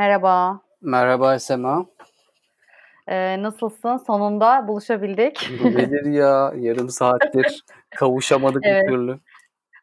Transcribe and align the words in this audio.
Merhaba. 0.00 0.60
Merhaba 0.82 1.38
Sema. 1.38 1.86
Ee, 3.06 3.42
nasılsın? 3.42 3.96
Sonunda 3.96 4.68
buluşabildik. 4.68 5.50
Bu 5.64 5.70
nedir 5.70 6.04
ya? 6.04 6.52
Yarım 6.56 6.88
saattir 6.88 7.64
kavuşamadık 7.90 8.62
Evet. 8.64 8.82
bir 8.82 8.92
türlü. 8.92 9.18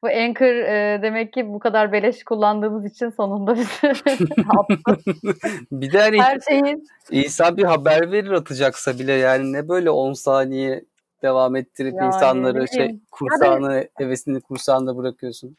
Bu 0.03 0.07
Anchor 0.07 0.45
e, 0.45 1.01
demek 1.01 1.33
ki 1.33 1.47
bu 1.47 1.59
kadar 1.59 1.91
beleş 1.91 2.23
kullandığımız 2.23 2.85
için 2.85 3.09
sonunda 3.09 3.55
bizi 3.55 3.67
bir 5.71 5.93
de 5.93 6.01
hani 6.01 6.21
Her 6.21 6.39
şeyin 6.39 6.87
insan 7.11 7.57
bir 7.57 7.63
haber 7.63 8.11
verir 8.11 8.31
atacaksa 8.31 8.99
bile 8.99 9.13
yani 9.13 9.53
ne 9.53 9.69
böyle 9.69 9.89
10 9.89 10.13
saniye 10.13 10.83
devam 11.21 11.55
ettirip 11.55 11.93
Yani 11.93 12.07
insanları 12.07 12.67
şey 12.67 12.99
kursağını 13.11 13.87
hevesini 13.97 14.41
kursağında 14.41 14.97
bırakıyorsun. 14.97 15.57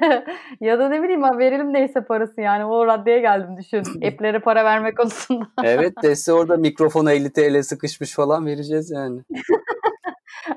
ya 0.60 0.78
da 0.78 0.88
ne 0.88 1.02
bileyim 1.02 1.22
ben 1.22 1.38
verelim 1.38 1.72
neyse 1.72 2.00
parası 2.04 2.40
yani 2.40 2.64
o 2.64 2.86
raddeye 2.86 3.20
geldim 3.20 3.56
düşün. 3.56 3.78
App'lere 4.06 4.38
para 4.38 4.64
verme 4.64 4.94
konusunda. 4.94 5.46
Evet 5.62 5.92
dese 6.02 6.32
orada 6.32 6.56
mikrofona 6.56 7.12
50 7.12 7.32
TL 7.32 7.62
sıkışmış 7.62 8.14
falan 8.14 8.46
vereceğiz 8.46 8.90
yani. 8.90 9.20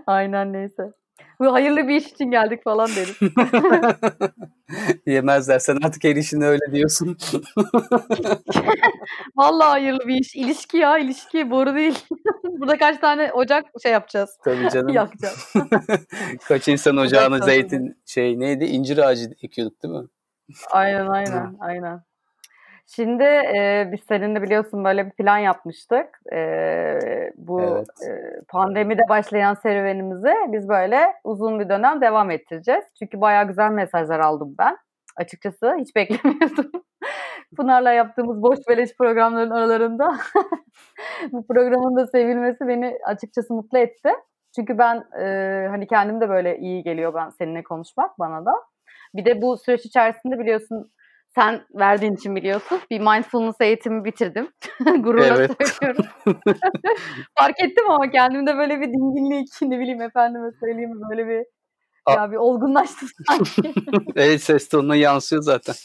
Aynen 0.07 0.53
neyse. 0.53 0.83
Bu 1.41 1.53
hayırlı 1.53 1.87
bir 1.87 1.95
iş 1.95 2.07
için 2.07 2.31
geldik 2.31 2.63
falan 2.63 2.89
deriz. 2.95 3.17
Yemezler 5.05 5.59
sen 5.59 5.77
artık 5.83 6.03
her 6.03 6.15
işine 6.15 6.45
öyle 6.45 6.71
diyorsun. 6.71 7.17
Vallahi 9.35 9.69
hayırlı 9.69 10.07
bir 10.07 10.15
iş. 10.15 10.35
İlişki 10.35 10.77
ya 10.77 10.97
ilişki 10.97 11.51
boru 11.51 11.75
değil. 11.75 12.05
Burada 12.43 12.77
kaç 12.77 12.99
tane 12.99 13.33
ocak 13.33 13.65
şey 13.83 13.91
yapacağız. 13.91 14.37
Tabii 14.43 14.69
canım. 14.69 14.89
Yakacağız. 14.89 15.53
Kaç 16.47 16.67
insan 16.67 16.97
ocağına 16.97 17.35
Ocak 17.35 17.45
zeytin 17.45 18.01
şey 18.05 18.39
neydi 18.39 18.65
incir 18.65 18.97
ağacı 18.97 19.29
ekiyorduk 19.43 19.83
değil 19.83 19.93
mi? 19.93 20.07
Aynen 20.71 21.07
aynen 21.07 21.57
aynen. 21.59 22.03
Şimdi 22.95 23.23
e, 23.23 23.89
biz 23.91 23.99
seninle 24.07 24.41
biliyorsun 24.41 24.83
böyle 24.83 25.05
bir 25.05 25.11
plan 25.11 25.37
yapmıştık. 25.37 26.19
E, 26.33 26.39
bu 27.35 27.61
Evet. 27.61 27.87
e, 28.09 28.41
pandemide 28.47 29.01
başlayan 29.09 29.53
serüvenimizi 29.53 30.33
biz 30.47 30.69
böyle 30.69 31.13
uzun 31.23 31.59
bir 31.59 31.69
dönem 31.69 32.01
devam 32.01 32.31
ettireceğiz. 32.31 32.85
Çünkü 32.99 33.21
bayağı 33.21 33.47
güzel 33.47 33.71
mesajlar 33.71 34.19
aldım 34.19 34.55
ben. 34.59 34.77
Açıkçası 35.17 35.75
hiç 35.79 35.95
beklemiyordum. 35.95 36.71
Pınar'la 37.57 37.91
yaptığımız 37.91 38.41
boş 38.41 38.59
beleş 38.69 38.97
programların 38.97 39.49
aralarında 39.49 40.17
bu 41.31 41.47
programın 41.47 41.95
da 41.95 42.07
sevilmesi 42.07 42.67
beni 42.67 42.97
açıkçası 43.05 43.53
mutlu 43.53 43.77
etti. 43.77 44.09
Çünkü 44.55 44.77
ben 44.77 45.03
e, 45.19 45.67
hani 45.67 45.87
kendim 45.87 46.21
de 46.21 46.29
böyle 46.29 46.57
iyi 46.57 46.83
geliyor 46.83 47.13
ben 47.13 47.29
seninle 47.29 47.63
konuşmak 47.63 48.19
bana 48.19 48.45
da. 48.45 48.53
Bir 49.13 49.25
de 49.25 49.41
bu 49.41 49.57
süreç 49.57 49.85
içerisinde 49.85 50.39
sen 51.35 51.61
verdiğin 51.75 52.13
için 52.15 52.35
biliyorsun 52.35 52.79
bir 52.91 52.99
mindfulness 52.99 53.55
eğitimi 53.61 54.05
bitirdim. 54.05 54.49
Gururla 54.99 55.25
Evet. 55.25 55.51
söylüyorum. 55.79 56.05
Fark 57.39 57.59
ettim 57.59 57.89
ama 57.91 58.11
kendimde 58.11 58.57
böyle 58.57 58.79
bir 58.81 58.87
dinginlik 58.87 59.47
ne 59.61 59.79
bileyim 59.79 60.01
efendime 60.01 60.49
söyleyeyim 60.59 60.91
böyle 61.09 61.27
bir 61.27 61.45
A- 62.05 62.11
ya 62.11 62.31
bir 62.31 62.35
olgunlaştım 62.35 63.09
sanki. 63.27 63.73
Evet 64.15 64.41
ses 64.41 64.69
tonuna 64.69 64.95
yansıyor 64.95 65.41
zaten. 65.43 65.75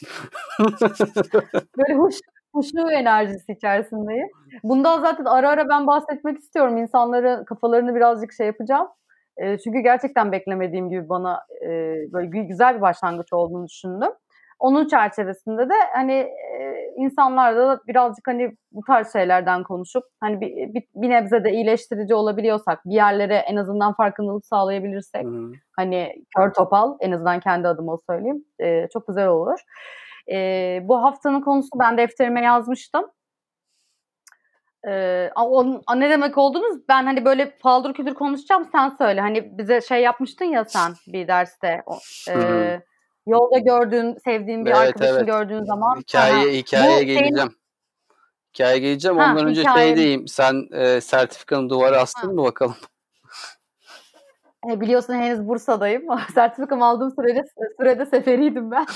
böyle 1.79 1.95
huş, 1.95 2.15
huşu 2.55 2.91
enerjisi 2.91 3.53
içerisindeyim. 3.53 4.29
Bundan 4.63 5.01
zaten 5.01 5.25
ara 5.25 5.51
ara 5.51 5.69
ben 5.69 5.87
bahsetmek 5.87 6.39
istiyorum. 6.39 6.77
İnsanları 6.77 7.45
kafalarını 7.47 7.95
birazcık 7.95 8.33
şey 8.33 8.47
yapacağım. 8.47 8.89
E, 9.37 9.59
çünkü 9.59 9.79
gerçekten 9.79 10.33
beklemediğim 10.33 10.91
gibi 10.91 11.09
bana 11.09 11.41
e, 11.63 11.69
böyle 12.13 12.29
gü- 12.29 12.47
güzel 12.49 12.77
bir 12.77 12.81
başlangıç 12.81 13.33
olduğunu 13.33 13.69
düşündüm. 13.69 14.11
Onun 14.59 14.87
çerçevesinde 14.89 15.69
de 15.69 15.75
hani 15.95 16.13
e, 16.13 16.87
insanlarla 16.97 17.69
da 17.69 17.81
birazcık 17.87 18.29
hani 18.29 18.57
bu 18.73 18.81
tarz 18.87 19.13
şeylerden 19.13 19.63
konuşup 19.63 20.05
hani 20.21 20.41
bir, 20.41 20.75
bir, 20.75 20.83
bir 20.95 21.11
nebze 21.11 21.45
de 21.45 21.53
iyileştirici 21.53 22.15
olabiliyorsak 22.15 22.85
bir 22.85 22.95
yerlere 22.95 23.37
en 23.37 23.57
azından 23.57 23.95
farkındalık 23.95 24.47
sağlayabilirsek 24.47 25.25
Hı. 25.25 25.53
hani 25.77 26.15
kör 26.37 26.53
topal 26.53 26.97
en 27.01 27.13
azından 27.13 27.41
kendi 27.41 27.69
adıma 27.69 27.99
söyleyeyim 28.11 28.45
e, 28.59 28.89
çok 28.93 29.07
güzel 29.07 29.29
olur. 29.29 29.61
E, 30.33 30.81
bu 30.83 31.03
haftanın 31.03 31.41
konusu 31.41 31.69
ben 31.81 31.97
defterime 31.99 32.43
yazmıştım. 32.43 33.05
E, 34.89 35.31
a, 35.87 35.95
ne 35.95 36.11
demek 36.11 36.39
olduğunu 36.39 36.83
ben 36.89 37.05
hani 37.05 37.25
böyle 37.25 37.51
paldır 37.51 37.95
küldür 37.95 38.15
konuşacağım 38.15 38.69
sen 38.73 38.89
söyle. 38.89 39.21
Hani 39.21 39.59
bize 39.59 39.81
şey 39.81 40.03
yapmıştın 40.03 40.45
ya 40.45 40.65
sen 40.65 40.93
bir 41.07 41.29
derste. 41.29 41.83
o- 41.87 41.99
e. 42.31 42.81
yolda 43.27 43.59
gördüğün, 43.59 44.17
sevdiğin 44.25 44.65
bir 44.67 44.71
Evet, 44.71 44.79
arkadaşını 44.81 45.17
evet. 45.17 45.27
gördüğün 45.27 45.65
zaman. 45.65 45.97
Hikaye, 46.01 46.53
hikayeye 46.53 46.97
bu 46.97 47.07
senin- 47.07 47.07
geleceğim. 47.19 47.51
Hikayeye 48.55 48.79
geleceğim. 48.79 49.19
Ha, 49.19 49.31
Ondan 49.33 49.47
önce 49.47 49.63
hikaye- 49.63 49.87
şey 49.87 49.97
diyeyim. 49.97 50.29
Sen 50.29 50.69
e, 50.73 51.01
sertifikanı 51.01 51.69
duvara 51.71 52.01
astın 52.01 52.29
Ha. 52.29 52.35
mı 52.35 52.43
bakalım? 52.45 52.77
E, 54.71 54.81
biliyorsun 54.81 55.15
henüz 55.15 55.49
Bursa'dayım. 55.49 56.03
Sertifikamı 56.35 56.87
aldığım 56.87 57.11
sürede, 57.11 57.45
sürede 57.81 58.07
seferiydim 58.07 58.71
ben. 58.71 58.87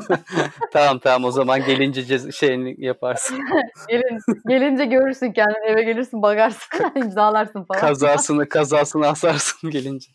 tamam 0.72 0.98
tamam 0.98 1.24
o 1.24 1.30
zaman 1.30 1.64
gelince 1.64 2.32
şeyini 2.32 2.84
yaparsın. 2.84 3.38
Gelin, 3.88 4.18
gelince 4.48 4.84
görürsün 4.84 5.32
kendini 5.32 5.66
eve 5.66 5.82
gelirsin 5.82 6.22
bagarsın 6.22 6.92
imzalarsın 6.96 7.64
falan. 7.64 7.80
Kazasını 7.80 8.48
kazasını 8.48 9.06
asarsın 9.08 9.70
gelince. 9.70 10.10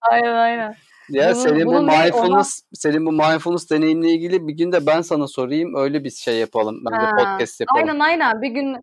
Aynen 0.00 0.34
aynen. 0.34 0.74
Ya 1.10 1.24
Bunun- 1.24 1.34
senin 1.34 1.66
bu 1.66 1.82
mindfulness 1.82 2.60
senin 2.72 3.06
bu 3.06 3.12
mindfulness 3.12 3.70
deneyimle 3.70 4.08
ilgili 4.08 4.48
bir 4.48 4.52
gün 4.52 4.72
de 4.72 4.86
ben 4.86 5.00
sana 5.00 5.26
sorayım. 5.26 5.74
Öyle 5.76 6.04
bir 6.04 6.10
şey 6.10 6.38
yapalım. 6.38 6.76
Bence 6.90 7.06
Ha, 7.06 7.16
podcast 7.16 7.60
yapalım. 7.60 7.88
Aynen 7.88 8.00
aynen 8.00 8.42
bir 8.42 8.48
gün 8.48 8.76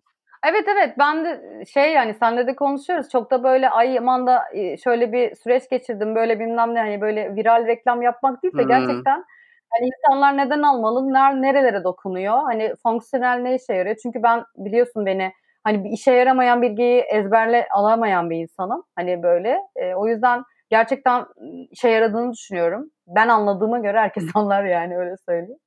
Evet 0.46 0.64
evet 0.68 0.94
ben 0.98 1.24
de 1.24 1.64
şey 1.72 1.92
yani 1.92 2.14
senle 2.14 2.46
de 2.46 2.56
konuşuyoruz. 2.56 3.08
Çok 3.08 3.30
da 3.30 3.44
böyle 3.44 3.70
ay 3.70 3.98
aman 3.98 4.26
da 4.26 4.42
e, 4.52 4.76
şöyle 4.76 5.12
bir 5.12 5.34
süreç 5.34 5.68
geçirdim 5.70 6.14
böyle 6.14 6.40
bilmem 6.40 6.74
ne 6.74 6.78
hani 6.78 7.00
böyle 7.00 7.34
viral 7.34 7.66
reklam 7.66 8.02
yapmak 8.02 8.42
değil 8.42 8.58
de 8.58 8.62
Hı. 8.62 8.68
gerçekten 8.68 9.24
hani 9.70 9.86
insanlar 9.86 10.36
neden 10.36 10.62
almalı, 10.62 11.12
ner, 11.12 11.42
nerelere 11.42 11.84
dokunuyor? 11.84 12.42
Hani 12.42 12.74
fonksiyonel 12.82 13.38
ne 13.38 13.54
işe 13.54 13.74
yarıyor? 13.74 13.96
Çünkü 14.02 14.22
ben 14.22 14.44
biliyorsun 14.56 15.06
beni 15.06 15.32
hani 15.64 15.84
bir 15.84 15.90
işe 15.90 16.12
yaramayan 16.12 16.62
bilgiyi 16.62 17.00
ezberle 17.00 17.66
alamayan 17.74 18.30
bir 18.30 18.36
insanım. 18.36 18.82
Hani 18.96 19.22
böyle 19.22 19.58
e, 19.76 19.94
o 19.94 20.08
yüzden 20.08 20.42
gerçekten 20.72 21.26
işe 21.70 21.88
yaradığını 21.88 22.32
düşünüyorum. 22.32 22.90
Ben 23.06 23.28
anladığıma 23.28 23.78
göre 23.78 23.98
herkes 23.98 24.24
anlar 24.34 24.64
yani 24.64 24.98
öyle 24.98 25.16
söyleyeyim. 25.28 25.58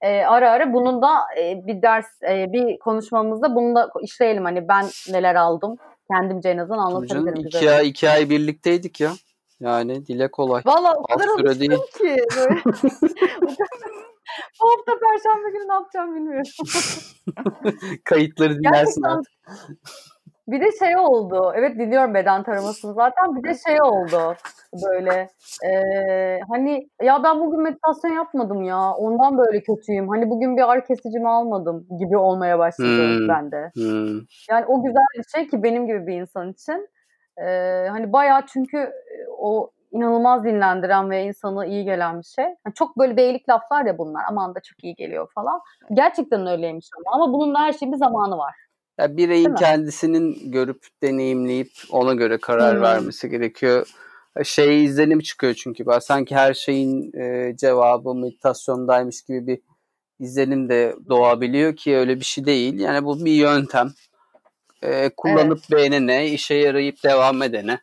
E, 0.00 0.22
ara 0.24 0.50
ara 0.50 0.72
bunun 0.72 1.02
da 1.02 1.18
e, 1.38 1.66
bir 1.66 1.82
ders, 1.82 2.06
e, 2.30 2.52
bir 2.52 2.78
konuşmamızda 2.78 3.54
bunu 3.54 3.74
da 3.74 3.90
işleyelim. 4.02 4.44
Hani 4.44 4.68
ben 4.68 4.86
neler 5.10 5.34
aldım, 5.34 5.76
kendimce 6.10 6.48
en 6.48 6.58
azından 6.58 6.94
Tabii 6.94 7.08
canım, 7.08 7.22
anlatabilirim. 7.22 7.58
iki 7.58 7.70
ay, 7.70 7.88
iki 7.88 8.10
ay 8.10 8.30
birlikteydik 8.30 9.00
ya. 9.00 9.12
Yani 9.60 10.06
dile 10.06 10.30
kolay. 10.30 10.62
Valla 10.66 10.94
o 10.96 11.02
kadar 11.02 11.28
alıştım 11.28 11.60
değil. 11.60 11.70
ki. 11.98 12.16
Böyle. 12.36 12.60
Bu 14.62 14.70
hafta 14.70 14.92
Perşembe 15.00 15.50
günü 15.50 15.68
ne 15.68 15.72
yapacağım 15.74 16.16
bilmiyorum. 16.16 16.50
Kayıtları 18.04 18.58
dinlersin 18.58 19.02
Gerçekten 19.02 19.10
artık. 19.10 19.32
Bir 20.48 20.60
de 20.60 20.66
şey 20.78 20.96
oldu. 20.96 21.52
Evet 21.56 21.78
dinliyorum 21.78 22.14
beden 22.14 22.42
taramasını 22.42 22.94
zaten. 22.94 23.36
Bir 23.36 23.48
de 23.48 23.54
şey 23.66 23.82
oldu 23.82 24.34
böyle. 24.72 25.28
e, 25.64 26.40
hani 26.50 26.88
ya 27.02 27.22
ben 27.24 27.40
bugün 27.40 27.62
meditasyon 27.62 28.10
yapmadım 28.10 28.62
ya. 28.62 28.92
Ondan 28.92 29.38
böyle 29.38 29.60
kötüyüm. 29.62 30.08
Hani 30.08 30.30
bugün 30.30 30.56
bir 30.56 30.70
ağrı 30.72 30.84
kesicimi 30.84 31.28
almadım 31.28 31.86
gibi 31.98 32.16
olmaya 32.16 32.58
başladı 32.58 33.18
Hmm. 33.18 33.28
bende. 33.28 33.70
Hmm. 33.74 34.20
Yani 34.50 34.66
o 34.66 34.82
güzel 34.84 35.04
bir 35.18 35.24
şey 35.34 35.48
ki 35.48 35.62
benim 35.62 35.86
gibi 35.86 36.06
bir 36.06 36.20
insan 36.20 36.50
için. 36.52 36.88
Ee, 37.38 37.86
hani 37.90 38.12
bayağı 38.12 38.46
çünkü 38.46 38.76
e, 38.78 38.92
o 39.38 39.70
inanılmaz 39.92 40.44
dinlendiren 40.44 41.10
ve 41.10 41.24
insanı 41.24 41.66
iyi 41.66 41.84
gelen 41.84 42.18
bir 42.18 42.24
şey. 42.24 42.44
Hani 42.44 42.74
çok 42.74 42.98
böyle 42.98 43.16
beylik 43.16 43.48
laflar 43.48 43.84
ya 43.86 43.98
bunlar. 43.98 44.22
Aman 44.30 44.54
da 44.54 44.60
çok 44.60 44.84
iyi 44.84 44.94
geliyor 44.94 45.28
falan. 45.34 45.60
Gerçekten 45.92 46.46
öyleymiş 46.46 46.88
ama. 46.96 47.24
Ama 47.24 47.32
bunun 47.32 47.54
da 47.54 47.58
her 47.58 47.72
şeyin 47.72 47.92
bir 47.92 47.98
zamanı 47.98 48.38
var. 48.38 48.54
Ya 48.98 49.16
bireyin 49.16 49.44
Değil 49.44 49.52
mi? 49.52 49.58
kendisinin 49.58 50.50
görüp 50.52 50.86
deneyimleyip 51.02 51.70
ona 51.90 52.14
göre 52.14 52.38
karar 52.38 52.76
Hmm. 52.76 52.82
vermesi 52.82 53.30
gerekiyor. 53.30 53.86
Şey 54.44 54.84
izlenim 54.84 55.20
çıkıyor 55.20 55.54
çünkü 55.54 55.86
ben 55.86 55.98
sanki 55.98 56.34
her 56.36 56.54
şeyin 56.54 57.12
e, 57.20 57.56
cevabı 57.56 58.14
meditasyondaymış 58.14 59.22
gibi 59.22 59.46
bir 59.46 59.60
izlenim 60.20 60.68
de 60.68 60.96
doğabiliyor 61.08 61.76
ki 61.76 61.96
öyle 61.96 62.16
bir 62.20 62.24
şey 62.24 62.44
değil. 62.46 62.78
Yani 62.80 63.04
bu 63.04 63.24
bir 63.24 63.32
yöntem. 63.32 63.92
E, 64.82 65.10
kullanıp 65.16 65.58
beğenene, 65.72 66.28
işe 66.28 66.54
yarayıp 66.54 67.02
devam 67.04 67.42
edene. 67.42 67.80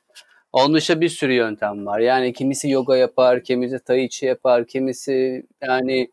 Onun 0.54 0.74
dışında 0.76 1.02
bir 1.02 1.10
sürü 1.10 1.34
yöntem 1.34 1.86
var. 1.86 2.00
Yani 2.00 2.34
kimisi 2.34 2.70
yoga 2.70 2.98
yapar, 2.98 3.44
kimisi 3.44 3.80
tai 3.80 4.10
chi 4.10 4.26
yapar, 4.26 4.68
kimisi 4.68 5.46
yani 5.62 6.12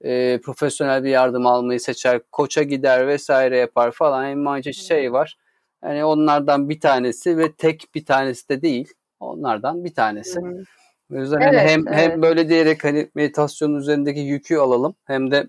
e, 0.00 0.40
profesyonel 0.40 1.04
bir 1.04 1.10
yardım 1.10 1.46
almayı 1.46 1.80
seçer, 1.80 2.20
koça 2.32 2.62
gider 2.62 3.06
vesaire 3.08 3.58
yapar 3.58 3.90
falan. 3.90 4.24
Envaice 4.24 4.72
şey 4.72 5.12
var. 5.12 5.36
Yani 5.84 6.04
onlardan 6.04 6.68
bir 6.68 6.80
tanesi 6.80 7.38
ve 7.38 7.52
tek 7.52 7.84
bir 7.94 8.04
tanesi 8.04 8.48
de 8.48 8.62
değil. 8.62 8.92
Onlardan 9.20 9.84
bir 9.84 9.94
tanesi. 9.94 10.40
Hı. 10.40 10.64
O 11.12 11.16
yüzden 11.16 11.40
hani 11.40 11.56
Evet, 11.56 11.70
hem 11.70 11.88
evet. 11.88 11.98
hem 11.98 12.22
böyle 12.22 12.48
diyerek 12.48 12.84
hani 12.84 13.10
meditasyonun 13.14 13.78
üzerindeki 13.78 14.20
yükü 14.20 14.56
alalım 14.56 14.94
hem 15.04 15.30
de 15.30 15.48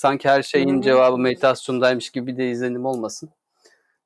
Sanki 0.00 0.28
her 0.28 0.42
şeyin 0.42 0.78
Hı. 0.78 0.82
cevabı 0.82 1.18
meditasyondaymış 1.18 2.10
gibi 2.10 2.36
de 2.36 2.50
izlenim 2.50 2.84
olmasın. 2.84 3.30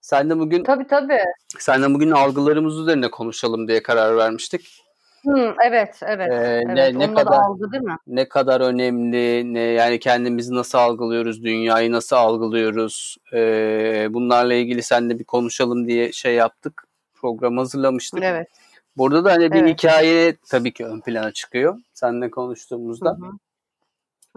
Sen 0.01 0.31
de 0.31 0.39
bugün 0.39 0.65
Tabii 0.65 0.87
tabii. 0.87 1.19
sen 1.59 1.83
de 1.83 1.95
bugün 1.95 2.11
algılarımız 2.11 2.79
üzerine 2.79 3.11
konuşalım 3.11 3.69
diye 3.69 3.83
karar 3.83 4.17
vermiştik. 4.17 4.84
Hı, 5.25 5.55
evet, 5.69 6.01
evet. 6.03 6.33
Ee, 6.33 6.63
evet. 6.67 6.95
ne 6.95 6.99
ne 6.99 7.15
kadar 7.15 7.39
algı 7.39 7.73
değil 7.73 7.83
mi? 7.83 7.97
ne 8.07 8.29
kadar 8.29 8.61
önemli, 8.61 9.55
ne 9.55 9.61
yani 9.61 9.99
kendimizi 9.99 10.55
nasıl 10.55 10.79
algılıyoruz, 10.79 11.45
dünyayı 11.45 11.93
nasıl 11.93 12.17
algılıyoruz, 12.17 13.17
ee, 13.33 14.07
bunlarla 14.11 14.55
ilgili 14.55 14.83
seninle 14.83 15.19
bir 15.19 15.25
konuşalım 15.25 15.87
diye 15.89 16.13
şey 16.13 16.35
yaptık, 16.35 16.87
program 17.15 17.57
hazırlamıştık. 17.59 18.23
Evet. 18.23 18.49
Burada 18.97 19.25
da 19.25 19.33
hani 19.33 19.53
bir 19.53 19.63
Evet. 19.63 19.79
hikaye 19.79 20.37
tabii 20.51 20.73
ki 20.73 20.87
ön 20.87 21.01
plana 21.01 21.33
çıkıyor 21.33 21.79
seninle 21.95 22.27
Hı 22.27 22.31
konuştuğumuzda. 22.31 23.11
hı. 23.11 23.27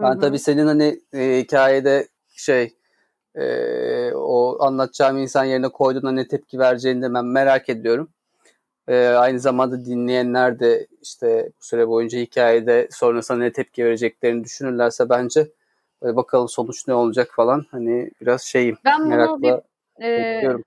Hı 0.00 0.02
Ben 0.02 0.14
hı. 0.16 0.20
tabii 0.20 0.38
senin 0.38 0.66
hani 0.66 1.00
e, 1.12 1.38
hikayede 1.38 2.08
şey 2.36 2.74
e, 3.34 3.46
o 4.14 4.64
anlatacağım 4.64 5.18
insan 5.18 5.44
yerine 5.44 5.68
koyduğunda 5.68 6.12
ne 6.12 6.28
tepki 6.28 6.58
vereceğini 6.58 7.02
de 7.02 7.14
ben 7.14 7.24
merak 7.24 7.68
ediyorum. 7.68 8.08
E, 8.88 9.06
aynı 9.06 9.40
zamanda 9.40 9.84
dinleyenler 9.84 10.60
de 10.60 10.86
işte 11.02 11.48
bu 11.60 11.64
süre 11.64 11.88
boyunca 11.88 12.18
hikayede 12.18 12.88
sonrasında 12.90 13.38
ne 13.38 13.52
tepki 13.52 13.84
vereceklerini 13.84 14.44
düşünürlerse 14.44 15.08
bence 15.08 15.40
e, 16.04 16.16
bakalım 16.16 16.48
sonuç 16.48 16.88
ne 16.88 16.94
olacak 16.94 17.28
falan 17.36 17.64
hani 17.70 18.10
biraz 18.20 18.42
şeyim 18.42 18.78
Ben 18.84 19.04
bir 19.04 19.08
merakla 19.08 19.62
e, 20.02 20.16
bekliyorum. 20.16 20.64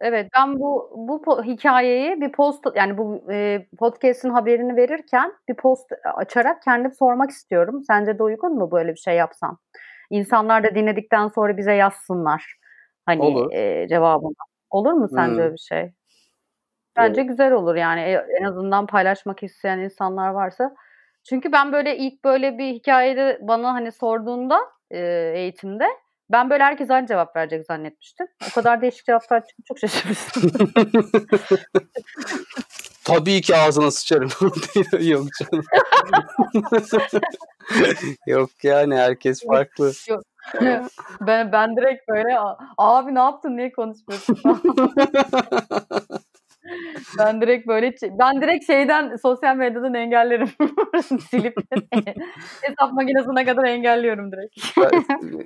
evet 0.00 0.30
ben 0.36 0.58
bu 0.60 0.92
bu 0.96 1.42
hikayeyi 1.44 2.20
bir 2.20 2.32
post 2.32 2.64
yani 2.74 2.98
bu 2.98 3.32
e, 3.32 3.66
podcast'in 3.78 4.30
haberini 4.30 4.76
verirken 4.76 5.32
bir 5.48 5.54
post 5.54 5.92
açarak 6.14 6.62
kendim 6.62 6.92
sormak 6.92 7.30
istiyorum. 7.30 7.82
Sence 7.86 8.18
de 8.18 8.22
uygun 8.22 8.54
mu 8.54 8.70
böyle 8.70 8.92
bir 8.92 8.98
şey 8.98 9.16
yapsam? 9.16 9.58
İnsanlar 10.10 10.64
da 10.64 10.74
dinledikten 10.74 11.28
sonra 11.28 11.56
bize 11.56 11.72
yazsınlar. 11.72 12.56
Hani 13.06 13.22
Olur. 13.22 13.52
e, 13.52 13.88
cevabını. 13.88 14.34
Olur 14.70 14.92
mu 14.92 15.08
sence 15.08 15.32
Hmm. 15.32 15.40
öyle 15.40 15.52
bir 15.52 15.58
şey? 15.58 15.92
Bence 16.96 17.22
güzel 17.22 17.52
olur 17.52 17.74
yani 17.74 18.00
E- 18.00 18.26
en 18.40 18.44
azından 18.44 18.86
paylaşmak 18.86 19.42
isteyen 19.42 19.78
insanlar 19.78 20.28
varsa. 20.28 20.74
Çünkü 21.28 21.52
ben 21.52 21.72
böyle 21.72 21.96
ilk 21.96 22.24
böyle 22.24 22.58
bir 22.58 22.72
hikayede 22.74 23.38
bana 23.42 23.74
hani 23.74 23.92
sorduğunda 23.92 24.60
e, 24.90 24.98
eğitimde 25.34 25.86
ben 26.30 26.50
böyle 26.50 26.64
herkes 26.64 26.90
aynı 26.90 27.06
cevap 27.06 27.36
verecek 27.36 27.66
zannetmiştim. 27.66 28.26
O 28.50 28.54
kadar 28.54 28.82
değişik 28.82 29.06
cevaplar 29.06 29.40
çıktı 29.46 29.62
çok 29.68 29.78
şaşırmıştım. 29.78 30.50
Tabii 33.04 33.40
ki 33.40 33.56
ağzına 33.56 33.90
sıçarım. 33.90 34.30
Yok 35.00 35.26
canım. 35.40 35.64
Yok 38.26 38.50
yani 38.62 38.96
herkes 38.96 39.46
farklı. 39.46 39.92
Yok. 40.08 40.22
ben 41.20 41.52
ben 41.52 41.76
direkt 41.76 42.08
böyle 42.08 42.38
"A- 42.38 42.56
abi 42.78 43.14
ne 43.14 43.18
yaptın 43.18 43.56
niye 43.56 43.72
konuşmuyorsun? 43.72 44.38
Ben 47.18 47.40
direkt 47.40 47.66
böyle 47.66 47.94
ben 48.02 48.42
direkt 48.42 48.66
şeyden 48.66 49.16
sosyal 49.16 49.56
medyadan 49.56 49.94
engellerim. 49.94 50.48
Silip 51.30 51.54
hesap 52.62 52.92
makinesine 52.92 53.44
kadar 53.44 53.64
engelliyorum 53.64 54.32
direkt. 54.32 54.58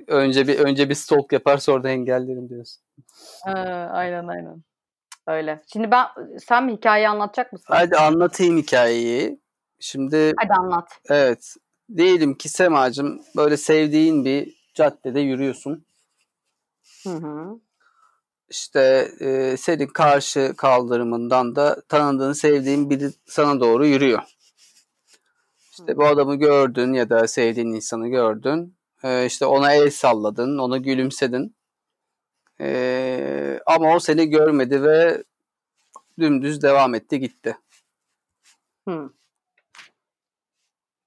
önce 0.07 0.47
bir 0.47 0.59
önce 0.59 0.89
bir 0.89 0.95
stalk 0.95 1.33
yapar 1.33 1.57
sonra 1.57 1.83
da 1.83 1.89
engellerim 1.89 2.49
diyorsun. 2.49 2.83
Aynen 3.91 4.27
aynen. 4.27 4.63
Öyle. 5.27 5.61
Şimdi 5.73 5.91
ben 5.91 6.05
sen 6.39 6.65
mi 6.65 6.73
hikayeyi 6.73 7.09
anlatacak 7.09 7.53
mısın? 7.53 7.65
Hadi 7.69 7.97
anlatayım 7.97 8.57
hikayeyi. 8.57 9.39
Şimdi 9.79 10.33
Hadi 10.37 10.53
anlat. 10.53 10.89
evet 11.09 11.55
diyelim 11.97 12.33
ki 12.33 12.49
Semacığım 12.49 13.21
böyle 13.37 13.57
sevdiğin 13.57 14.25
bir 14.25 14.55
caddede 14.73 15.19
yürüyorsun. 15.19 15.85
Hı 17.03 17.09
hı. 17.09 17.59
İşte 18.51 19.11
e, 19.19 19.57
senin 19.57 19.87
karşı 19.87 20.53
kaldırımından 20.57 21.55
da 21.55 21.81
tanıdığın, 21.81 22.33
sevdiğin 22.33 22.89
biri 22.89 23.09
sana 23.25 23.59
doğru 23.59 23.85
yürüyor. 23.85 24.21
İşte 25.71 25.97
bu 25.97 26.05
adamı 26.05 26.35
gördün 26.35 26.93
ya 26.93 27.09
da 27.09 27.27
sevdiğin 27.27 27.73
insanı 27.73 28.07
gördün. 28.07 28.75
E, 29.03 29.25
işte 29.25 29.45
ona 29.45 29.73
el 29.73 29.89
salladın, 29.89 30.57
ona 30.57 30.77
gülümsedin. 30.77 31.55
E, 32.61 33.59
ama 33.65 33.95
o 33.95 33.99
seni 33.99 34.29
görmedi 34.29 34.83
ve 34.83 35.23
dümdüz 36.19 36.61
devam 36.61 36.95
etti 36.95 37.19
gitti. 37.19 37.57
Hı. 38.87 39.09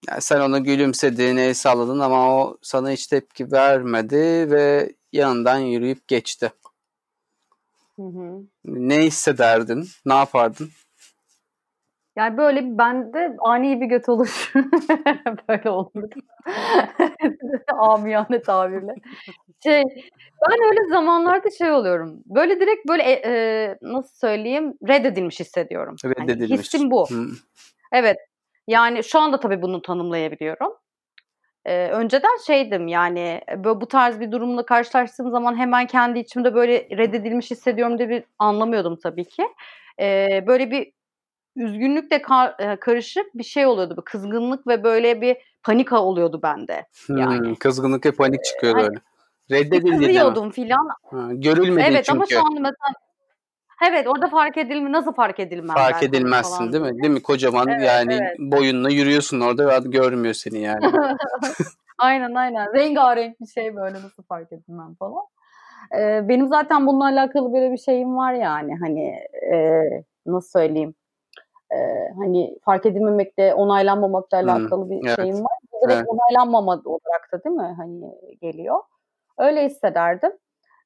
Yani 0.09 0.21
sen 0.21 0.41
ona 0.41 0.59
gülümsedin, 0.59 1.37
el 1.37 1.55
salladın 1.55 2.01
ama 2.01 2.37
o 2.37 2.59
sana 2.63 2.91
hiç 2.91 3.07
tepki 3.07 3.53
vermedi 3.53 4.51
ve 4.51 4.93
yanından 5.13 5.59
yürüyüp 5.59 6.09
geçti. 6.09 6.53
Hı 7.97 8.03
hı. 8.03 8.47
Ne 8.65 8.99
hissederdin? 8.99 9.85
Ne 10.07 10.15
yapardın? 10.15 10.69
Yani 12.17 12.37
böyle 12.37 12.79
bende 12.79 13.37
ani 13.39 13.81
bir 13.81 13.87
göt 13.87 14.09
olur. 14.09 14.53
böyle 15.49 15.71
olur. 15.71 16.11
Amiyane 17.79 18.43
tabirle. 18.43 18.95
Şey, 19.63 19.83
ben 20.51 20.69
öyle 20.69 20.89
zamanlarda 20.91 21.51
şey 21.51 21.71
oluyorum. 21.71 22.23
Böyle 22.27 22.61
direkt 22.61 22.89
böyle 22.89 23.03
e, 23.03 23.21
e, 23.27 23.79
nasıl 23.83 24.17
söyleyeyim 24.17 24.75
reddedilmiş 24.89 25.41
hissediyorum. 25.41 25.97
Hani 26.03 26.29
Reddedilmiş. 26.29 26.61
hissim 26.61 26.91
bu. 26.91 27.11
Hı. 27.11 27.27
Evet. 27.93 28.17
Yani 28.69 29.05
şu 29.05 29.19
anda 29.19 29.41
tabii 29.41 29.63
bunu 29.63 29.83
tanımlayabiliyorum. 29.83 30.73
Ee, 31.65 31.89
önceden 31.89 32.45
şeydim 32.47 32.89
yani 32.89 33.41
böyle 33.49 33.81
bu 33.81 33.87
tarz 33.87 34.21
bir 34.21 34.33
durumla 34.33 34.67
karşılaştığım 34.67 35.31
zaman 35.31 35.57
hemen 35.57 35.87
kendi 35.87 36.19
içimde 36.19 36.55
böyle 36.55 36.89
reddedilmiş 36.91 37.51
hissediyorum 37.51 37.99
diye 37.99 38.09
bir 38.09 38.25
anlamıyordum 38.39 38.97
tabii 39.03 39.25
ki. 39.25 39.49
Ee, 40.01 40.45
böyle 40.47 40.71
bir 40.71 40.93
üzgünlükle 41.57 42.23
kar- 42.23 42.55
e, 42.59 42.77
karışık 42.77 43.35
bir 43.35 43.45
şey 43.45 43.67
oluyordu. 43.67 43.97
Bir 43.97 44.03
kızgınlık 44.03 44.67
ve 44.67 44.85
böyle 44.85 45.21
bir 45.21 45.37
panika 45.63 46.03
oluyordu 46.03 46.41
bende. 46.43 46.87
Yani. 47.09 47.39
Hmm, 47.39 47.55
kızgınlık 47.55 48.07
ve 48.07 48.13
panik 48.13 48.45
çıkıyordu 48.45 48.79
hani- 48.79 48.87
öyle. 48.87 49.01
Mi? 49.81 49.91
kızıyordum 49.91 50.51
filan. 50.51 50.89
Ha, 51.11 51.29
görülmedi 51.33 51.87
Evet 51.91 52.05
çünkü. 52.05 52.17
ama 52.19 52.27
şu 52.27 52.47
anda 52.47 52.61
mesela 52.61 52.95
evet 53.89 54.07
orada 54.07 54.29
fark 54.29 54.57
edilme 54.57 54.93
nasıl 54.93 55.13
fark 55.13 55.41
edilmem 55.41 55.77
Fark 55.77 56.03
ben 56.03 56.09
edilmezsin 56.09 56.57
falan 56.57 56.73
değil 56.73 56.85
mi? 56.85 57.03
Değil 57.03 57.15
mi? 57.15 57.23
Kocaman 57.23 57.69
Evet, 57.69 57.87
yani 57.87 58.15
evet. 58.15 58.39
boyunla 58.39 58.91
yürüyorsun 58.91 59.41
orada 59.41 59.67
ve 59.67 59.73
adam 59.73 59.91
görmüyor 59.91 60.35
seni 60.35 60.59
yani. 60.59 60.85
Aynen 61.99 62.35
aynen. 62.35 62.75
Rengarenk 62.75 63.41
bir 63.41 63.47
şey 63.47 63.77
böyle 63.77 64.03
nasıl 64.03 64.23
fark 64.23 64.53
edilmem 64.53 64.95
falan. 64.95 65.23
Ee, 65.99 66.29
benim 66.29 66.49
zaten 66.49 66.87
bununla 66.87 67.05
alakalı 67.05 67.53
böyle 67.53 67.73
bir 67.73 67.79
şeyim 67.79 68.17
var 68.17 68.33
yani 68.33 68.77
hani 68.81 69.09
e, 69.53 69.83
nasıl 70.27 70.49
söyleyeyim 70.61 70.95
E, 71.73 71.79
hani 72.19 72.59
fark 72.65 72.87
edilmemekle 72.87 73.55
onaylanmamakla 73.55 74.43
Hmm, 74.43 74.49
alakalı 74.49 74.91
bir 74.91 75.07
evet, 75.07 75.17
şeyim 75.17 75.37
var. 75.37 75.59
Direkt 75.85 75.99
evet. 75.99 76.07
onaylanmama 76.09 76.73
olarak 76.85 77.33
da 77.33 77.45
değil 77.45 77.57
mi 77.57 77.75
hani 77.77 78.15
geliyor. 78.41 78.79
Öyle 79.39 79.65
hissederdim. 79.65 80.33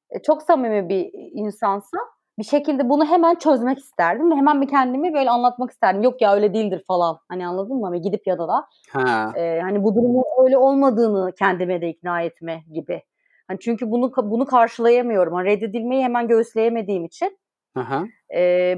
E, 0.09 0.21
çok 0.21 0.41
samimi 0.43 0.89
bir 0.89 1.09
insansa 1.13 1.97
bir 2.39 2.43
şekilde 2.43 2.89
bunu 2.89 3.05
hemen 3.05 3.35
çözmek 3.35 3.79
isterdim 3.79 4.31
ve 4.31 4.35
hemen 4.35 4.61
bir 4.61 4.67
kendimi 4.67 5.13
böyle 5.13 5.29
anlatmak 5.29 5.71
isterdim. 5.71 6.03
Yok 6.03 6.21
ya 6.21 6.35
öyle 6.35 6.53
değildir 6.53 6.83
falan. 6.87 7.19
Hani 7.29 7.47
anladın 7.47 7.77
mı? 7.77 7.85
Hani 7.85 8.01
gidip 8.01 8.27
ya 8.27 8.37
da 8.37 8.47
da 8.47 8.65
Ha. 8.89 9.33
Eee, 9.35 9.59
hani 9.63 9.83
bu 9.83 9.95
durumun 9.95 10.23
öyle 10.45 10.57
olmadığını 10.57 11.31
kendime 11.39 11.81
de 11.81 11.89
ikna 11.89 12.21
etme 12.21 12.63
gibi. 12.73 13.03
Hani 13.47 13.59
çünkü 13.59 13.91
bunu 13.91 14.11
bunu 14.17 14.45
karşılayamıyorum. 14.45 15.33
Hani 15.33 15.49
reddedilmeyi 15.49 16.03
hemen 16.03 16.27
göğüsleyemediğim 16.27 17.05
için 17.05 17.37
Aha. 17.75 18.03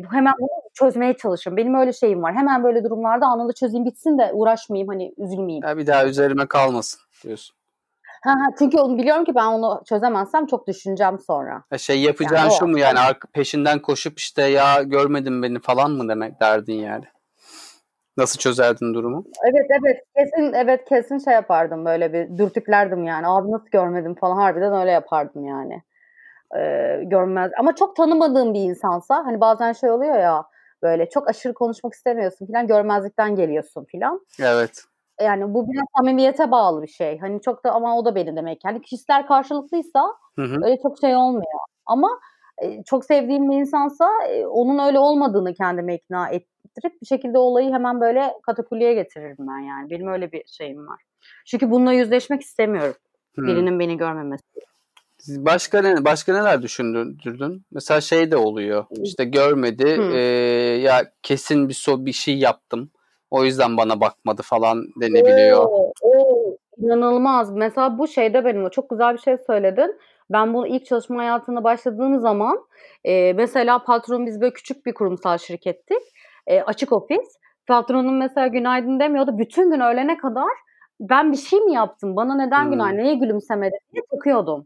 bu 0.04 0.14
hemen 0.14 0.34
bunu 0.40 0.50
çözmeye 0.74 1.14
çalışıyorum. 1.14 1.58
Benim 1.58 1.76
öyle 1.76 1.94
şeyim 1.94 2.24
var. 2.24 2.36
Hemen 2.36 2.64
böyle 2.64 2.84
durumlarda 2.84 3.26
anında 3.26 3.54
çözeyim 3.54 3.86
bitsin 3.86 4.18
de 4.18 4.32
uğraşmayayım 4.34 4.88
hani 4.88 5.14
üzülmeyeyim. 5.18 5.66
Ya 5.66 5.78
bir 5.78 5.88
daha 5.88 6.06
üzerime 6.06 6.46
kalmasın 6.46 7.00
diyorsun. 7.24 7.56
Ha, 8.22 8.32
ha, 8.32 8.46
çünkü 8.60 8.80
onu 8.80 8.98
biliyorum 8.98 9.26
ki 9.26 9.36
ben 9.36 9.46
onu 9.46 9.82
çözemezsem 9.86 10.46
çok 10.46 10.68
düşüneceğim 10.68 11.20
sonra. 11.20 11.64
Ya 11.72 11.78
şey 11.78 12.02
yapacağın 12.02 12.36
Yani 12.36 12.52
o 12.52 12.60
şu 12.60 12.68
mu 12.68 12.80
yani 12.80 13.00
peşinden 13.34 13.80
koşup 13.80 14.20
işte 14.20 14.42
ya 14.42 14.84
görmedin 14.84 15.44
beni 15.44 15.60
falan 15.60 15.92
mı 15.92 16.10
demek 16.10 16.42
derdin 16.42 16.74
yani? 16.74 17.06
Nasıl 18.18 18.40
çözerdin 18.40 18.94
durumu? 18.94 19.26
Evet 19.50 19.66
evet 19.70 19.98
kesin 20.18 20.54
evet 20.54 20.86
kesin 20.90 21.18
şey 21.18 21.34
yapardım 21.34 21.86
böyle 21.86 22.14
bir 22.14 22.38
dürtüklerdim 22.38 23.04
yani. 23.04 23.28
Abi 23.28 23.52
nasıl 23.52 23.68
görmedim 23.72 24.16
falan 24.16 24.38
harbiden 24.38 24.74
öyle 24.74 24.92
yapardım 24.92 25.46
yani. 25.46 25.82
Ee, 26.58 27.04
görmez 27.04 27.52
ama 27.58 27.76
çok 27.76 27.96
tanımadığım 27.96 28.54
bir 28.54 28.60
insansa 28.60 29.16
hani 29.26 29.42
bazen 29.42 29.72
şey 29.74 29.92
oluyor 29.92 30.20
ya 30.20 30.44
böyle 30.84 31.10
çok 31.10 31.30
aşırı 31.30 31.54
konuşmak 31.54 31.94
istemiyorsun 31.94 32.48
falan 32.48 32.68
görmezlikten 32.68 33.36
geliyorsun 33.36 33.88
falan. 33.92 34.26
Evet. 34.40 34.84
Yani 35.22 35.54
bu 35.54 35.72
biraz 35.72 35.86
samimiyete 35.98 36.52
bağlı 36.52 36.82
bir 36.82 36.88
şey. 36.88 37.20
Hani 37.20 37.42
çok 37.42 37.64
da 37.64 37.72
ama 37.72 37.98
o 37.98 38.06
da 38.06 38.16
benim 38.16 38.36
demek. 38.36 38.66
Yani 38.66 38.82
hisler 38.92 39.28
karşılıklıysa 39.28 40.16
Hı 40.36 40.42
hı. 40.42 40.56
öyle 40.64 40.78
çok 40.84 41.00
şey 41.00 41.16
olmuyor. 41.16 41.60
Ama 41.86 42.20
e, 42.58 42.84
çok 42.84 43.06
sevdiğim 43.06 43.52
bir 43.52 43.56
insansa 43.56 44.10
e, 44.30 44.46
onun 44.46 44.88
öyle 44.88 45.00
olmadığını 45.00 45.54
kendime 45.54 45.96
ikna 45.96 46.30
ettirip 46.30 47.02
bir 47.02 47.08
şekilde 47.08 47.38
olayı 47.38 47.72
hemen 47.72 48.02
böyle 48.02 48.34
katakulliye 48.46 48.94
getiririm 48.94 49.38
ben 49.40 49.60
yani. 49.60 49.90
Benim 49.90 50.08
öyle 50.08 50.32
bir 50.32 50.44
şeyim 50.48 50.88
var. 50.88 51.02
Çünkü 51.46 51.72
bununla 51.72 51.94
yüzleşmek 51.94 52.42
istemiyorum. 52.42 52.96
Hmm. 53.36 53.48
Birinin 53.48 53.80
beni 53.80 53.98
görmemesi. 53.98 54.44
Başka 55.28 55.82
ne 55.82 56.06
başka 56.06 56.34
neler 56.34 56.62
düşündürdün? 56.62 57.66
Mesela 57.72 58.02
şey 58.02 58.32
de 58.32 58.38
oluyor. 58.38 58.86
İşte 59.04 59.26
görmedi. 59.26 59.98
Hı. 59.98 60.12
e, 60.12 60.20
ya 60.82 61.12
kesin 61.24 61.70
bir 61.70 61.74
so 61.74 62.06
bir 62.06 62.14
şey 62.14 62.38
yaptım. 62.38 62.92
O 63.32 63.44
yüzden 63.44 63.78
bana 63.78 64.02
bakmadı 64.02 64.42
falan 64.46 64.86
denebiliyor. 65.02 65.66
Oo, 65.66 65.92
oo, 66.02 66.58
inanılmaz. 66.78 67.52
Mesela 67.52 67.98
bu 67.98 68.08
şeyde 68.08 68.46
benim 68.46 68.70
çok 68.70 68.90
güzel 68.90 69.14
bir 69.14 69.20
şey 69.20 69.38
söyledin. 69.48 69.96
Ben 70.30 70.54
bunu 70.54 70.68
ilk 70.68 70.86
çalışma 70.86 71.18
hayatına 71.22 71.64
başladığım 71.64 72.20
zaman 72.20 72.66
e, 73.04 73.34
mesela 73.34 73.84
patron 73.84 74.26
biz 74.26 74.42
böyle 74.42 74.54
küçük 74.54 74.86
bir 74.86 74.94
kurumsal 74.94 75.38
şirkettik. 75.38 76.02
E, 76.48 76.62
açık 76.62 76.92
ofis. 76.92 77.38
Patronum 77.68 78.18
mesela 78.18 78.48
günaydın 78.48 79.00
demiyordu. 79.00 79.38
Bütün 79.38 79.72
gün 79.72 79.80
öğlene 79.80 80.18
kadar 80.18 80.50
ben 81.00 81.32
bir 81.32 81.38
şey 81.38 81.60
mi 81.60 81.74
yaptım? 81.74 82.16
Bana 82.16 82.36
neden 82.36 82.64
Hmm. 82.64 82.72
günaydın? 82.72 82.98
Neye 82.98 83.16
gülümsemedi 83.16 83.76
diye 83.94 84.04
takıyordum. 84.12 84.66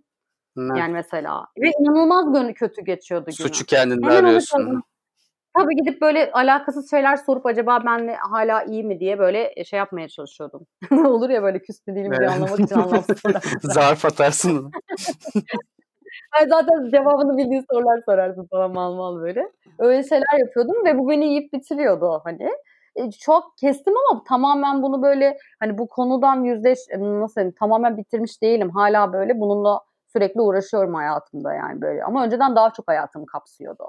Ne? 0.55 0.79
Yani 0.79 0.93
mesela. 0.93 1.45
Ve 1.57 1.71
inanılmaz 1.79 2.33
gönlü 2.33 2.53
kötü 2.53 2.81
geçiyordu 2.81 3.25
günü. 3.25 3.35
Suçu 3.35 3.65
kendinde 3.65 4.05
Hemen 4.05 4.23
arıyorsun. 4.23 4.83
Tabii 5.57 5.75
gidip 5.75 6.01
böyle 6.01 6.31
alakasız 6.31 6.89
şeyler 6.89 7.15
sorup 7.15 7.45
acaba 7.45 7.85
benle 7.85 8.15
hala 8.15 8.63
iyi 8.63 8.83
mi 8.83 8.99
diye 8.99 9.19
böyle 9.19 9.63
şey 9.65 9.77
yapmaya 9.79 10.07
çalışıyordum. 10.07 10.67
Olur 11.05 11.29
ya 11.29 11.43
böyle 11.43 11.59
küs 11.59 11.87
mü 11.87 11.95
değil 11.95 12.07
mi 12.07 12.17
diye 12.19 12.29
anlamak 12.29 12.59
için 12.59 12.75
anlamsız. 12.75 13.21
Zarf 13.61 14.05
atarsın. 14.05 14.71
Zaten 16.49 16.89
cevabını 16.91 17.37
bildiğin 17.37 17.65
sorular 17.71 18.01
sorarsın 18.05 18.47
falan 18.51 18.71
mal 18.71 18.93
mal 18.95 19.21
böyle. 19.21 19.51
Öyle 19.79 20.03
şeyler 20.03 20.39
yapıyordum 20.39 20.85
ve 20.85 20.97
bu 20.97 21.09
beni 21.09 21.25
yiyip 21.25 21.53
bitiriyordu 21.53 22.21
hani. 22.23 22.49
E, 22.95 23.11
Çok 23.11 23.57
kestim 23.57 23.93
ama 24.11 24.23
tamamen 24.23 24.83
bunu 24.83 25.01
böyle 25.01 25.37
hani 25.59 25.77
bu 25.77 25.87
konudan 25.87 26.43
yüzleş 26.43 26.79
e, 26.89 26.99
nasıl 26.99 27.35
diyeyim 27.35 27.55
tamamen 27.59 27.97
bitirmiş 27.97 28.41
değilim. 28.41 28.69
Hala 28.69 29.13
böyle 29.13 29.39
bununla 29.39 29.81
sürekli 30.13 30.41
uğraşıyorum 30.41 30.93
hayatımda 30.93 31.53
yani 31.53 31.81
böyle. 31.81 32.03
Ama 32.03 32.25
önceden 32.25 32.55
daha 32.55 32.73
çok 32.73 32.87
hayatımı 32.87 33.25
kapsıyordu. 33.25 33.83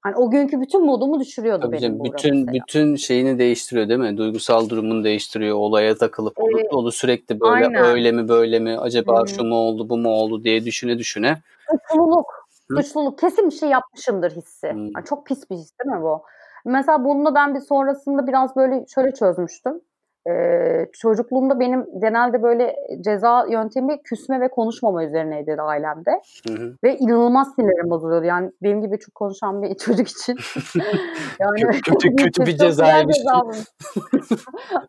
Hani 0.00 0.16
o 0.16 0.30
günkü 0.30 0.60
bütün 0.60 0.86
modumu 0.86 1.20
düşürüyordu 1.20 1.62
Tabii 1.62 1.72
benim 1.72 1.82
canım, 1.82 2.04
bütün 2.04 2.36
mesela. 2.36 2.52
bütün 2.52 2.96
şeyini 2.96 3.38
değiştiriyor 3.38 3.88
değil 3.88 4.00
mi? 4.00 4.16
Duygusal 4.16 4.68
durumunu 4.68 5.04
değiştiriyor. 5.04 5.56
Olaya 5.56 5.96
takılıp 5.96 6.36
Evet. 6.38 6.94
sürekli 6.94 7.40
böyle 7.40 7.66
Aynen. 7.66 7.84
öyle 7.84 8.12
mi 8.12 8.28
böyle 8.28 8.58
mi 8.58 8.78
acaba 8.78 9.22
hı. 9.22 9.28
şu 9.28 9.44
mu 9.44 9.54
oldu 9.54 9.88
bu 9.88 9.98
mu 9.98 10.08
oldu 10.08 10.44
diye 10.44 10.64
düşüne 10.64 10.98
düşüne. 10.98 11.36
Suçluluk. 11.70 12.26
Hı? 12.70 12.82
Suçluluk. 12.82 13.18
Kesin 13.18 13.50
bir 13.50 13.54
şey 13.54 13.68
yapmışımdır 13.68 14.30
hissi. 14.30 14.72
Hmm. 14.72 14.84
Yani 14.84 15.04
çok 15.08 15.26
pis 15.26 15.50
bir 15.50 15.56
his 15.56 15.72
değil 15.78 15.96
mi 15.96 16.02
bu? 16.02 16.22
Mesela 16.64 17.04
bunu 17.04 17.24
bir 17.54 17.60
sonrasında 17.60 18.26
biraz 18.26 18.56
böyle 18.56 18.84
şöyle 18.94 19.14
çözmüştüm. 19.14 19.80
Ee, 20.28 20.86
çocukluğumda 20.92 21.60
benim 21.60 21.86
genelde 22.00 22.42
böyle 22.42 22.76
ceza 23.00 23.46
yöntemi 23.50 24.02
küsme 24.02 24.40
ve 24.40 24.48
konuşmama 24.48 25.04
üzerineydi 25.04 25.56
ailemde. 25.62 26.10
Hı 26.48 26.54
hı. 26.54 26.76
Ve 26.84 26.96
inanılmaz 26.96 27.48
sinirim 27.54 27.90
bozuluyordu. 27.90 28.26
Yani 28.26 28.50
benim 28.62 28.80
gibi 28.80 28.98
çok 28.98 29.14
konuşan 29.14 29.62
bir 29.62 29.74
çocuk 29.84 30.08
için. 30.08 30.36
yani 31.40 31.60
Kötü- 31.60 31.80
kötü- 31.80 32.16
kötü 32.16 32.46
bir 32.46 32.56
cezaymış. 32.56 33.16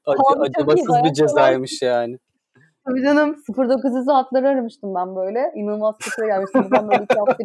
Acı, 0.06 0.40
acımasız 0.40 1.04
bir 1.04 1.14
cezaymış 1.14 1.82
yani. 1.82 2.18
Tabii 2.86 3.04
canım 3.04 3.36
0900 3.58 4.08
hatları 4.08 4.48
aramıştım 4.48 4.96
ben 4.96 5.16
böyle. 5.16 5.52
İnanılmaz 5.56 5.96
kötüye 5.98 6.28
gelmiştim. 6.28 6.72
Babam 6.72 6.90
böyle 6.90 7.04
iki 7.04 7.20
hafta 7.20 7.36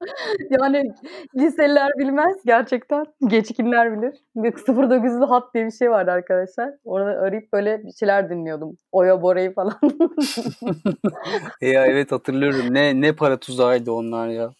Yani 0.50 0.92
liseliler 1.36 1.92
bilmez 1.98 2.36
gerçekten. 2.46 3.04
Geçkinler 3.26 3.98
bilir. 3.98 4.14
Bir 4.36 4.52
0900'lü 4.52 5.26
hat 5.26 5.54
diye 5.54 5.66
bir 5.66 5.70
şey 5.70 5.90
vardı 5.90 6.10
arkadaşlar. 6.10 6.70
Orada 6.84 7.20
arayıp 7.20 7.52
böyle 7.52 7.84
bir 7.84 7.92
şeyler 7.92 8.30
dinliyordum. 8.30 8.78
Oya 8.92 9.22
Bora'yı 9.22 9.54
falan. 9.54 9.78
Ya 11.60 11.86
evet 11.86 12.12
hatırlıyorum. 12.12 12.74
Ne 12.74 13.00
ne 13.00 13.12
para 13.12 13.40
tuzağıydı 13.40 13.92
onlar 13.92 14.28
ya. 14.28 14.50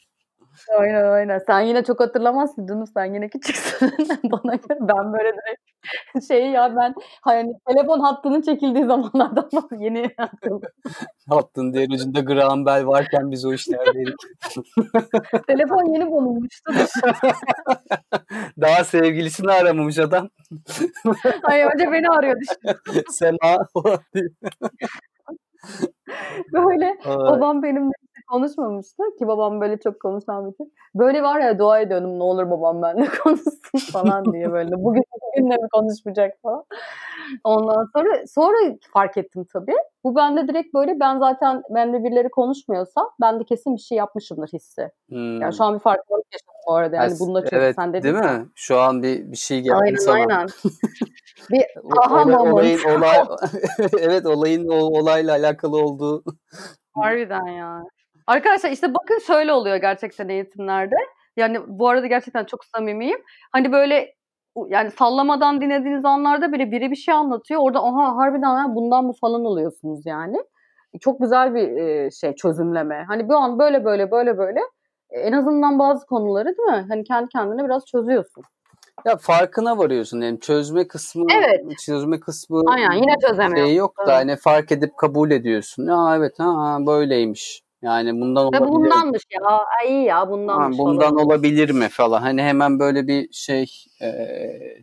Aynen 0.79 1.05
aynen. 1.05 1.39
Sen 1.47 1.61
yine 1.61 1.85
çok 1.85 2.01
hatırlamazsın 2.01 2.67
canım. 2.67 2.87
Sen 2.87 3.15
yine 3.15 3.29
küçüksün. 3.29 3.93
Bana 4.25 4.55
göre 4.55 4.79
ben 4.81 5.13
böyle 5.13 5.33
direkt 5.33 5.71
şey 6.29 6.51
ya 6.51 6.77
ben 6.77 6.95
hani 7.21 7.53
telefon 7.69 8.01
hattının 8.01 8.43
çekildiği 8.43 8.85
zamanlardan 8.85 9.49
yeni 9.79 10.11
hatırladım. 10.17 10.71
Hattın 11.29 11.73
diğer 11.73 11.89
ucunda 11.89 12.21
Graham 12.21 12.67
Bell 12.67 12.87
varken 12.87 13.31
biz 13.31 13.45
o 13.45 13.53
işlerdeydik. 13.53 14.17
Telefon 15.47 15.95
yeni 15.95 16.11
bulunmuştu. 16.11 16.73
Daha 18.61 18.85
sevgilisini 18.85 19.53
aramamış 19.53 19.99
adam. 19.99 20.29
Ay 21.43 21.63
önce 21.63 21.93
beni 21.93 22.09
arıyordu. 22.09 22.45
Sema. 23.11 23.69
Böyle 26.53 26.87
Ay. 27.05 27.17
babam 27.17 27.63
benimle 27.63 27.93
konuşmamıştı 28.31 29.03
ki 29.19 29.27
babam 29.27 29.61
böyle 29.61 29.79
çok 29.81 30.01
konuşan 30.01 30.47
bir 30.47 30.53
tip. 30.57 30.73
Böyle 30.95 31.23
var 31.23 31.41
ya 31.41 31.59
dua 31.59 31.81
ediyordum 31.81 32.19
ne 32.19 32.23
olur 32.23 32.51
babam 32.51 32.83
benimle 32.83 33.09
konuşsun 33.23 33.93
falan 33.93 34.33
diye 34.33 34.53
böyle. 34.53 34.71
Bugün 34.77 35.03
bugünle 35.23 35.57
mi 35.57 35.69
konuşmayacak 35.73 36.39
falan. 36.43 36.65
Ondan 37.45 37.87
sonra 37.97 38.27
sonra 38.27 38.57
fark 38.93 39.17
ettim 39.17 39.47
tabii. 39.53 39.77
Bu 40.05 40.17
bende 40.17 40.49
direkt 40.49 40.75
böyle 40.75 41.01
ben 41.01 41.19
zaten 41.19 41.63
benimle 41.71 42.05
birileri 42.05 42.29
konuşmuyorsa 42.29 43.11
ben 43.21 43.41
de 43.41 43.45
kesin 43.45 43.77
bir 43.77 43.81
şey 43.81 43.99
yapmışımdır 43.99 44.49
hissi. 44.49 44.91
Hmm. 45.09 45.41
Yani 45.41 45.55
şu 45.57 45.65
an 45.65 45.75
bir 45.75 45.79
farkındalık 45.81 46.27
yaşadım 46.33 46.55
bu 46.67 46.75
arada. 46.75 46.97
Yani 46.97 47.13
Ya, 47.13 47.17
bununla 47.21 47.43
çok 47.45 47.53
evet, 47.53 47.77
sen 47.77 47.93
dedin 47.93 48.03
değil 48.05 48.25
mi? 48.25 48.49
Şu 48.55 48.81
an 48.81 49.03
bir 49.03 49.33
bir 49.33 49.37
şey 49.37 49.61
geldi 49.61 49.75
Aynen 49.83 49.97
sana. 49.97 50.15
aynen. 50.17 50.49
Bir 51.51 51.65
aha 52.03 52.25
moment. 52.25 52.53
olayın 52.53 52.81
olay 52.97 53.17
evet 54.01 54.27
olayın 54.27 54.69
o 54.69 54.75
olayla 54.75 55.33
alakalı 55.33 55.77
olduğu 55.77 56.25
Harbiden 56.95 57.47
ya. 57.47 57.83
Arkadaşlar 58.31 58.71
işte 58.71 58.95
bakın 58.95 59.19
şöyle 59.19 59.53
oluyor 59.53 59.77
gerçekten 59.77 60.29
eğitimlerde. 60.29 60.95
Yani 61.37 61.59
bu 61.67 61.89
arada 61.89 62.07
gerçekten 62.07 62.45
çok 62.45 62.65
samimiyim. 62.65 63.19
Hani 63.53 63.73
böyle 63.73 64.15
yani 64.69 64.91
sallamadan 64.91 65.61
dinlediğiniz 65.61 66.05
anlarda 66.05 66.53
bile 66.53 66.71
biri 66.71 66.91
bir 66.91 66.97
şey 66.97 67.15
anlatıyor. 67.15 67.61
Orada 67.63 67.85
aha 67.85 68.17
harbiden 68.17 68.57
ha, 68.57 68.75
bundan 68.75 69.05
mı 69.05 69.13
falan 69.21 69.45
oluyorsunuz 69.45 70.07
yani. 70.07 70.37
Çok 71.01 71.21
güzel 71.21 71.55
bir 71.55 71.77
e, 71.77 72.11
şey 72.11 72.35
çözümleme. 72.35 73.05
Hani 73.09 73.29
bir 73.29 73.35
an 73.35 73.59
böyle 73.59 73.85
böyle 73.85 74.11
böyle 74.11 74.39
böyle 74.39 74.61
e, 75.11 75.21
en 75.21 75.33
azından 75.33 75.79
bazı 75.79 76.07
konuları 76.07 76.45
değil 76.47 76.69
mi? 76.81 76.87
Hani 76.89 77.05
kendi 77.05 77.29
kendine 77.29 77.65
biraz 77.65 77.85
çözüyorsun. 77.87 78.45
ya 79.07 79.17
farkına 79.17 79.79
varıyorsun 79.79 80.21
yani 80.21 80.41
çözme 80.41 80.89
kısmı 80.89 81.27
Evet. 81.37 81.79
çözme 81.87 82.21
kısmı 82.21 82.63
Aynen 82.67 82.93
yine 82.93 83.15
çözemiyorsun. 83.29 83.67
şey 83.67 83.75
yok 83.75 83.99
da 83.99 84.03
Evet. 84.03 84.15
hani 84.15 84.37
fark 84.37 84.73
edip 84.73 84.97
kabul 84.97 85.31
ediyorsun. 85.31 85.87
Ya 85.87 86.17
evet 86.17 86.39
ha, 86.39 86.45
ha 86.45 86.87
böyleymiş. 86.87 87.63
Yani 87.83 88.21
bundan 88.21 88.45
Ve 88.45 88.47
olabilir. 88.59 88.73
bundanmış 88.73 89.23
ya. 89.31 89.41
Ay 89.81 89.89
iyi 89.91 90.05
ya 90.05 90.19
Ha, 90.21 90.31
bundanmış. 90.31 90.79
bundan 90.79 91.11
falan. 91.11 91.27
olabilir 91.27 91.71
mi 91.71 91.89
falan. 91.89 92.21
Hani 92.23 92.43
hemen 92.43 92.79
böyle 92.79 93.07
bir 93.07 93.33
şey 93.33 93.67
e, 94.03 94.13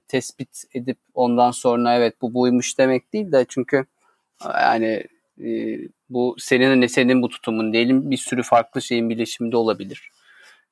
tespit 0.08 0.63
edip 0.74 0.98
ondan 1.13 1.51
sonra 1.51 1.96
evet 1.96 2.22
bu 2.22 2.34
buymuş 2.34 2.77
demek 2.80 3.13
değil 3.13 3.32
de 3.32 3.46
çünkü 3.50 3.86
yani 4.46 5.04
e, 5.44 5.77
bu 6.10 6.36
senin 6.39 6.82
ne 6.82 6.88
senin 6.88 7.22
bu 7.22 7.30
tutumun 7.30 7.74
diyelim 7.74 8.12
bir 8.12 8.18
sürü 8.18 8.44
farklı 8.44 8.82
şeyin 8.82 9.10
birleşiminde 9.10 9.58
olabilir. 9.58 10.12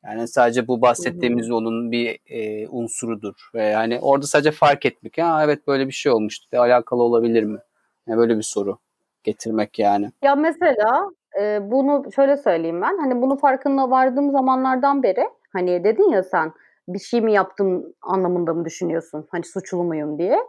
Yani 0.06 0.28
sadece 0.28 0.68
bu 0.68 0.82
bahsettiğimiz 0.82 1.52
onun 1.52 1.92
bir 1.92 2.20
e, 2.30 2.68
unsurudur 2.68 3.50
ve 3.54 3.64
yani 3.64 4.00
orada 4.02 4.26
sadece 4.28 4.52
fark 4.52 4.86
etmek. 4.86 5.18
Ya 5.18 5.44
evet 5.44 5.68
böyle 5.68 5.88
bir 5.88 5.94
şey 5.94 6.12
olmuştu. 6.12 6.48
De, 6.52 6.60
alakalı 6.60 7.04
olabilir 7.04 7.44
mi? 7.44 7.60
Yani 8.08 8.18
böyle 8.18 8.38
bir 8.38 8.44
soru 8.44 8.78
getirmek 9.24 9.80
yani. 9.80 10.12
Ya 10.24 10.36
mesela 10.36 11.10
e, 11.42 11.72
bunu 11.72 12.12
şöyle 12.16 12.38
söyleyeyim 12.38 12.82
ben. 12.82 12.98
Hani 12.98 13.22
bunu 13.22 13.38
farkına 13.38 13.90
vardığım 13.90 14.32
zamanlardan 14.32 15.04
beri 15.04 15.30
hani 15.54 15.84
dedin 15.84 16.10
ya 16.10 16.24
sen 16.24 16.52
bir 16.88 17.00
şey 17.00 17.22
mi 17.22 17.34
yaptım 17.34 17.94
anlamında 18.02 18.54
mı 18.54 18.66
düşünüyorsun? 18.66 19.28
Hani 19.32 19.44
suçlu 19.44 19.84
muyum 19.84 20.18
diye. 20.20 20.40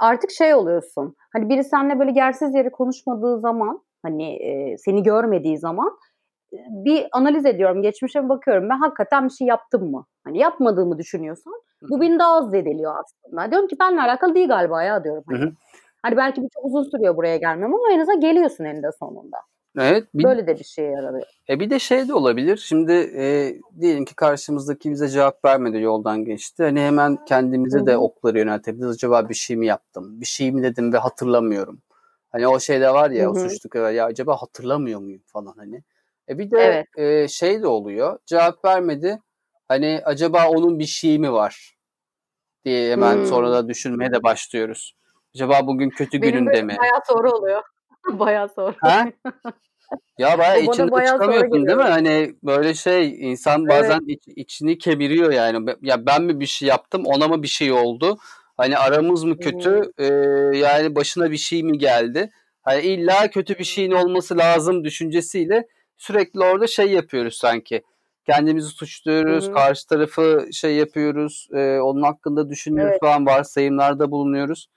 Artık 0.00 0.30
şey 0.30 0.54
oluyorsun. 0.54 1.16
Hani 1.32 1.48
biri 1.48 1.64
seninle 1.64 1.98
böyle 1.98 2.12
yersiz 2.12 2.54
yere 2.54 2.70
konuşmadığı 2.70 3.40
zaman 3.40 3.82
hani 4.02 4.36
e, 4.36 4.78
seni 4.78 5.02
görmediği 5.02 5.58
zaman 5.58 5.98
bir 6.70 7.06
analiz 7.12 7.46
ediyorum. 7.46 7.82
Geçmişe 7.82 8.28
bakıyorum. 8.28 8.68
Ben 8.70 8.78
hakikaten 8.78 9.24
bir 9.24 9.30
şey 9.30 9.46
yaptım 9.46 9.90
mı? 9.90 10.06
Hani 10.24 10.38
yapmadığımı 10.38 10.98
düşünüyorsan 10.98 11.52
bu 11.90 12.00
beni 12.00 12.18
daha 12.18 12.36
az 12.36 12.50
zedeliyor 12.50 12.94
aslında. 12.98 13.50
Diyorum 13.50 13.68
ki 13.68 13.76
benimle 13.80 14.02
alakalı 14.02 14.34
değil 14.34 14.48
galiba 14.48 14.82
ya 14.82 15.04
diyorum. 15.04 15.24
Hani, 15.28 15.38
Hı 15.40 15.44
hı. 15.44 15.52
hani 16.02 16.16
belki 16.16 16.42
bir 16.42 16.48
çok 16.54 16.64
uzun 16.64 16.82
sürüyor 16.82 17.16
buraya 17.16 17.36
gelmem 17.36 17.74
ama 17.74 17.92
en 17.92 18.00
azından 18.00 18.20
geliyorsun 18.20 18.64
eninde 18.64 18.92
sonunda. 18.98 19.36
Evet. 19.78 20.04
Bir, 20.14 20.24
Böyle 20.24 20.46
de 20.46 20.58
bir 20.58 20.64
şeye 20.64 20.90
yarıyor. 20.90 21.22
E 21.48 21.60
bir 21.60 21.70
de 21.70 21.78
şey 21.78 22.08
de 22.08 22.14
olabilir. 22.14 22.56
Şimdi 22.56 22.92
e, 22.92 23.54
diyelim 23.80 24.04
ki 24.04 24.14
karşımızdaki 24.14 24.90
bize 24.90 25.08
cevap 25.08 25.44
vermedi 25.44 25.80
yoldan 25.80 26.24
geçti. 26.24 26.62
Hani 26.62 26.80
hemen 26.80 27.24
kendimize 27.24 27.86
de 27.86 27.96
okları 27.96 28.38
yöneltebiliriz. 28.38 28.90
Acaba 28.94 29.28
bir 29.28 29.34
şey 29.34 29.56
mi 29.56 29.66
yaptım? 29.66 30.20
Bir 30.20 30.26
şey 30.26 30.52
mi 30.52 30.62
dedim 30.62 30.92
ve 30.92 30.98
hatırlamıyorum. 30.98 31.82
Hani 32.32 32.48
o 32.48 32.60
şey 32.60 32.80
de 32.80 32.94
var 32.94 33.10
ya 33.10 33.26
Hı 33.26 33.30
o 33.30 33.34
var. 33.80 33.90
Ya 33.90 34.04
acaba 34.04 34.36
hatırlamıyor 34.36 35.00
muyum 35.00 35.22
falan 35.26 35.54
hani. 35.56 35.82
E 36.28 36.38
bir 36.38 36.50
de 36.50 36.58
Evet. 36.58 36.86
e, 36.96 37.28
şey 37.28 37.62
de 37.62 37.66
oluyor. 37.66 38.18
Cevap 38.26 38.64
vermedi. 38.64 39.18
Hani 39.68 40.00
acaba 40.04 40.48
onun 40.48 40.78
bir 40.78 40.86
şeyi 40.86 41.18
mi 41.18 41.32
var 41.32 41.76
diye 42.64 42.92
hemen 42.92 43.16
Hmm. 43.16 43.26
sonra 43.26 43.52
da 43.52 43.68
düşünmeye 43.68 44.12
de 44.12 44.22
başlıyoruz. 44.22 44.96
Acaba 45.34 45.66
bugün 45.66 45.90
kötü 45.90 46.22
Benim 46.22 46.32
gününde 46.32 46.52
de 46.52 46.62
mi? 46.62 46.76
bayağı 46.78 47.00
sonra 47.06 47.32
oluyor. 47.32 47.62
bayağı 48.18 48.48
sonra. 48.48 48.74
Ha? 48.80 49.06
Ya 50.18 50.38
bayağı 50.38 50.56
O 50.56 50.60
bana 50.60 50.72
içinden 50.72 50.90
bayağı 50.90 51.12
çıkamıyorsun 51.12 51.66
değil 51.66 51.78
mi? 51.78 51.82
Hani 51.82 52.34
böyle 52.42 52.74
şey 52.74 53.30
insan 53.30 53.66
Evet. 53.66 53.82
bazen 53.82 54.00
iç- 54.06 54.28
içini 54.36 54.78
kemiriyor 54.78 55.32
yani. 55.32 55.70
Ya 55.82 56.06
ben 56.06 56.22
mi 56.22 56.40
bir 56.40 56.46
şey 56.46 56.68
yaptım, 56.68 57.02
ona 57.06 57.28
mı 57.28 57.42
bir 57.42 57.48
şey 57.48 57.72
oldu? 57.72 58.18
Hani 58.56 58.78
aramız 58.78 59.24
mı 59.24 59.38
kötü? 59.38 59.80
Ee, 59.98 60.04
yani 60.58 60.94
başına 60.94 61.30
bir 61.30 61.36
şey 61.36 61.62
mi 61.62 61.78
geldi? 61.78 62.30
Hani 62.62 62.82
illa 62.82 63.30
kötü 63.30 63.58
bir 63.58 63.64
şeyin 63.64 63.90
olması 63.90 64.38
lazım 64.38 64.84
düşüncesiyle 64.84 65.66
sürekli 65.96 66.40
orada 66.40 66.66
şey 66.66 66.90
yapıyoruz 66.90 67.34
sanki. 67.36 67.82
Kendimizi 68.26 68.68
suçluyoruz, 68.68 69.48
hı. 69.48 69.52
karşı 69.52 69.86
tarafı 69.86 70.48
şey 70.52 70.76
yapıyoruz, 70.76 71.48
e, 71.52 71.78
onun 71.80 72.02
hakkında 72.02 72.50
düşünüyoruz 72.50 72.90
Evet. 72.92 73.00
falan, 73.00 73.26
varsayımlarda 73.26 74.10
bulunuyoruz. 74.10 74.68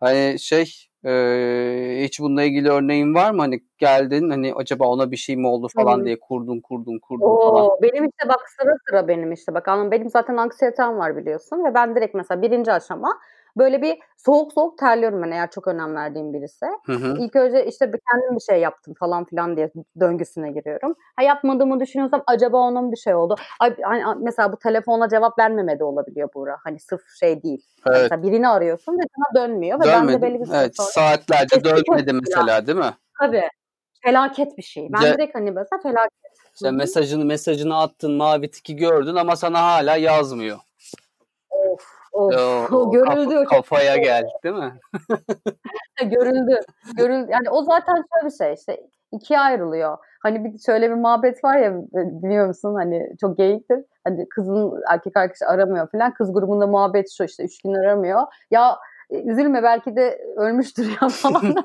Hani 0.00 0.36
şey 0.40 0.87
e, 1.04 2.00
hiç 2.04 2.20
bununla 2.20 2.42
ilgili 2.42 2.70
örneğin 2.70 3.14
var 3.14 3.30
mı? 3.30 3.40
Hani 3.40 3.60
geldin 3.78 4.30
hani 4.30 4.52
acaba 4.54 4.86
ona 4.86 5.10
bir 5.10 5.16
şey 5.16 5.36
mi 5.36 5.46
oldu 5.46 5.68
falan 5.76 6.00
hı. 6.00 6.04
diye 6.04 6.20
kurdun 6.20 6.60
kurdun 6.60 6.98
kurdun 6.98 7.24
falan. 7.24 7.64
Oo, 7.64 7.78
benim 7.82 8.04
işte 8.04 8.28
bak 8.28 8.40
sıra 8.60 8.72
sıra 8.88 9.08
benim 9.08 9.32
işte 9.32 9.54
bak 9.54 9.68
anladın 9.68 9.86
mı? 9.86 9.92
benim 9.92 10.10
zaten 10.10 10.36
anksiyetem 10.36 10.98
var 10.98 11.16
biliyorsun 11.16 11.64
ve 11.64 11.74
ben 11.74 11.96
direkt 11.96 12.14
mesela 12.14 12.42
birinci 12.42 12.72
aşama 12.72 13.18
böyle 13.58 13.82
bir 13.82 13.98
soğuk 14.16 14.52
soğuk 14.52 14.78
terliyorum 14.78 15.22
ben 15.22 15.30
eğer 15.30 15.50
çok 15.50 15.68
önem 15.68 15.96
verdiğim 15.96 16.32
birisi. 16.32 16.66
Hı 16.86 16.92
hı. 16.92 17.16
İlk 17.18 17.36
önce 17.36 17.66
işte 17.66 17.92
bir 17.92 18.00
kendim 18.12 18.36
bir 18.36 18.40
şey 18.40 18.60
yaptım 18.60 18.94
falan 19.00 19.24
filan 19.24 19.56
diye 19.56 19.70
döngüsüne 20.00 20.50
giriyorum. 20.50 20.94
Ha 21.16 21.22
yapmadığımı 21.22 21.80
düşünüyorsam 21.80 22.22
acaba 22.26 22.56
onun 22.56 22.92
bir 22.92 22.96
şey 22.96 23.14
oldu. 23.14 23.36
Ay, 23.60 23.76
hani 23.82 24.02
mesela 24.24 24.52
bu 24.52 24.58
telefona 24.58 25.08
cevap 25.08 25.38
vermeme 25.38 25.78
de 25.78 25.84
olabiliyor 25.84 26.28
Buğra. 26.34 26.56
Hani 26.64 26.80
sırf 26.80 27.02
şey 27.20 27.42
değil. 27.42 27.66
Hani 27.84 27.96
Evet. 27.96 28.10
Mesela 28.10 28.22
birini 28.22 28.48
arıyorsun 28.48 28.92
ve 28.98 29.02
sana 29.16 29.42
dönmüyor 29.42 29.80
ve 29.80 29.84
ben 29.84 30.08
de 30.08 30.12
Dönmedi. 30.12 30.22
belli 30.22 30.40
bir 30.40 30.46
süre 30.46 30.56
Evet, 30.56 30.76
sonra 30.76 30.88
saatlerce 30.88 31.64
dönmedi 31.64 32.12
mesela. 32.12 32.66
değil 32.66 32.78
mi? 32.78 32.94
Tabii. 33.20 33.48
Felaket 34.04 34.58
bir 34.58 34.62
şey. 34.62 34.88
Ben 34.92 34.98
Ce- 34.98 35.14
direkt 35.14 35.34
hani 35.34 35.50
mesela 35.50 35.82
felaket. 35.82 36.12
Sen 36.54 36.74
mesajını 36.74 37.24
mesajını 37.24 37.78
attın, 37.80 38.12
mavi 38.12 38.50
tiki 38.50 38.76
gördün 38.76 39.14
ama 39.16 39.36
sana 39.36 39.62
hala 39.62 39.96
yazmıyor. 39.96 40.58
Of. 41.50 41.97
O, 42.18 42.30
O 42.72 42.76
o 42.76 42.90
görüldü. 42.90 43.34
Çok 43.34 43.48
kafaya 43.48 43.96
gel, 43.96 44.24
değil 44.44 44.54
mi? 44.54 44.72
görüldü. 46.10 46.60
Görüldü. 46.96 47.30
Yani 47.30 47.50
o 47.50 47.62
zaten 47.62 47.94
şöyle 47.94 48.26
bir 48.26 48.36
şey 48.36 48.54
işte 48.54 48.80
ikiye 49.12 49.40
ayrılıyor. 49.40 49.98
Hani 50.22 50.44
bir 50.44 50.58
şöyle 50.58 50.90
bir 50.90 50.94
muhabbet 50.94 51.44
var 51.44 51.56
ya 51.56 51.72
biliyor 51.92 52.46
musun 52.46 52.74
hani 52.74 53.16
çok 53.20 53.36
geyiktir. 53.36 53.84
Hani 54.04 54.28
kızın 54.28 54.82
erkek 54.90 55.16
arkadaşı 55.16 55.46
aramıyor 55.46 55.90
falan. 55.90 56.14
Kız 56.14 56.32
grubunda 56.32 56.66
muhabbet 56.66 57.10
şu 57.16 57.24
işte 57.24 57.44
üç 57.44 57.62
gün 57.62 57.74
aramıyor. 57.74 58.22
Ya 58.50 58.78
e, 59.10 59.22
üzülme 59.22 59.62
belki 59.62 59.96
de 59.96 60.20
ölmüştür 60.36 60.96
ya 61.02 61.08
falan. 61.08 61.42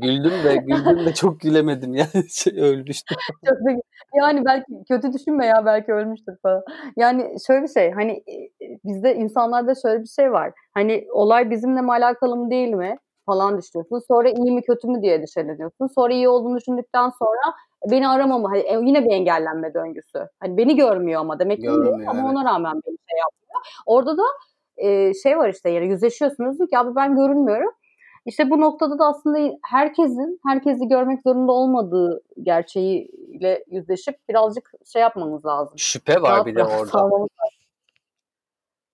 Güldüm 0.00 0.32
de 0.44 0.56
güldüm 0.56 1.06
de 1.06 1.14
çok 1.14 1.40
gülemedim 1.40 1.94
yani 1.94 2.08
şey 2.30 2.60
ölmüştü. 2.60 3.14
Çok 3.46 3.56
da- 3.56 3.80
yani 4.14 4.44
belki 4.44 4.66
kötü 4.88 5.12
düşünme 5.12 5.46
ya 5.46 5.66
belki 5.66 5.92
ölmüştür 5.92 6.36
falan. 6.42 6.62
Yani 6.96 7.36
şöyle 7.46 7.62
bir 7.62 7.68
şey 7.68 7.90
hani 7.90 8.12
e, 8.26 8.32
e, 8.34 8.78
bizde 8.84 9.14
insanlarda 9.14 9.74
şöyle 9.82 10.02
bir 10.02 10.08
şey 10.08 10.32
var. 10.32 10.52
Hani 10.74 11.06
olay 11.12 11.50
bizimle 11.50 11.80
mi 11.80 11.92
alakalı 11.92 12.36
mı 12.36 12.50
değil 12.50 12.68
mi 12.68 12.96
falan 13.26 13.58
düşünüyorsun. 13.58 14.02
Sonra 14.08 14.28
iyi 14.28 14.52
mi 14.52 14.62
kötü 14.62 14.88
mü 14.88 15.02
diye 15.02 15.22
düşünüyorsun. 15.22 15.86
Sonra 15.94 16.12
iyi 16.12 16.28
olduğunu 16.28 16.56
düşündükten 16.56 17.08
sonra 17.08 17.54
beni 17.90 18.08
aramama 18.08 18.50
hani 18.50 18.58
e, 18.60 18.74
yine 18.74 19.04
bir 19.04 19.10
engellenme 19.10 19.74
döngüsü. 19.74 20.28
Hani 20.40 20.56
beni 20.56 20.76
görmüyor 20.76 21.20
ama 21.20 21.38
demek 21.38 21.60
ki 21.60 21.70
ama 21.70 21.88
evet. 21.98 22.08
ona 22.08 22.44
rağmen 22.44 22.74
beni 22.74 22.96
şey 23.10 23.18
yapmıyor. 23.18 23.60
Orada 23.86 24.16
da 24.16 24.24
e, 24.76 25.14
şey 25.14 25.38
var 25.38 25.48
işte 25.48 25.70
yani 25.70 25.86
yüzleşiyorsunuz 25.86 26.58
ki 26.70 26.78
abi 26.78 26.96
ben 26.96 27.16
görünmüyorum. 27.16 27.70
İşte 28.26 28.50
bu 28.50 28.60
noktada 28.60 28.98
da 28.98 29.06
aslında 29.06 29.56
herkesin 29.62 30.40
herkesi 30.46 30.88
görmek 30.88 31.22
zorunda 31.22 31.52
olmadığı 31.52 32.22
gerçeğiyle 32.42 33.64
yüzleşip 33.70 34.28
birazcık 34.28 34.70
şey 34.92 35.02
yapmamız 35.02 35.46
lazım. 35.46 35.78
Şüphe 35.78 36.22
var 36.22 36.32
Rahat 36.32 36.46
bir 36.46 36.56
de 36.56 36.64
orada. 36.64 37.26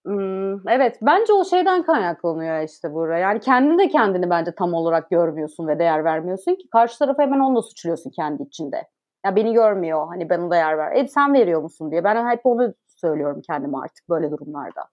Hmm, 0.06 0.68
evet 0.68 0.98
bence 1.02 1.32
o 1.32 1.44
şeyden 1.44 1.82
kaynaklanıyor 1.82 2.62
işte 2.62 2.92
Buğra. 2.92 3.18
Yani 3.18 3.40
kendin 3.40 3.78
de 3.78 3.88
kendini 3.88 4.30
bence 4.30 4.52
tam 4.52 4.74
olarak 4.74 5.10
görmüyorsun 5.10 5.68
ve 5.68 5.78
değer 5.78 6.04
vermiyorsun 6.04 6.54
ki 6.54 6.68
karşı 6.72 6.98
tarafı 6.98 7.22
hemen 7.22 7.40
onunla 7.40 7.62
suçluyorsun 7.62 8.10
kendi 8.10 8.42
içinde. 8.42 8.88
Ya 9.26 9.36
beni 9.36 9.52
görmüyor 9.52 10.06
hani 10.08 10.30
bana 10.30 10.50
değer 10.50 10.78
ver. 10.78 10.96
Hep 10.96 11.10
sen 11.10 11.34
veriyor 11.34 11.62
musun 11.62 11.90
diye. 11.90 12.04
Ben 12.04 12.30
hep 12.30 12.40
onu 12.44 12.74
söylüyorum 12.86 13.42
kendime 13.46 13.78
artık 13.78 14.08
böyle 14.08 14.30
durumlarda. 14.30 14.84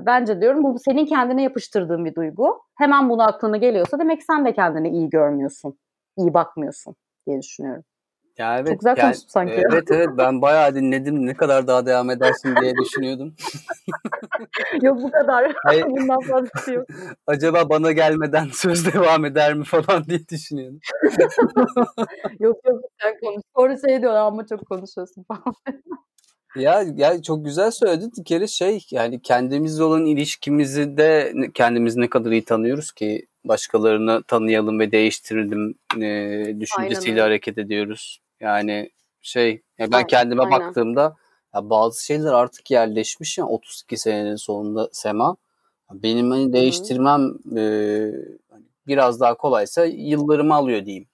Bence 0.00 0.40
diyorum 0.40 0.62
bu 0.64 0.78
senin 0.78 1.06
kendine 1.06 1.42
yapıştırdığın 1.42 2.04
bir 2.04 2.14
duygu. 2.14 2.62
Hemen 2.78 3.10
bunu 3.10 3.22
aklına 3.22 3.56
geliyorsa 3.56 3.98
demek 3.98 4.22
sen 4.22 4.44
de 4.44 4.54
kendini 4.54 4.88
iyi 4.88 5.10
görmüyorsun. 5.10 5.78
iyi 6.18 6.34
bakmıyorsun 6.34 6.94
diye 7.26 7.42
düşünüyorum. 7.42 7.84
Ya 8.38 8.58
evet, 8.58 8.68
Çok 8.68 8.80
güzel 8.80 8.94
yani, 8.96 9.00
konuştum 9.00 9.28
sanki. 9.28 9.52
evet 9.52 9.90
evet 9.90 10.08
ben 10.18 10.42
bayağı 10.42 10.74
dinledim. 10.74 11.26
Ne 11.26 11.34
kadar 11.34 11.66
daha 11.66 11.86
devam 11.86 12.10
edersin 12.10 12.56
diye 12.60 12.72
düşünüyordum. 12.74 13.34
yok 14.82 15.02
bu 15.02 15.10
kadar. 15.10 15.52
Hayır. 15.64 15.84
Bundan 15.88 16.20
fazlası 16.20 16.72
yok. 16.72 16.86
Acaba 17.26 17.68
bana 17.68 17.92
gelmeden 17.92 18.46
söz 18.52 18.94
devam 18.94 19.24
eder 19.24 19.54
mi 19.54 19.64
falan 19.64 20.04
diye 20.04 20.28
düşünüyordum. 20.28 20.80
yok 22.40 22.56
yok 22.64 22.82
sen 23.02 23.14
konuş. 23.22 23.42
Sonra 23.56 23.76
şey 23.88 24.00
diyorlar 24.02 24.20
ama 24.20 24.46
çok 24.46 24.66
konuşuyorsun 24.66 25.24
falan. 25.28 25.54
Ya, 26.56 26.84
ya 26.96 27.22
çok 27.22 27.44
güzel 27.44 27.70
söyledin. 27.70 28.12
Bir 28.18 28.24
kere 28.24 28.46
şey 28.46 28.86
yani 28.90 29.22
kendimizle 29.22 29.84
olan 29.84 30.06
ilişkimizi 30.06 30.96
de 30.96 31.34
kendimizi 31.54 32.00
ne 32.00 32.10
kadar 32.10 32.30
iyi 32.30 32.44
tanıyoruz 32.44 32.92
ki 32.92 33.26
başkalarını 33.44 34.22
tanıyalım 34.22 34.78
ve 34.80 34.92
değiştirelim 34.92 35.74
e, 35.96 36.60
düşüncesiyle 36.60 37.12
öyle. 37.12 37.22
hareket 37.22 37.58
ediyoruz. 37.58 38.18
Yani 38.40 38.90
şey 39.22 39.62
ya 39.78 39.86
ben 39.92 39.96
Aynen, 39.96 40.06
kendime 40.06 40.42
aynen. 40.42 40.60
baktığımda 40.60 41.16
ya 41.54 41.70
bazı 41.70 42.04
şeyler 42.04 42.32
artık 42.32 42.70
yerleşmiş 42.70 43.38
ya 43.38 43.46
32 43.46 43.96
senenin 43.96 44.36
sonunda 44.36 44.88
Sema. 44.92 45.36
Benim 45.92 46.30
hani 46.30 46.52
değiştirmem 46.52 47.34
e, 47.56 48.10
biraz 48.86 49.20
daha 49.20 49.36
kolaysa 49.36 49.84
yıllarımı 49.84 50.54
alıyor 50.54 50.86
diyeyim. 50.86 51.06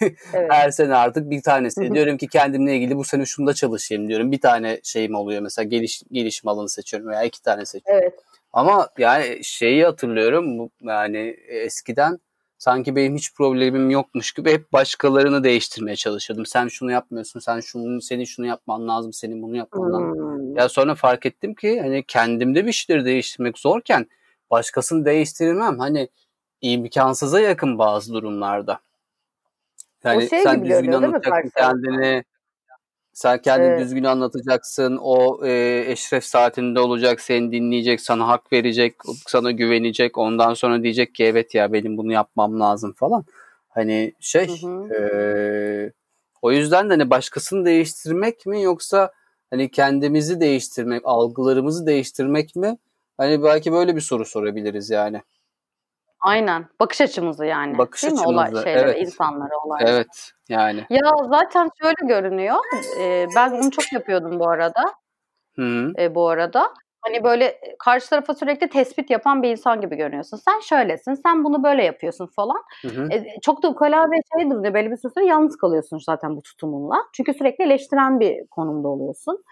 Evet. 0.00 0.50
Her 0.50 0.70
sene 0.70 0.94
artık 0.94 1.30
bir 1.30 1.42
tanesi. 1.42 1.94
Diyorum 1.94 2.16
ki 2.16 2.28
kendimle 2.28 2.76
ilgili 2.76 2.96
bu 2.96 3.04
sene 3.04 3.26
şunda 3.26 3.54
çalışayım 3.54 4.08
diyorum. 4.08 4.32
Bir 4.32 4.40
tane 4.40 4.80
şeyim 4.82 5.14
oluyor 5.14 5.42
mesela 5.42 5.64
geliş, 5.64 6.02
gelişim 6.12 6.48
alanı 6.48 6.68
seçiyorum 6.68 7.08
veya 7.08 7.22
iki 7.22 7.42
tane 7.42 7.64
seçiyorum. 7.64 8.02
Evet. 8.02 8.20
Ama 8.52 8.88
yani 8.98 9.38
şeyi 9.42 9.84
hatırlıyorum 9.84 10.70
yani 10.82 11.36
eskiden 11.48 12.18
sanki 12.58 12.96
benim 12.96 13.16
hiç 13.16 13.34
problemim 13.34 13.90
yokmuş 13.90 14.32
gibi 14.32 14.52
hep 14.52 14.72
başkalarını 14.72 15.44
değiştirmeye 15.44 15.96
çalışıyordum. 15.96 16.46
Sen 16.46 16.68
şunu 16.68 16.90
yapmıyorsun, 16.90 17.40
sen 17.40 17.60
şunu, 17.60 18.00
senin 18.00 18.24
şunu 18.24 18.46
yapman 18.46 18.88
lazım, 18.88 19.12
senin 19.12 19.42
bunu 19.42 19.56
yapman 19.56 19.92
lazım. 19.92 20.38
Hmm. 20.38 20.56
Ya 20.56 20.68
sonra 20.68 20.94
fark 20.94 21.26
ettim 21.26 21.54
ki 21.54 21.80
hani 21.80 22.04
kendimde 22.08 22.66
bir 22.66 22.72
şeyleri 22.72 23.04
değiştirmek 23.04 23.58
zorken 23.58 24.06
başkasını 24.50 25.04
değiştirmem. 25.04 25.78
Hani 25.78 26.08
imkansıza 26.60 27.40
yakın 27.40 27.78
bazı 27.78 28.14
durumlarda. 28.14 28.80
Yani 30.06 30.28
şey 30.28 30.42
sen 30.42 30.56
gibi 30.56 30.68
düzgün 30.68 30.92
anlatacaksın 30.92 31.50
kendini. 31.56 32.24
Sen 33.12 33.42
kendini 33.42 33.68
Evet. 33.68 33.80
düzgün 33.80 34.04
anlatacaksın. 34.04 34.98
O 35.02 35.46
e, 35.46 35.84
eşref 35.88 36.24
saatinde 36.24 36.80
olacak, 36.80 37.20
seni 37.20 37.52
dinleyecek, 37.52 38.00
sana 38.00 38.28
hak 38.28 38.52
verecek, 38.52 38.96
sana 39.26 39.50
güvenecek. 39.50 40.18
Ondan 40.18 40.54
sonra 40.54 40.82
diyecek 40.82 41.14
ki 41.14 41.24
evet 41.24 41.54
ya 41.54 41.72
benim 41.72 41.96
bunu 41.96 42.12
yapmam 42.12 42.60
lazım 42.60 42.92
falan. 42.92 43.24
Hani 43.68 44.12
şey 44.20 44.62
Hı 44.62 44.66
hı. 44.66 44.94
e, 44.94 45.92
o 46.42 46.52
yüzden 46.52 46.88
de 46.90 46.92
hani 46.92 47.10
başkasını 47.10 47.64
değiştirmek 47.64 48.46
mi 48.46 48.62
yoksa 48.62 49.12
hani 49.50 49.70
kendimizi 49.70 50.40
değiştirmek, 50.40 51.02
algılarımızı 51.04 51.86
değiştirmek 51.86 52.56
mi? 52.56 52.78
Hani 53.18 53.42
belki 53.42 53.72
böyle 53.72 53.96
bir 53.96 54.00
soru 54.00 54.24
sorabiliriz 54.24 54.90
yani. 54.90 55.22
Aynen. 56.20 56.66
Bakış 56.80 57.00
açımızı 57.00 57.44
yani. 57.44 57.78
Bakış 57.78 58.02
Değil 58.02 58.14
mi? 58.14 58.20
Olay 58.26 58.44
açımızı, 58.44 58.64
şeylere, 58.64 58.90
evet. 58.90 59.02
insanlara, 59.02 59.58
olaylara. 59.64 59.90
Evet 59.90 60.32
yani. 60.48 60.86
Ya 60.90 61.10
zaten 61.30 61.70
şöyle 61.82 62.14
görünüyor. 62.14 62.56
Ee, 63.00 63.26
ben 63.36 63.50
onu 63.50 63.70
çok 63.70 63.92
yapıyordum 63.92 64.38
bu 64.40 64.48
arada. 64.48 64.82
Hı 65.56 65.62
hı. 65.62 65.92
e, 65.98 66.14
bu 66.14 66.28
arada. 66.28 66.74
Hani 67.00 67.24
böyle 67.24 67.44
e, 67.44 67.76
karşı 67.78 68.10
tarafa 68.10 68.34
sürekli 68.34 68.68
tespit 68.68 69.10
yapan 69.10 69.42
bir 69.42 69.50
insan 69.50 69.80
gibi 69.80 69.96
görünüyorsun. 69.96 70.36
Sen 70.36 70.60
şöylesin, 70.60 71.14
sen 71.14 71.44
bunu 71.44 71.62
böyle 71.62 71.84
yapıyorsun 71.84 72.26
falan. 72.26 72.62
Hı 72.82 72.88
hı. 72.88 73.08
E, 73.12 73.24
çok 73.42 73.62
da 73.62 73.68
ukala 73.68 74.10
ve 74.10 74.16
şey 74.36 74.50
duruyor. 74.50 74.74
Belli 74.74 74.90
bir 74.90 74.96
süre 74.96 75.26
yalnız 75.26 75.56
kalıyorsun 75.56 75.98
zaten 75.98 76.36
bu 76.36 76.42
tutumunla. 76.42 76.96
Çünkü 77.12 77.34
sürekli 77.34 77.64
eleştiren 77.64 78.20
bir 78.20 78.46
konumda 78.46 78.88
oluyorsun. 78.88 79.44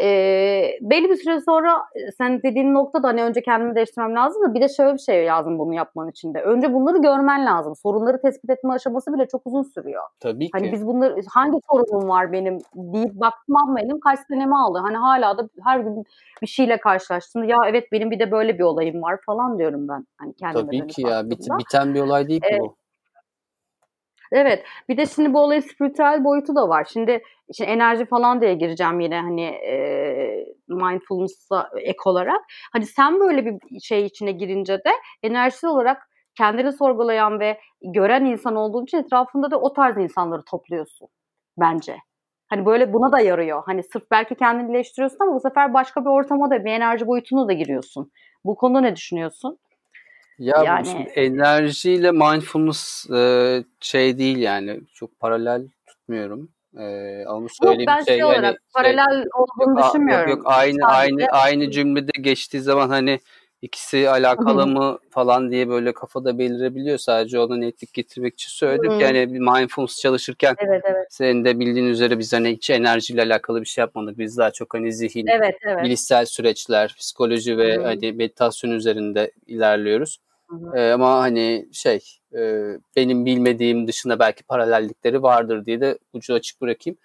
Eee, 0.00 0.78
belli 0.82 1.08
bir 1.10 1.14
süre 1.16 1.40
sonra 1.40 1.82
sen 2.18 2.42
dediğin 2.42 2.74
noktada 2.74 3.08
hani 3.08 3.22
önce 3.22 3.42
kendimi 3.42 3.74
değiştirmem 3.74 4.14
lazım 4.14 4.42
da 4.42 4.54
bir 4.54 4.60
de 4.60 4.68
şöyle 4.68 4.94
bir 4.94 4.98
şey 4.98 5.26
lazım 5.26 5.58
bunu 5.58 5.74
yapman 5.74 6.10
için 6.10 6.34
de. 6.34 6.42
Önce 6.42 6.72
bunları 6.72 6.98
görmen 6.98 7.46
lazım. 7.46 7.76
Sorunları 7.76 8.20
tespit 8.22 8.50
etme 8.50 8.72
aşaması 8.72 9.12
bile 9.14 9.28
çok 9.28 9.42
uzun 9.46 9.62
sürüyor. 9.62 10.02
Tabii 10.20 10.50
Hani 10.52 10.66
ki. 10.66 10.72
biz 10.72 10.86
bunları 10.86 11.20
hangi 11.34 11.58
sorunum 11.70 12.08
var 12.08 12.32
benim 12.32 12.58
deyip 12.74 13.14
bakmam 13.14 13.76
benim 13.76 14.00
kaç 14.00 14.18
senemi 14.28 14.56
aldı. 14.58 14.78
Hani 14.82 14.96
hala 14.96 15.38
da 15.38 15.48
her 15.64 15.80
gün 15.80 16.04
bir 16.42 16.46
şeyle 16.46 16.80
karşılaştığımda 16.80 17.46
ya 17.46 17.56
evet 17.68 17.84
benim 17.92 18.10
bir 18.10 18.18
de 18.18 18.30
böyle 18.30 18.58
bir 18.58 18.64
olayım 18.64 19.02
var 19.02 19.18
falan 19.26 19.58
diyorum 19.58 19.88
ben. 19.88 20.06
Hani 20.18 20.34
kendime 20.34 20.64
Tabii 20.66 20.86
ki 20.86 21.02
ya 21.02 21.30
bit, 21.30 21.40
biten 21.58 21.94
bir 21.94 22.00
olay 22.00 22.28
değil 22.28 22.40
ki 22.40 22.46
Evet. 22.50 22.60
bu. 22.60 22.76
Evet. 24.32 24.64
Bir 24.88 24.96
de 24.96 25.06
şimdi 25.06 25.34
bu 25.34 25.40
olayın 25.40 25.60
spiritüel 25.60 26.24
boyutu 26.24 26.54
da 26.56 26.68
var. 26.68 26.86
Şimdi, 26.92 27.22
şimdi 27.56 27.70
enerji 27.70 28.06
falan 28.06 28.40
diye 28.40 28.54
gireceğim 28.54 29.00
yine 29.00 29.20
hani 29.20 29.42
e, 29.44 30.46
mindfulness'a 30.68 31.70
ek 31.82 31.98
olarak. 32.04 32.40
Hani 32.72 32.86
sen 32.86 33.20
böyle 33.20 33.46
bir 33.46 33.80
şey 33.80 34.04
içine 34.06 34.32
girince 34.32 34.74
de 34.78 34.90
enerjisel 35.22 35.70
olarak 35.70 36.08
kendini 36.38 36.72
sorgulayan 36.72 37.40
ve 37.40 37.60
gören 37.82 38.24
insan 38.24 38.56
olduğun 38.56 38.84
için 38.84 38.98
etrafında 38.98 39.50
da 39.50 39.60
o 39.60 39.72
tarz 39.72 39.96
insanları 39.98 40.42
topluyorsun 40.44 41.08
bence. 41.58 41.96
Hani 42.48 42.66
böyle 42.66 42.92
buna 42.92 43.12
da 43.12 43.20
yarıyor. 43.20 43.62
Hani 43.66 43.82
sırf 43.82 44.10
belki 44.10 44.34
kendini 44.34 44.70
iyileştiriyorsun 44.70 45.18
ama 45.20 45.34
bu 45.34 45.40
sefer 45.40 45.74
başka 45.74 46.00
bir 46.00 46.10
ortama 46.10 46.50
da 46.50 46.64
bir 46.64 46.70
enerji 46.70 47.06
boyutuna 47.06 47.48
da 47.48 47.52
giriyorsun. 47.52 48.10
Bu 48.44 48.56
konuda 48.56 48.80
ne 48.80 48.96
düşünüyorsun? 48.96 49.58
Ya 50.38 50.62
Yani 50.64 51.08
enerjiyle 51.14 52.10
mindfulness 52.12 53.10
e, 53.10 53.64
şey 53.80 54.18
değil 54.18 54.38
yani 54.38 54.80
çok 54.94 55.20
paralel 55.20 55.62
tutmuyorum. 55.86 56.48
E, 56.78 57.24
ama 57.26 57.40
yok 57.40 57.50
söylediğim 57.62 57.86
ben 57.86 57.96
şey 57.96 58.04
şey 58.04 58.18
yani 58.18 58.26
olarak 58.26 58.52
şey 58.52 58.58
paralel 58.74 59.24
yok 59.24 59.34
olduğunu 59.34 59.80
yok 59.80 59.88
düşünmüyorum. 59.88 60.30
yok 60.30 60.42
aynı 60.44 60.86
aynı 60.86 61.10
Sadece 61.10 61.28
aynı 61.30 61.70
cümlede 61.70 62.12
geçtiği 62.20 62.60
zaman 62.60 62.88
hani 62.88 63.20
ikisi 63.62 64.10
alakalı 64.10 64.66
mı 64.66 64.98
falan 65.10 65.50
diye 65.50 65.68
böyle 65.68 65.92
kafada 65.92 66.38
belirebiliyor. 66.38 66.98
Sadece 66.98 67.38
ona 67.38 67.56
netlik 67.56 67.92
getirmek 67.94 68.34
için 68.34 68.50
söyledim 68.50 68.90
hani 68.90 69.32
bir 69.34 69.38
mindfulness 69.38 70.00
çalışırken 70.00 70.54
Evet 70.58 70.82
evet. 70.84 71.06
senin 71.10 71.44
de 71.44 71.58
bildiğin 71.58 71.86
üzere 71.86 72.18
biz 72.18 72.32
hani 72.32 72.52
hiç 72.52 72.70
enerjiyle 72.70 73.22
alakalı 73.22 73.60
bir 73.60 73.66
şey 73.66 73.82
yapmadık. 73.82 74.18
Biz 74.18 74.38
daha 74.38 74.50
çok 74.50 74.74
hani 74.74 74.92
zihin, 74.92 75.26
Evet 75.26 75.54
evet. 75.62 75.84
bilişsel 75.84 76.26
süreçler, 76.26 76.94
psikoloji 76.98 77.58
ve 77.58 77.76
hani 77.76 78.12
meditasyon 78.12 78.70
üzerinde 78.70 79.32
ilerliyoruz. 79.46 80.18
Ee, 80.74 80.90
ama 80.90 81.18
hani 81.18 81.68
şey 81.72 82.00
e, 82.38 82.40
benim 82.96 83.26
bilmediğim 83.26 83.88
dışında 83.88 84.18
belki 84.18 84.44
paralellikleri 84.44 85.22
vardır 85.22 85.66
diye 85.66 85.80
de 85.80 85.98
ucu 86.12 86.34
açık 86.34 86.60
bırakayım. 86.60 86.98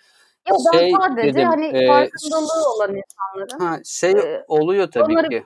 Yok 0.49 0.59
ben 0.73 0.79
Şey 0.79 0.91
sadece 1.01 1.27
dedim 1.27 1.47
hani 1.47 1.65
e, 1.65 1.87
farkındalığı 1.87 2.73
olan 2.75 2.95
insanların 2.95 3.59
ha, 3.59 3.79
şey 3.85 4.11
e, 4.11 4.45
oluyor 4.47 4.91
tabii 4.91 5.13
onları 5.13 5.29
ki. 5.29 5.43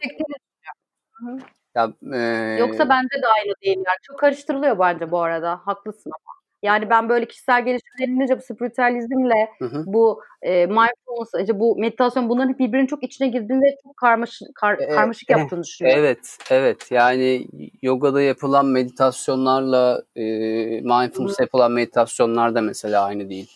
hı. 1.20 1.38
Ya 1.76 1.94
Yoksa 2.60 2.84
e, 2.84 2.90
bence 2.90 3.22
de 3.22 3.28
aynı 3.28 3.54
değiller. 3.64 3.98
Çok 4.02 4.20
karıştırılıyor 4.20 4.80
bence 4.80 5.12
bu 5.12 5.20
arada. 5.20 5.62
Haklısın 5.66 6.12
ama. 6.12 6.45
Yani 6.66 6.90
ben 6.90 7.10
böyle 7.10 7.28
kişisel 7.28 7.66
gelişim 7.66 7.90
denilince 8.00 8.38
bu 8.38 8.42
spiritüalizmle 8.42 9.50
hı 9.60 9.66
hı. 9.66 9.84
bu 9.86 10.22
e, 10.42 10.66
mindfulness, 10.66 11.50
bu 11.54 11.76
meditasyon 11.80 12.30
bunların 12.30 12.60
birbirinin 12.60 12.88
çok 12.88 13.04
içine 13.04 13.28
girdiğini 13.28 13.62
ve 13.62 13.78
çok 13.84 13.98
karmaşık, 13.98 14.56
kar, 14.56 14.80
E, 14.80 14.88
karmaşık 14.90 15.30
e, 15.30 15.34
yaptığını 15.34 15.64
düşünüyorum. 15.64 16.00
evet 16.04 16.38
evet 16.50 16.92
yani 16.92 17.48
yogada 17.82 18.22
yapılan 18.22 18.66
meditasyonlarla 18.66 20.04
e, 20.16 20.22
Hı 20.24 20.80
hı. 20.80 20.82
mindfulness 20.82 21.40
yapılan 21.40 21.72
meditasyonlar 21.72 22.56
da 22.56 22.62
mesela 22.62 23.04
aynı 23.04 23.30
değil. 23.30 23.52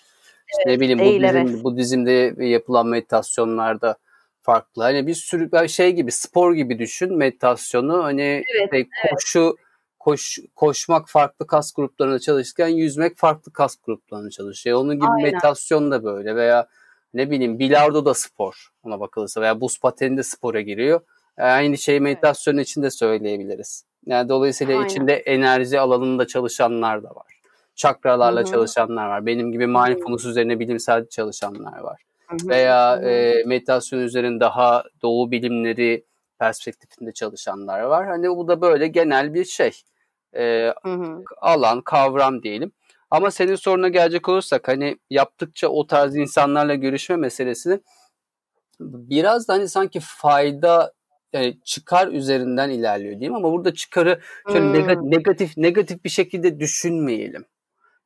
İşte 0.52 0.70
ne 0.70 0.80
bileyim 0.80 1.00
Değil 1.00 1.24
evet. 1.24 1.44
Budizm, 1.44 1.64
Budizm'de 1.64 2.46
yapılan 2.46 2.88
meditasyonlarda 2.88 3.96
farklı. 4.42 4.84
Hani 4.84 5.08
bir 5.08 5.14
sürü 5.14 5.70
şey 5.70 5.92
gibi 5.92 6.12
spor 6.12 6.54
gibi 6.54 6.80
düşün 6.80 7.18
meditasyonu. 7.18 8.04
Hani 8.04 8.44
Evet, 8.60 8.72
şey, 8.72 8.88
koşu 9.12 9.56
koş 10.00 10.40
koşmak 10.56 11.10
farklı 11.10 11.48
kas 11.48 11.74
gruplarında 11.74 12.20
çalışırken 12.20 12.68
yüzmek 12.68 13.18
farklı 13.18 13.54
kas 13.54 13.76
gruplarında 13.86 14.30
çalışıyor. 14.30 14.80
Onun 14.80 14.96
gibi 14.96 15.08
Aynen. 15.08 15.24
meditasyon 15.24 15.92
da 15.92 16.04
böyle 16.04 16.36
veya 16.36 16.68
ne 17.14 17.32
bileyim 17.32 17.60
bilardo 17.60 18.06
da 18.06 18.14
spor 18.14 18.70
ona 18.84 19.00
bakılırsa 19.00 19.42
veya 19.42 19.62
buz 19.62 19.80
pateni 19.80 20.18
de 20.18 20.24
spora 20.24 20.62
giriyor. 20.62 21.02
E, 21.38 21.44
Aynı 21.44 21.78
şeyi 21.78 21.96
Evet. 21.96 22.04
meditasyon 22.04 22.58
için 22.58 22.84
de 22.84 22.92
söyleyebiliriz. 22.92 23.86
Yani 24.06 24.30
dolayısıyla 24.30 24.78
Aynen. 24.78 24.90
içinde 24.90 25.14
enerji 25.14 25.80
alanında 25.80 26.28
çalışanlar 26.28 27.04
da 27.04 27.10
var 27.10 27.40
çakralarla 27.80 28.42
hı. 28.42 28.46
çalışanlar 28.46 29.08
var. 29.08 29.26
Benim 29.26 29.52
gibi 29.52 29.68
mindfulness 29.68 30.26
üzerine 30.26 30.60
bilimsel 30.60 31.08
çalışanlar 31.08 31.80
var. 31.80 32.02
Hı 32.28 32.36
hı. 32.36 32.50
Veya 32.50 32.98
Hı 32.98 33.02
hı. 33.02 33.10
e, 33.10 33.44
meditasyon 33.46 34.00
üzerine 34.00 34.40
daha 34.40 34.84
doğu 35.02 35.32
bilimleri 35.32 36.04
perspektifinde 36.40 37.12
çalışanlar 37.12 37.82
var. 37.82 38.08
Hani 38.08 38.30
bu 38.30 38.48
da 38.48 38.62
böyle 38.62 38.88
genel 38.88 39.34
bir 39.34 39.46
şey. 39.46 39.72
E, 40.34 40.74
Hı 40.84 40.90
hı. 40.94 41.24
alan, 41.42 41.82
kavram 41.82 42.44
diyelim. 42.44 42.72
Ama 43.12 43.32
senin 43.32 43.56
soruna 43.56 43.88
gelecek 43.88 44.30
olursak 44.30 44.68
hani 44.68 44.98
yaptıkça 45.10 45.68
o 45.68 45.88
tarz 45.88 46.16
insanlarla 46.16 46.76
görüşme 46.76 47.16
meselesini 47.16 47.80
biraz 48.80 49.48
da 49.48 49.54
hani 49.54 49.70
sanki 49.70 50.00
fayda 50.04 50.94
yani 51.34 51.60
çıkar 51.64 52.08
üzerinden 52.08 52.70
ilerliyor 52.70 53.12
diyeyim 53.14 53.36
ama 53.36 53.52
burada 53.52 53.74
çıkarı 53.74 54.20
şöyle 54.52 54.96
Hmm. 54.96 55.12
negatif 55.12 55.58
negatif 55.58 56.04
bir 56.04 56.10
şekilde 56.10 56.60
düşünmeyelim. 56.60 57.46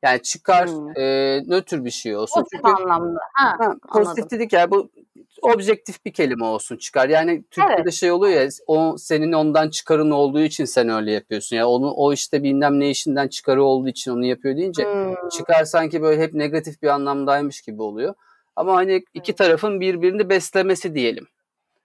Yani 0.02 0.22
çıkar 0.22 0.68
Hmm. 0.68 0.96
e, 0.96 1.42
nötr 1.46 1.84
bir 1.84 1.90
şey 1.90 2.16
olsun. 2.16 2.40
Pozitif 2.40 2.60
Çünkü 2.66 2.82
anlamda. 2.82 3.20
Ha, 3.34 3.56
ha, 3.58 3.74
pozitif 3.92 4.18
anladım. 4.24 4.38
dedik 4.38 4.52
ya 4.52 4.70
bu 4.70 4.90
objektif 5.42 6.04
bir 6.04 6.12
kelime 6.12 6.44
olsun 6.44 6.76
çıkar. 6.76 7.08
Yani 7.08 7.44
Türkçe'de 7.50 7.80
Evet. 7.82 7.92
şey 7.92 8.10
oluyor 8.10 8.40
ya 8.42 8.48
o 8.66 8.96
senin 8.98 9.32
ondan 9.32 9.70
çıkarın 9.70 10.10
olduğu 10.10 10.40
için 10.40 10.64
sen 10.64 10.88
öyle 10.88 11.12
yapıyorsun. 11.12 11.56
Ya 11.56 11.68
onu 11.68 11.90
o 11.90 12.12
işte 12.12 12.42
bilmem 12.42 12.80
ne 12.80 12.90
işinden 12.90 13.28
çıkarı 13.28 13.64
olduğu 13.64 13.88
için 13.88 14.10
onu 14.10 14.24
yapıyor 14.26 14.56
deyince 14.56 14.84
Hmm. 14.84 15.28
çıkar 15.28 15.64
sanki 15.64 16.02
böyle 16.02 16.22
hep 16.22 16.34
negatif 16.34 16.82
bir 16.82 16.88
anlamdaymış 16.88 17.60
gibi 17.62 17.82
oluyor. 17.82 18.14
Ama 18.56 18.74
hani 18.74 19.04
iki 19.14 19.30
Evet. 19.30 19.38
tarafın 19.38 19.80
birbirini 19.80 20.28
beslemesi 20.28 20.94
diyelim. 20.94 21.26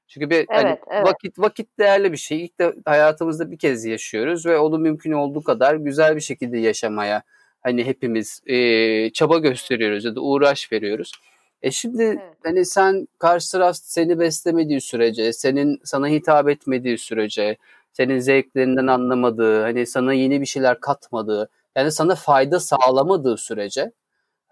Çünkü 0.08 0.30
bir 0.30 0.46
hani 0.50 0.68
Evet, 0.68 0.80
evet. 0.92 1.06
vakit 1.08 1.40
vakit 1.40 1.80
değerli 1.80 2.12
bir 2.12 2.18
şey. 2.18 2.46
İlk 2.46 2.60
de 2.60 2.74
hayatımızda 2.86 3.52
bir 3.52 3.58
kez 3.58 3.86
yaşıyoruz 3.86 4.46
ve 4.46 4.58
onu 4.58 4.78
mümkün 4.78 5.12
olduğu 5.12 5.44
kadar 5.44 5.76
güzel 5.76 6.16
bir 6.16 6.22
şekilde 6.22 6.58
yaşamaya 6.58 7.24
hani 7.62 7.84
hepimiz 7.86 8.42
e, 8.46 9.10
çaba 9.10 9.38
gösteriyoruz 9.38 10.06
ya 10.06 10.16
da 10.16 10.22
uğraş 10.22 10.72
veriyoruz. 10.72 11.12
E 11.62 11.72
şimdi 11.72 12.04
Evet. 12.04 12.20
hani 12.44 12.66
sen 12.66 13.08
karşı 13.20 13.52
taraf 13.52 13.76
seni 13.76 14.20
beslemediği 14.20 14.82
sürece, 14.82 15.34
senin 15.34 15.80
sana 15.84 16.08
hitap 16.08 16.50
etmediği 16.50 16.98
sürece, 16.98 17.58
senin 17.94 18.20
zevklerinden 18.20 18.88
anlamadığı, 18.88 19.62
hani 19.62 19.86
sana 19.86 20.14
yeni 20.14 20.42
bir 20.42 20.46
şeyler 20.46 20.80
katmadığı, 20.80 21.50
yani 21.76 21.92
sana 21.92 22.16
fayda 22.16 22.60
sağlamadığı 22.60 23.38
sürece 23.38 23.92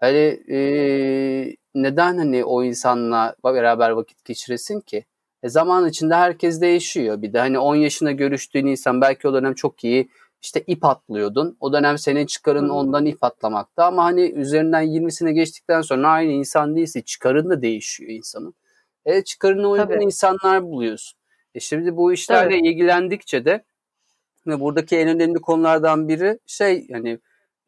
hani 0.00 0.40
e, 0.50 0.58
neden 1.74 2.18
hani 2.18 2.44
o 2.44 2.64
insanla 2.64 3.36
beraber 3.44 3.90
vakit 3.90 4.24
geçiresin 4.24 4.80
ki? 4.80 5.04
E 5.42 5.48
zaman 5.48 5.88
içinde 5.88 6.14
herkes 6.14 6.60
değişiyor. 6.60 7.22
Bir 7.22 7.32
de 7.32 7.38
hani 7.38 7.58
10 7.58 7.76
yaşına 7.76 8.12
görüştüğün 8.12 8.66
insan 8.66 9.00
belki 9.00 9.28
o 9.28 9.34
dönem 9.34 9.54
çok 9.54 9.84
iyi 9.84 10.08
işte 10.42 10.64
ip 10.66 10.84
atlıyordun. 10.84 11.56
O 11.60 11.72
dönem 11.72 11.98
senin 11.98 12.26
çıkarın 12.26 12.68
ondan 12.68 13.06
ip 13.06 13.24
atlamakta 13.24 13.84
ama 13.84 14.04
hani 14.04 14.30
üzerinden 14.30 14.84
20'sine 14.84 15.30
geçtikten 15.30 15.80
sonra 15.80 16.08
aynı 16.08 16.32
insan 16.32 16.76
değilse 16.76 17.02
çıkarın 17.02 17.50
da 17.50 17.62
değişiyor 17.62 18.10
insanın. 18.10 18.54
E 19.04 19.24
çıkarına 19.24 19.68
uygun 19.68 19.86
Tabii. 19.86 20.04
insanlar 20.04 20.62
buluyorsun. 20.62 21.18
E 21.54 21.60
şimdi 21.60 21.96
bu 21.96 22.12
işlerle 22.12 22.58
Tabii. 22.58 22.68
ilgilendikçe 22.68 23.44
de 23.44 23.64
ve 24.46 24.60
buradaki 24.60 24.96
en 24.96 25.08
önemli 25.08 25.40
konulardan 25.40 26.08
biri 26.08 26.38
şey 26.46 26.88
hani 26.92 27.18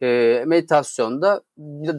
e, 0.03 0.43
meditasyonda 0.47 1.43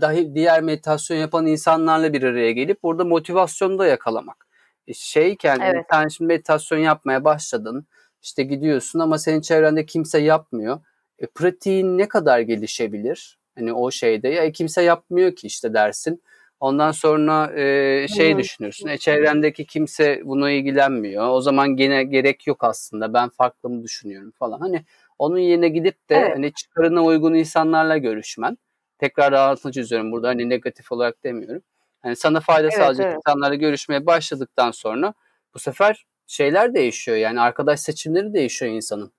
dahi 0.01 0.36
diğer 0.36 0.62
meditasyon 0.62 1.17
yapan 1.17 1.47
insanlarla 1.47 2.13
bir 2.13 2.23
araya 2.23 2.51
gelip 2.51 2.84
burada 2.84 3.05
motivasyonu 3.05 3.79
da 3.79 3.88
yakalamak. 3.88 4.47
E, 4.88 4.93
şeyken 4.93 5.60
Evet. 5.60 5.86
sen 5.91 6.07
şimdi 6.07 6.27
meditasyon 6.27 6.79
yapmaya 6.79 7.23
başladın 7.23 7.88
işte 8.21 8.43
gidiyorsun 8.43 8.99
ama 8.99 9.17
senin 9.17 9.41
çevrende 9.41 9.86
kimse 9.86 10.19
yapmıyor. 10.19 10.79
E, 11.19 11.27
pratiğin 11.27 11.97
ne 11.97 12.07
kadar 12.07 12.39
gelişebilir? 12.39 13.39
Hani 13.55 13.73
o 13.73 13.91
şeyde 13.91 14.27
ya 14.27 14.51
kimse 14.51 14.81
yapmıyor 14.81 15.36
ki 15.36 15.47
işte 15.47 15.73
dersin. 15.73 16.23
Ondan 16.60 16.91
sonra 16.91 17.51
e, 17.60 18.07
şey 18.07 18.34
Hı. 18.34 18.38
düşünürsün. 18.38 18.88
E, 18.88 18.97
çevrendeki 18.97 19.65
kimse 19.65 20.21
buna 20.23 20.51
ilgilenmiyor. 20.51 21.29
O 21.29 21.41
zaman 21.41 21.75
gene 21.75 22.03
gerek 22.03 22.47
yok 22.47 22.63
aslında. 22.63 23.13
Ben 23.13 23.29
farklı 23.29 23.69
mı 23.69 23.84
düşünüyorum 23.84 24.31
falan. 24.39 24.60
Hani 24.60 24.86
onun 25.19 25.38
yerine 25.38 25.69
gidip 25.69 26.10
de 26.10 26.15
Evet. 26.15 26.36
hani 26.36 26.53
çıkarına 26.53 27.03
uygun 27.03 27.34
insanlarla 27.34 27.97
görüşmen. 27.97 28.57
Tekrar 28.99 29.34
altını 29.34 29.71
çiziyorum 29.71 30.12
burada 30.12 30.27
hani 30.27 30.49
negatif 30.49 30.91
olarak 30.91 31.23
demiyorum. 31.23 31.62
Hani 32.01 32.15
sana 32.15 32.39
fayda 32.39 32.67
Evet, 32.67 32.73
sağlayacak 32.73 33.05
evet. 33.05 33.17
insanlarla 33.17 33.55
görüşmeye 33.55 34.05
başladıktan 34.05 34.71
sonra 34.71 35.13
bu 35.53 35.60
sefer 35.60 36.05
şeyler 36.32 36.74
değişiyor. 36.74 37.17
Yani 37.17 37.41
arkadaş 37.41 37.80
seçimleri 37.80 38.34
değişiyor 38.34 38.72
insanın. 38.72 39.12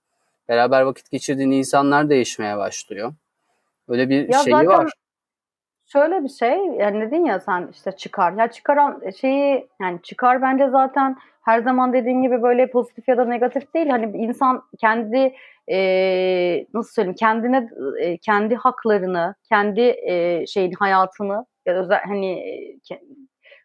Beraber 0.49 0.83
vakit 0.83 1.11
geçirdiğin 1.11 1.51
insanlar 1.51 2.09
değişmeye 2.11 2.57
başlıyor. 2.57 3.13
Öyle 3.89 4.09
bir 4.09 4.29
Ya 4.29 4.39
şeyi 4.39 4.55
zaten 4.55 4.69
var. 4.69 4.93
şöyle 5.87 6.25
bir 6.25 6.29
şey 6.29 6.59
yani 6.59 7.01
dedin 7.01 7.25
ya 7.25 7.41
sen 7.41 7.69
işte 7.73 7.93
çıkar. 7.93 8.33
Ya 8.33 8.51
çıkaran 8.51 9.03
şeyi 9.21 9.69
yani 9.81 10.03
çıkar 10.03 10.43
bence 10.43 10.69
zaten 10.69 11.17
her 11.43 11.63
zaman 11.63 11.93
dediğin 11.93 12.23
gibi 12.23 12.43
böyle 12.43 12.71
pozitif 12.71 13.09
ya 13.09 13.17
da 13.17 13.25
negatif 13.25 13.75
değil. 13.75 13.89
Hani 13.89 14.17
insan 14.17 14.63
kendi 14.81 15.35
e, 15.69 15.79
nasıl 16.75 16.93
söyleyeyim 16.93 17.17
kendine 17.19 17.69
e, 18.01 18.17
kendi 18.17 18.55
haklarını, 18.55 19.35
kendi 19.49 19.81
e, 19.81 20.47
şeyin 20.47 20.73
hayatını 20.73 21.47
ya 21.67 21.75
özel, 21.75 22.01
hani 22.07 22.33
e, 22.33 22.79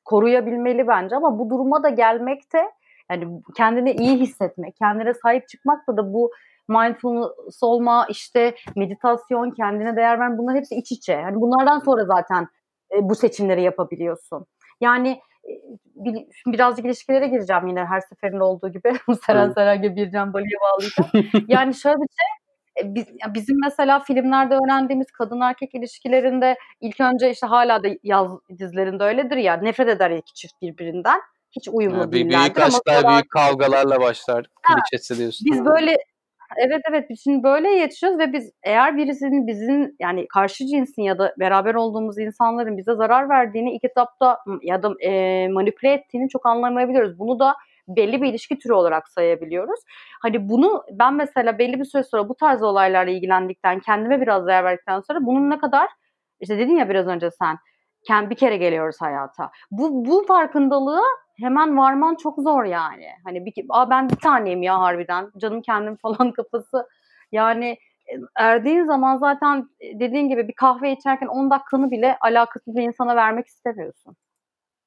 koruyabilmeli 0.05 0.87
bence 0.87 1.15
ama 1.15 1.39
bu 1.39 1.49
duruma 1.49 1.83
da 1.83 1.89
gelmekte 1.89 2.71
yani 3.11 3.41
kendini 3.57 3.91
iyi 3.91 4.19
hissetmek, 4.19 4.75
kendine 4.75 5.13
sahip 5.13 5.47
çıkmakla 5.47 5.97
da 5.97 6.13
bu 6.13 6.31
mindfulness 6.67 7.63
olma, 7.63 8.05
işte 8.09 8.55
meditasyon, 8.75 9.51
kendine 9.51 9.95
değer 9.95 10.19
verme 10.19 10.37
bunlar 10.37 10.55
hepsi 10.55 10.75
iç 10.75 10.91
içe. 10.91 11.13
Yani 11.13 11.35
bunlardan 11.35 11.79
sonra 11.79 12.05
zaten 12.05 12.47
e, 12.95 13.09
bu 13.09 13.15
seçimleri 13.15 13.61
yapabiliyorsun. 13.61 14.45
Yani 14.81 15.09
e, 15.45 15.51
bir, 15.95 16.25
birazcık 16.47 16.85
ilişkilere 16.85 17.27
gireceğim 17.27 17.67
yine 17.67 17.85
her 17.85 18.01
seferinde 18.01 18.43
olduğu 18.43 18.69
gibi. 18.69 18.93
Seren 19.25 19.49
Seren 19.49 19.81
gibi 19.81 19.95
bir 19.95 20.11
can 20.11 20.33
Bali'ye 20.33 20.57
bağlayacağım. 20.61 21.45
yani 21.47 21.75
şöyle 21.75 21.97
bir 21.97 22.07
şey 22.07 22.37
e, 22.85 22.95
biz, 22.95 23.07
bizim 23.33 23.57
mesela 23.63 23.99
filmlerde 23.99 24.55
öğrendiğimiz 24.55 25.11
kadın 25.11 25.41
erkek 25.41 25.75
ilişkilerinde 25.75 26.57
ilk 26.81 26.99
önce 26.99 27.31
işte 27.31 27.47
hala 27.47 27.83
da 27.83 27.87
yaz 28.03 28.31
dizilerinde 28.59 29.03
öyledir 29.03 29.37
ya 29.37 29.57
nefret 29.57 29.89
eder 29.89 30.11
iki 30.11 30.33
çift 30.33 30.61
birbirinden. 30.61 31.19
Hiç 31.51 31.67
uyumlu 31.71 31.97
Ha, 31.97 32.11
bir 32.11 32.17
değillerdir. 32.17 32.55
büyük 32.55 32.59
ama 32.59 32.79
sonra- 33.01 33.09
büyük 33.13 33.29
kavgalarla 33.29 34.01
başlar. 34.01 34.45
Ha, 34.63 34.75
Klişesi 34.75 35.17
diyorsun. 35.17 35.47
Biz 35.51 35.65
böyle 35.65 35.97
evet 36.57 36.81
evet 36.91 37.09
biz 37.09 37.23
şimdi 37.23 37.43
böyle 37.43 37.69
yetişiyoruz 37.69 38.19
ve 38.19 38.33
biz 38.33 38.51
eğer 38.63 38.97
birisinin 38.97 39.47
bizim 39.47 39.95
yani 39.99 40.27
karşı 40.27 40.65
cinsin 40.67 41.01
ya 41.01 41.17
da 41.17 41.35
beraber 41.39 41.75
olduğumuz 41.75 42.17
insanların 42.19 42.77
bize 42.77 42.95
zarar 42.95 43.29
verdiğini 43.29 43.75
ilk 43.75 43.83
etapta 43.83 44.39
ya 44.61 44.83
da 44.83 44.93
e, 45.03 45.47
manipüle 45.47 45.93
ettiğini 45.93 46.29
çok 46.29 46.45
anlamayabiliyoruz. 46.45 47.19
Bunu 47.19 47.39
da 47.39 47.55
belli 47.87 48.21
bir 48.21 48.27
ilişki 48.29 48.59
türü 48.59 48.73
olarak 48.73 49.07
sayabiliyoruz. 49.07 49.79
Hani 50.21 50.49
bunu 50.49 50.83
ben 50.91 51.13
mesela 51.13 51.59
belli 51.59 51.79
bir 51.79 51.85
süre 51.85 52.03
sonra 52.03 52.29
bu 52.29 52.35
tarz 52.35 52.63
olaylarla 52.63 53.11
ilgilendikten, 53.11 53.79
kendime 53.79 54.21
biraz 54.21 54.47
değer 54.47 54.63
verdikten 54.63 54.99
sonra 54.99 55.19
bunun 55.21 55.49
ne 55.49 55.57
kadar 55.57 55.87
işte 56.39 56.57
dedin 56.57 56.77
ya 56.77 56.89
biraz 56.89 57.07
önce 57.07 57.31
sen 57.31 57.57
bir 58.29 58.35
kere 58.35 58.57
geliyoruz 58.57 58.95
hayata. 59.01 59.51
Bu 59.71 60.05
bu 60.05 60.25
farkındalığı 60.27 61.01
hemen 61.41 61.77
varman 61.77 62.15
çok 62.15 62.39
zor 62.39 62.63
yani. 62.63 63.07
Hani 63.25 63.45
bir 63.45 63.53
Aa, 63.69 63.89
ben 63.89 64.09
bir 64.09 64.15
taneyim 64.15 64.61
ya 64.63 64.79
harbiden. 64.79 65.31
Canım 65.37 65.61
kendim 65.61 65.95
falan 66.01 66.31
kafası. 66.31 66.87
Yani 67.31 67.67
e, 68.07 68.13
erdiğin 68.35 68.85
zaman 68.85 69.17
zaten 69.17 69.69
e, 69.79 69.99
dediğin 69.99 70.29
gibi 70.29 70.47
bir 70.47 70.53
kahve 70.53 70.91
içerken 70.91 71.27
10 71.27 71.49
dakikanı 71.51 71.91
bile 71.91 72.17
alakasız 72.21 72.75
bir 72.75 72.81
insana 72.83 73.15
vermek 73.15 73.47
istemiyorsun. 73.47 74.15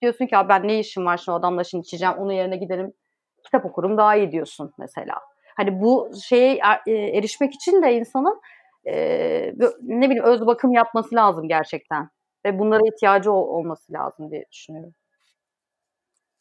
Diyorsun 0.02 0.26
ki 0.26 0.36
"Aa, 0.36 0.48
ben 0.48 0.68
ne 0.68 0.78
işim 0.78 1.06
var 1.06 1.18
şu 1.18 1.32
adamla 1.32 1.64
şimdi 1.64 1.82
içeceğim 1.82 2.14
onun 2.18 2.32
yerine 2.32 2.56
giderim 2.56 2.92
kitap 3.44 3.64
okurum 3.66 3.98
daha 3.98 4.16
iyi 4.16 4.32
diyorsun 4.32 4.72
mesela. 4.78 5.14
Hani 5.56 5.80
bu 5.82 6.10
şeye 6.28 6.58
er- 6.62 6.82
e, 6.86 6.92
erişmek 6.92 7.54
için 7.54 7.82
de 7.82 7.94
insanın 7.94 8.40
e, 8.84 8.94
ne 9.82 10.06
bileyim 10.10 10.24
öz 10.24 10.46
bakım 10.46 10.72
yapması 10.72 11.14
lazım 11.14 11.48
gerçekten. 11.48 12.08
Ve 12.44 12.58
bunlara 12.58 12.80
ihtiyacı 12.94 13.32
ol- 13.32 13.48
olması 13.48 13.92
lazım 13.92 14.30
diye 14.30 14.44
düşünüyorum. 14.52 14.94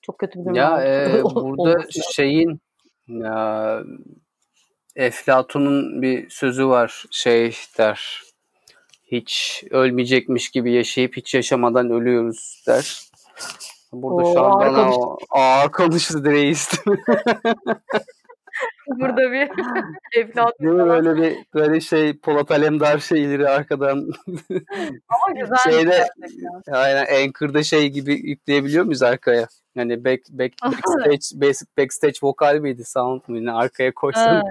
Çok 0.02 0.20
kötü 0.20 0.40
bir 0.40 0.44
cümle 0.44 0.60
Ya 0.60 0.84
e, 0.84 1.24
burada 1.24 1.88
şeyin 2.14 2.60
ya, 3.08 3.84
Eflatun'un 4.96 6.02
bir 6.02 6.30
sözü 6.30 6.68
var 6.68 7.06
şey 7.12 7.56
der. 7.78 8.22
Hiç 9.06 9.64
ölmeyecekmiş 9.72 10.50
gibi 10.50 10.72
yaşayıp 10.74 11.18
hiç 11.18 11.34
yaşamadan 11.34 11.90
ölüyoruz 11.90 12.64
der. 12.68 13.02
Burada 13.92 14.24
şu 14.34 14.40
Oo, 14.40 14.44
an 14.44 14.52
ağır 14.52 14.74
bana 14.74 14.96
ağır 15.30 15.72
konuştu 15.72 16.26
reis. 16.26 16.70
Burada 18.90 19.32
bir 19.32 19.50
Eflatun 20.22 20.66
Değil 20.66 20.74
mi? 20.74 20.90
Böyle 20.90 21.16
bir 21.16 21.38
böyle 21.54 21.80
şey 21.80 22.18
Polat 22.18 22.52
Alemdar 22.52 22.98
şeyleri 22.98 23.50
arkadan 23.50 23.98
Ama 25.10 25.40
güzel 25.40 25.58
şeyde 25.64 25.84
gerçekten. 25.90 26.74
aynen 26.74 27.06
Anchor'da 27.24 27.64
şey 27.64 27.90
gibi 27.90 28.14
yükleyebiliyor 28.14 28.86
muyuz 28.86 29.04
arkaya? 29.04 29.48
Hani 29.78 30.06
back, 30.06 30.22
back, 30.30 30.54
backstage, 30.64 31.46
back- 31.48 31.78
backstage 31.78 32.14
vokal 32.24 32.56
miydi? 32.56 32.86
Sound 32.86 33.22
muydu? 33.28 33.46
Ne, 33.46 33.52
Arkaya 33.52 33.94
koysan. 33.94 34.44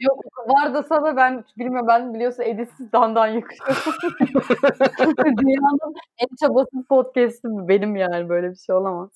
Yok 0.00 0.24
var 0.46 0.74
da 0.74 1.16
ben 1.16 1.44
bilmiyorum 1.58 1.88
ben 1.88 2.14
biliyorsun 2.14 2.42
editsiz 2.42 2.92
dandan 2.92 3.26
yakışıyorum. 3.26 3.76
Dünyanın 5.38 5.94
en 6.18 6.36
çabasız 6.40 6.86
podcast'ı 6.88 7.68
benim 7.68 7.96
yani 7.96 8.28
böyle 8.28 8.50
bir 8.50 8.56
şey 8.56 8.74
olamaz. 8.74 9.10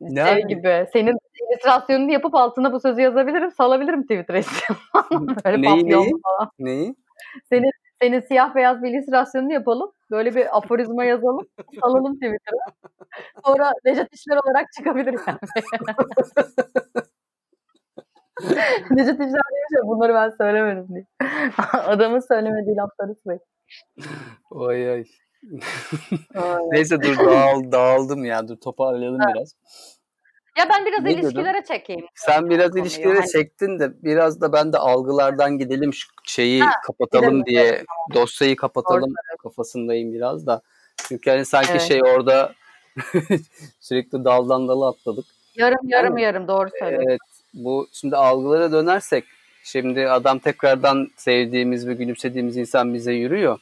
Şey 0.00 0.14
Yani- 0.16 0.46
gibi 0.46 0.86
senin 0.92 1.18
illüstrasyonunu 1.42 2.12
yapıp 2.12 2.34
altına 2.34 2.72
bu 2.72 2.80
sözü 2.80 3.00
yazabilirim 3.00 3.50
salabilirim 3.50 4.02
Twitter'a 4.02 4.40
böyle 5.44 5.62
Neyi, 5.62 5.86
neyi? 5.88 6.12
falan. 6.22 6.50
Neyi? 6.58 6.94
Senin, 7.48 7.70
senin 8.02 8.20
siyah 8.20 8.54
beyaz 8.54 8.82
bir 8.82 8.90
illüstrasyonunu 8.90 9.52
yapalım. 9.52 9.92
Böyle 10.10 10.34
bir 10.34 10.56
aforizma 10.56 11.04
yazalım. 11.04 11.46
Salalım 11.80 12.14
Twitter'a. 12.14 12.72
Sonra 13.46 13.72
Necdet 13.84 14.14
İşler 14.14 14.36
olarak 14.36 14.72
çıkabilir 14.72 15.14
yani. 15.26 15.38
Necdet 18.90 19.14
İşler 19.14 19.42
demiş 19.52 19.72
ya 19.76 19.82
bunları 19.86 20.14
ben 20.14 20.30
söylemedim 20.30 20.88
diye. 20.94 21.06
Adamın 21.72 22.20
söylemediği 22.20 22.76
lafları 22.76 23.14
sürekli. 23.24 23.44
Oy 24.50 24.90
oy. 24.90 25.04
Neyse 26.72 27.02
dur 27.02 27.16
dağıl, 27.26 27.72
dağıldım 27.72 28.24
ya. 28.24 28.48
Dur 28.48 28.56
toparlayalım 28.56 29.20
biraz. 29.34 29.54
Ya 30.58 30.68
ben 30.70 30.86
biraz 30.86 31.02
Ne 31.04 31.12
ilişkilere 31.12 31.64
çekeyim. 31.68 32.06
Sen 32.14 32.50
biraz 32.50 32.68
konuyu. 32.70 32.84
ilişkilere 32.84 33.18
Hani- 33.18 33.30
çektin 33.30 33.78
de 33.78 33.92
biraz 34.02 34.40
da 34.40 34.52
ben 34.52 34.72
de 34.72 34.78
algılardan 34.78 35.58
gidelim 35.58 35.94
şu 35.94 36.08
şeyi 36.24 36.62
Ha, 36.62 36.70
kapatalım 36.86 37.44
gidelim, 37.44 37.46
diye 37.46 37.84
dosyayı 38.14 38.56
kapatalım 38.56 39.14
kafasındayım 39.42 40.12
biraz 40.12 40.46
da. 40.46 40.62
Çünkü 41.08 41.30
hani 41.30 41.44
sanki 41.44 41.70
Evet. 41.70 41.82
şey 41.82 42.00
orada 42.02 42.52
sürekli 43.80 44.24
daldan 44.24 44.68
dala 44.68 44.88
atladık. 44.88 45.24
Yarım 45.54 45.88
yarım 45.88 46.10
Ama- 46.12 46.20
yarım 46.20 46.48
doğru 46.48 46.68
söylüyorsun. 46.78 47.08
Evet 47.10 47.20
bu 47.54 47.88
şimdi 47.92 48.16
algılara 48.16 48.72
dönersek 48.72 49.24
şimdi 49.64 50.08
adam 50.08 50.38
tekrardan 50.38 51.08
sevdiğimiz 51.16 51.86
ve 51.88 51.94
gülümsediğimiz 51.94 52.56
insan 52.56 52.94
bize 52.94 53.12
yürüyor. 53.12 53.58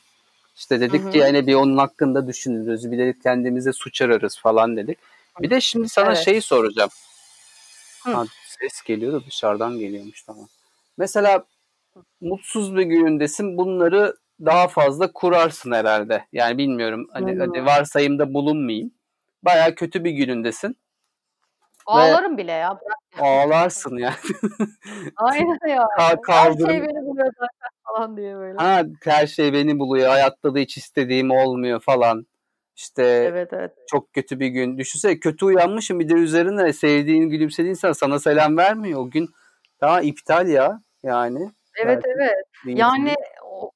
İşte 0.57 0.81
dedik 0.81 1.03
Hı 1.03 1.07
hı. 1.07 1.11
ki 1.11 1.19
yani 1.19 1.47
bir 1.47 1.55
onun 1.55 1.77
hakkında 1.77 2.27
düşünürüz. 2.27 2.90
Bir 2.90 2.99
de 2.99 3.14
kendimize 3.23 3.73
suç 3.73 4.03
ararız 4.03 4.38
falan 4.38 4.77
dedik. 4.77 4.99
Bir 5.40 5.51
de 5.51 5.61
şimdi 5.61 5.88
sana 5.88 6.07
Evet. 6.07 6.19
şeyi 6.19 6.43
soracağım. 6.43 6.90
Hı. 8.05 8.12
Ha, 8.12 8.25
ses 8.47 8.83
geliyor 8.83 9.12
da 9.12 9.27
dışarıdan 9.27 9.79
geliyormuş 9.79 10.23
tamam. 10.23 10.49
Mesela 10.99 11.45
mutsuz 12.21 12.77
bir 12.77 12.83
günündesin 12.83 13.57
bunları 13.59 14.17
daha 14.40 14.69
fazla 14.69 15.12
kurarsın 15.12 15.73
herhalde. 15.73 16.27
Yani 16.33 16.59
bilmiyorum 16.59 17.09
hani, 17.12 17.33
Hı. 17.37 17.38
hadi 17.38 17.64
varsayımda 17.64 18.35
bulunmayayım. 18.35 18.90
Baya 19.43 19.75
kötü 19.75 20.05
bir 20.05 20.11
günündesin. 20.11 20.77
Ağlarım 21.87 22.38
bile 22.38 22.53
ya. 22.53 22.79
Ağlarsın 23.21 23.97
yani. 23.97 24.14
Aynen 25.17 25.69
ya. 25.69 25.83
Ka- 25.99 26.33
Her 26.33 26.53
şey 26.53 26.83
beni 26.83 27.07
buluyor 27.07 27.33
falan 27.96 28.16
diye 28.16 28.37
böyle. 28.37 28.59
Ha 28.59 28.83
her 29.04 29.26
şey 29.26 29.52
beni 29.52 29.78
buluyor. 29.78 30.09
Hayatta 30.09 30.54
da 30.54 30.59
hiç 30.59 30.76
istediğim 30.76 31.30
olmuyor 31.30 31.80
falan. 31.80 32.26
İşte 32.76 33.02
Evet 33.04 33.52
evet. 33.52 33.72
çok 33.90 34.12
kötü 34.12 34.40
bir 34.40 34.48
gün. 34.48 34.78
Düşünsene 34.78 35.18
kötü 35.20 35.44
uyanmışım 35.44 36.00
bir 36.00 36.09
de 36.09 36.14
üzerine 36.14 36.72
sevdiğin 36.72 37.28
gülümsediğin 37.28 37.70
insan 37.70 37.92
sana 37.92 38.18
selam 38.18 38.57
vermiyor. 38.57 39.00
O 39.00 39.11
gün 39.11 39.28
daha 39.80 40.00
iptal 40.00 40.48
ya 40.48 40.80
yani. 41.02 41.50
Evet 41.76 42.02
Belki 42.04 42.09
evet. 42.16 42.44
Yani 42.64 43.14
o- 43.50 43.70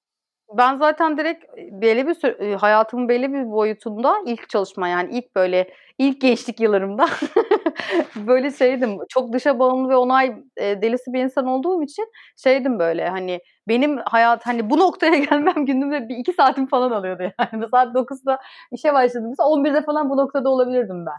ben 0.58 0.78
zaten 0.78 1.18
direkt 1.18 1.44
belli 1.56 2.06
bir 2.06 2.14
süre, 2.14 2.56
hayatımın 2.56 3.08
belli 3.08 3.32
bir 3.32 3.50
boyutunda 3.50 4.16
ilk 4.26 4.48
çalışma 4.48 4.88
yani 4.88 5.18
ilk 5.18 5.36
böyle 5.36 5.70
ilk 5.98 6.20
gençlik 6.20 6.60
yıllarımda 6.60 7.06
böyle 8.16 8.50
şeydim 8.50 8.98
çok 9.08 9.32
dışa 9.32 9.58
bağımlı 9.58 9.88
ve 9.88 9.96
onay 9.96 10.36
e, 10.56 10.82
delisi 10.82 11.12
bir 11.12 11.24
insan 11.24 11.46
olduğum 11.46 11.82
için 11.82 12.12
şeydim 12.36 12.78
böyle 12.78 13.08
hani 13.08 13.40
benim 13.68 13.96
hayat 13.96 14.46
hani 14.46 14.70
bu 14.70 14.78
noktaya 14.78 15.14
gelmem 15.30 15.66
günümde 15.66 16.08
bir 16.08 16.16
iki 16.16 16.32
saatim 16.32 16.66
falan 16.66 16.90
alıyordu 16.90 17.22
yani. 17.22 17.48
Mesela 17.52 17.68
saat 17.70 17.94
9'da 17.94 18.38
işe 18.72 18.94
başladım. 18.94 19.28
Mesela 19.28 19.48
11'de 19.48 19.82
falan 19.82 20.10
bu 20.10 20.16
noktada 20.16 20.48
olabilirdim 20.48 21.06
ben. 21.06 21.18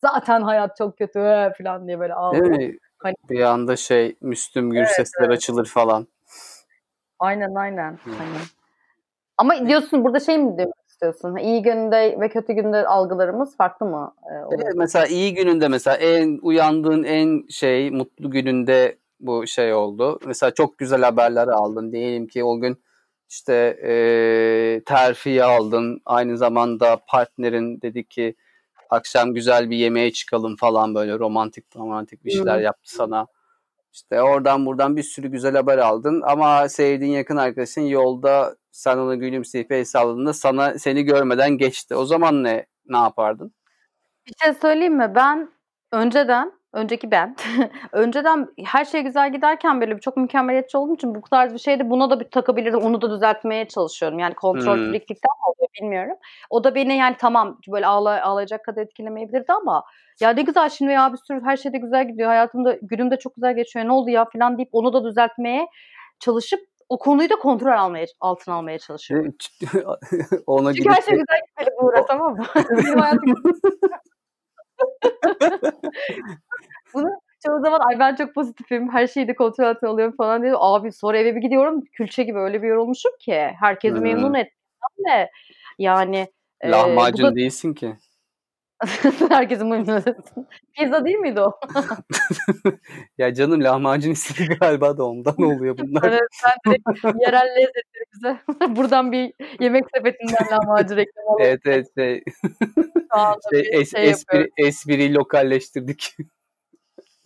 Zaten 0.00 0.42
hayat 0.42 0.76
çok 0.76 0.98
kötü 0.98 1.52
falan 1.58 1.86
diye 1.86 2.00
böyle 2.00 2.12
Değil 2.12 2.18
ağlıyor. 2.18 2.46
mi? 2.46 2.78
Hani- 2.98 3.14
Bir 3.30 3.40
anda 3.40 3.76
şey 3.76 4.16
Müslüm 4.20 4.70
Gürsesler 4.70 5.28
açılır 5.28 5.66
falan. 5.66 6.06
Aynen 7.18 7.54
aynen. 7.54 7.92
Hı. 7.92 8.10
Hani. 8.10 8.38
Ama 9.38 9.68
diyorsun 9.68 10.04
burada 10.04 10.20
şey 10.20 10.38
mi 10.38 10.58
demek 10.58 10.85
istiyorsun? 10.96 11.36
İyi 11.36 11.62
günde 11.62 12.16
ve 12.20 12.28
kötü 12.28 12.52
günde 12.52 12.86
algılarımız 12.86 13.56
farklı 13.56 13.86
mı? 13.86 14.14
e, 14.30 14.44
oluyor? 14.44 14.60
Evet, 14.64 14.74
mesela 14.76 15.06
iyi 15.06 15.34
gününde 15.34 15.68
mesela 15.68 15.96
en 15.96 16.38
uyandığın 16.42 17.04
en 17.04 17.48
şey 17.48 17.90
mutlu 17.90 18.30
gününde 18.30 18.98
bu 19.20 19.46
şey 19.46 19.74
oldu. 19.74 20.18
Mesela 20.26 20.50
çok 20.54 20.78
güzel 20.78 21.02
haberler 21.02 21.48
aldın. 21.48 21.92
Diyelim 21.92 22.26
ki 22.26 22.44
o 22.44 22.60
gün 22.60 22.82
işte 23.28 23.54
e, 23.82 23.92
terfi 24.86 25.44
aldın. 25.44 26.00
Aynı 26.06 26.36
zamanda 26.36 27.00
partnerin 27.08 27.80
dedi 27.80 28.04
ki 28.04 28.34
akşam 28.90 29.34
güzel 29.34 29.70
bir 29.70 29.76
yemeğe 29.76 30.12
çıkalım 30.12 30.56
falan 30.56 30.94
böyle 30.94 31.18
romantik 31.18 31.76
romantik 31.76 32.24
bir 32.24 32.30
şeyler 32.30 32.58
yaptı 32.58 32.94
sana. 32.94 33.26
İşte 33.92 34.22
oradan 34.22 34.66
buradan 34.66 34.96
bir 34.96 35.02
sürü 35.02 35.28
güzel 35.28 35.54
haber 35.56 35.78
aldın 35.78 36.22
ama 36.24 36.68
sevdiğin 36.68 37.12
yakın 37.12 37.36
arkadaşın 37.36 37.82
yolda 37.82 38.56
sen 38.76 38.98
ona 38.98 39.14
gülümseyip 39.14 39.72
el 39.72 39.84
salladığında 39.84 40.32
sana 40.32 40.78
seni 40.78 41.02
görmeden 41.02 41.50
geçti. 41.58 41.94
O 41.94 42.04
zaman 42.04 42.44
ne 42.44 42.66
ne 42.86 42.96
yapardın? 42.96 43.54
Bir 44.26 44.32
şey 44.44 44.54
söyleyeyim 44.54 44.96
mi? 44.96 45.12
Ben 45.14 45.48
önceden, 45.92 46.52
önceki 46.72 47.10
ben, 47.10 47.36
önceden 47.92 48.48
her 48.64 48.84
şey 48.84 49.02
güzel 49.02 49.32
giderken 49.32 49.80
böyle 49.80 50.00
çok 50.00 50.16
mükemmeliyetçi 50.16 50.78
olduğum 50.78 50.94
için 50.94 51.14
bu 51.14 51.22
tarz 51.30 51.52
bir 51.52 51.58
şeyde 51.58 51.90
buna 51.90 52.10
da 52.10 52.20
bir 52.20 52.30
takabilirdim. 52.30 52.80
Onu 52.80 53.02
da 53.02 53.10
düzeltmeye 53.10 53.68
çalışıyorum. 53.68 54.18
Yani 54.18 54.34
kontrol 54.34 54.76
Hmm. 54.76 54.92
friklikten 54.92 55.30
mi 55.30 55.46
oluyor 55.46 55.68
bilmiyorum. 55.82 56.16
O 56.50 56.64
da 56.64 56.74
beni 56.74 56.96
yani 56.96 57.16
tamam 57.18 57.58
böyle 57.72 57.86
ağla, 57.86 58.22
ağlayacak 58.22 58.64
kadar 58.64 58.82
etkilemeyebilirdi 58.82 59.52
ama 59.52 59.84
ya 60.20 60.30
ne 60.30 60.42
güzel 60.42 60.68
şimdi 60.68 60.92
ya 60.92 61.12
bir 61.12 61.18
sürü 61.18 61.44
her 61.44 61.56
şey 61.56 61.72
de 61.72 61.78
güzel 61.78 62.08
gidiyor. 62.08 62.28
Hayatımda 62.28 62.78
günüm 62.82 63.10
de 63.10 63.18
çok 63.18 63.34
güzel 63.34 63.56
geçiyor. 63.56 63.86
Ne 63.86 63.92
oldu 63.92 64.10
ya 64.10 64.24
falan 64.32 64.58
deyip 64.58 64.68
onu 64.72 64.92
da 64.92 65.04
düzeltmeye 65.04 65.66
çalışıp 66.20 66.60
o 66.88 66.98
konuyu 66.98 67.30
da 67.30 67.36
kontrol 67.36 67.72
almaya 67.72 68.06
altına 68.20 68.54
almaya 68.54 68.78
çalışıyorum. 68.78 69.34
Ona 70.46 70.74
Çünkü 70.74 70.88
her 70.88 71.02
şey 71.02 71.14
güzel 71.14 71.40
gitmeli 71.46 71.70
Buğra 71.80 72.06
tamam 72.06 72.36
mı? 72.36 72.46
Bunu 76.94 77.08
çoğu 77.46 77.60
zaman 77.60 77.80
ay 77.80 77.98
ben 77.98 78.14
çok 78.14 78.34
pozitifim, 78.34 78.92
her 78.92 79.06
şeyi 79.06 79.28
de 79.28 79.34
kontrol 79.34 79.64
altına 79.64 79.90
alıyorum 79.90 80.16
falan 80.16 80.42
diyor. 80.42 80.56
Abi 80.60 80.92
sonra 80.92 81.18
eve 81.18 81.36
bir 81.36 81.40
gidiyorum 81.40 81.84
külçe 81.92 82.22
gibi 82.22 82.38
öyle 82.38 82.62
bir 82.62 82.68
yorulmuşum 82.68 83.12
ki 83.20 83.50
herkesi 83.60 84.00
memnun 84.00 84.34
ettim 84.34 84.56
de 85.08 85.30
yani 85.78 86.28
e, 86.60 86.68
bu 86.68 86.72
lahmacun 86.72 87.26
da 87.26 87.34
değilsin 87.34 87.74
ki. 87.74 87.96
herkesi 89.28 89.64
memnun. 89.64 90.02
Pizza 90.72 91.04
değil 91.04 91.16
miydi 91.16 91.40
o? 91.40 91.52
Ya 93.18 93.34
canım 93.34 93.64
lahmacun 93.64 94.10
istedi 94.10 94.54
galiba 94.60 94.98
da 94.98 95.04
ondan 95.04 95.42
oluyor 95.42 95.78
bunlar. 95.78 96.08
Evet, 96.08 96.20
ben 96.44 96.72
direkt 96.72 97.22
yerel 97.26 97.46
lezzetlerimize 97.56 98.76
buradan 98.76 99.12
bir 99.12 99.32
yemek 99.60 99.84
sepetinden 99.94 100.46
lahmacun 100.50 100.96
reklamı 100.96 101.28
alıp 101.30 101.40
Evet 101.40 101.60
evet 101.66 101.86
şey, 101.98 102.22
şey, 103.52 103.80
es, 103.80 103.92
şey 103.92 104.10
espri, 104.10 104.50
espriyi 104.58 105.14
lokalleştirdik. 105.14 106.16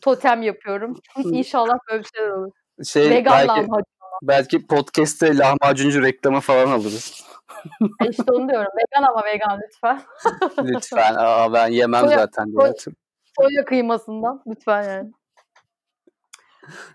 Totem 0.00 0.42
yapıyorum. 0.42 1.00
İnşallah 1.24 1.78
böyle 1.90 2.02
bir 2.02 2.08
şeyler 2.14 2.30
olur. 2.30 2.52
Şey 2.84 3.10
Vegan 3.10 3.32
belki, 3.32 3.48
lahmacun. 3.48 3.99
Belki 4.22 4.66
podcast'te 4.66 5.38
lahmacuncu 5.38 6.02
reklamı 6.02 6.40
falan 6.40 6.66
alırız. 6.66 7.24
E 8.04 8.08
işte 8.10 8.32
onu 8.32 8.48
diyorum. 8.48 8.70
Vegan 8.76 9.06
ama 9.08 9.24
vegan 9.26 9.60
lütfen. 9.62 10.02
Lütfen. 10.74 11.14
Aa, 11.18 11.52
ben 11.52 11.66
yemem 11.68 12.04
Soya- 12.04 12.16
zaten 12.18 12.46
soya- 13.40 13.64
kıymasından 13.64 14.42
lütfen 14.46 14.82
yani. 14.82 15.10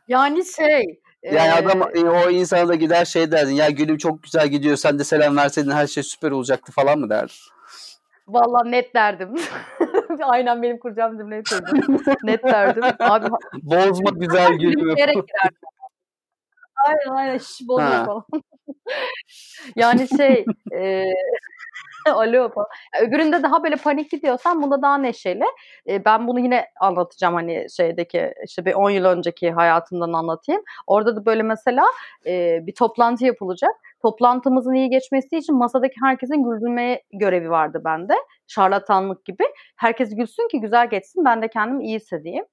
Yani 0.08 0.45
şey. 0.45 0.99
Yani 1.23 1.38
e, 1.47 1.51
adam 1.51 1.82
e, 1.95 2.10
o 2.10 2.30
insana 2.30 2.67
da 2.67 2.75
gider 2.75 3.06
şey 3.06 3.32
derdin. 3.32 3.54
Ya 3.54 3.69
gülüm 3.69 3.97
çok 3.97 4.23
güzel 4.23 4.47
gidiyor. 4.47 4.75
Sen 4.78 4.99
de 4.99 5.04
selam 5.04 5.38
verseydin 5.38 5.71
her 5.71 5.88
şey 5.88 6.04
süper 6.04 6.32
olacaktı 6.32 6.71
falan 6.71 6.99
mı 6.99 7.10
derdin? 7.10 7.36
Vallahi 8.28 8.71
net 8.71 8.93
derdim. 8.95 9.30
Aynen 10.23 10.62
benim 10.63 10.80
kuracağım 10.80 11.17
cümleyi 11.17 11.43
kurdum. 11.43 11.97
net 12.23 12.43
derdim. 12.43 12.84
Abi 12.99 13.28
Bozma 13.54 14.10
güzel 14.15 14.51
gülümü. 14.54 14.73
gülümseyerek 14.75 15.15
girerdim. 15.15 15.58
Aynen 16.88 17.15
aynen 17.17 17.38
şiş 17.38 17.67
Ha. 17.77 18.05
falan. 18.05 18.25
yani 19.75 20.07
şey 20.17 20.45
e, 20.73 21.03
alo 22.09 22.49
falan. 22.49 22.67
Öbüründe 23.01 23.43
daha 23.43 23.63
böyle 23.63 23.75
panik 23.75 24.11
gidiyorsan 24.11 24.61
bunda 24.61 24.81
daha 24.81 24.97
neşeli. 24.97 25.43
E, 25.89 26.05
ben 26.05 26.27
bunu 26.27 26.39
yine 26.39 26.65
anlatacağım 26.79 27.33
hani 27.35 27.65
şeydeki 27.77 28.33
işte 28.45 28.65
bir 28.65 28.73
10 28.73 28.89
yıl 28.89 29.05
önceki 29.05 29.51
hayatımdan 29.51 30.13
anlatayım. 30.13 30.61
Orada 30.88 31.15
da 31.15 31.25
böyle 31.25 31.43
mesela 31.43 31.85
e, 32.25 32.59
bir 32.67 32.75
toplantı 32.75 33.25
yapılacak. 33.25 33.71
Toplantımızın 34.01 34.73
iyi 34.73 34.89
geçmesi 34.89 35.38
için 35.38 35.55
masadaki 35.55 35.95
herkesin 36.03 36.43
güldürmeye 36.43 37.03
görevi 37.13 37.49
vardı 37.49 37.81
bende. 37.85 38.13
Şarlatanlık 38.47 39.25
gibi. 39.25 39.43
Herkes 39.75 40.15
gülsün 40.15 40.47
ki 40.47 40.61
güzel 40.61 40.89
geçsin 40.89 41.25
ben 41.25 41.41
de 41.41 41.47
kendimi 41.47 41.83
iyi 41.85 41.95
hissedeyim. 41.95 42.45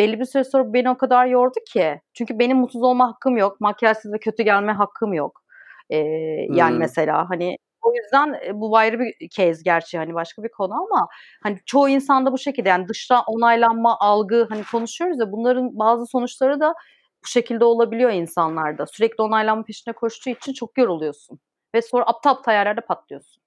Belli 0.00 0.20
bir 0.20 0.24
süre 0.24 0.44
sonra 0.44 0.72
beni 0.74 0.90
o 0.90 0.98
kadar 0.98 1.26
yordu 1.26 1.58
ki. 1.72 2.00
Çünkü 2.14 2.38
benim 2.38 2.56
mutsuz 2.58 2.82
olma 2.82 3.08
hakkım 3.08 3.36
yok. 3.36 3.60
Makyajsız 3.60 4.12
ve 4.12 4.18
kötü 4.18 4.42
gelme 4.42 4.72
hakkım 4.72 5.12
yok. 5.12 5.42
Ee, 5.90 5.96
yani 6.50 6.72
Hmm. 6.72 6.78
mesela 6.78 7.30
hani 7.30 7.56
o 7.82 7.94
yüzden 7.94 8.34
e, 8.46 8.60
bu 8.60 8.76
ayrı 8.76 8.98
bir 9.00 9.28
kez 9.30 9.62
gerçi 9.62 9.98
hani 9.98 10.14
başka 10.14 10.42
bir 10.42 10.48
konu 10.50 10.74
ama 10.74 11.08
hani 11.42 11.58
çoğu 11.66 11.88
insanda 11.88 12.32
bu 12.32 12.38
şekilde 12.38 12.68
yani 12.68 12.88
dışta 12.88 13.22
onaylanma 13.26 13.96
algı 14.00 14.46
hani 14.50 14.62
konuşuyoruz 14.72 15.20
ya 15.20 15.32
bunların 15.32 15.78
bazı 15.78 16.06
sonuçları 16.06 16.60
da 16.60 16.74
bu 17.24 17.28
şekilde 17.28 17.64
olabiliyor 17.64 18.10
insanlarda. 18.10 18.86
Sürekli 18.86 19.22
onaylanma 19.22 19.64
peşine 19.64 19.94
koştuğu 19.94 20.30
için 20.30 20.52
çok 20.52 20.78
yoruluyorsun. 20.78 21.40
Ve 21.74 21.82
sonra 21.82 22.04
aptal 22.04 22.30
aptal 22.30 22.52
yerlerde 22.52 22.80
patlıyorsun. 22.80 23.39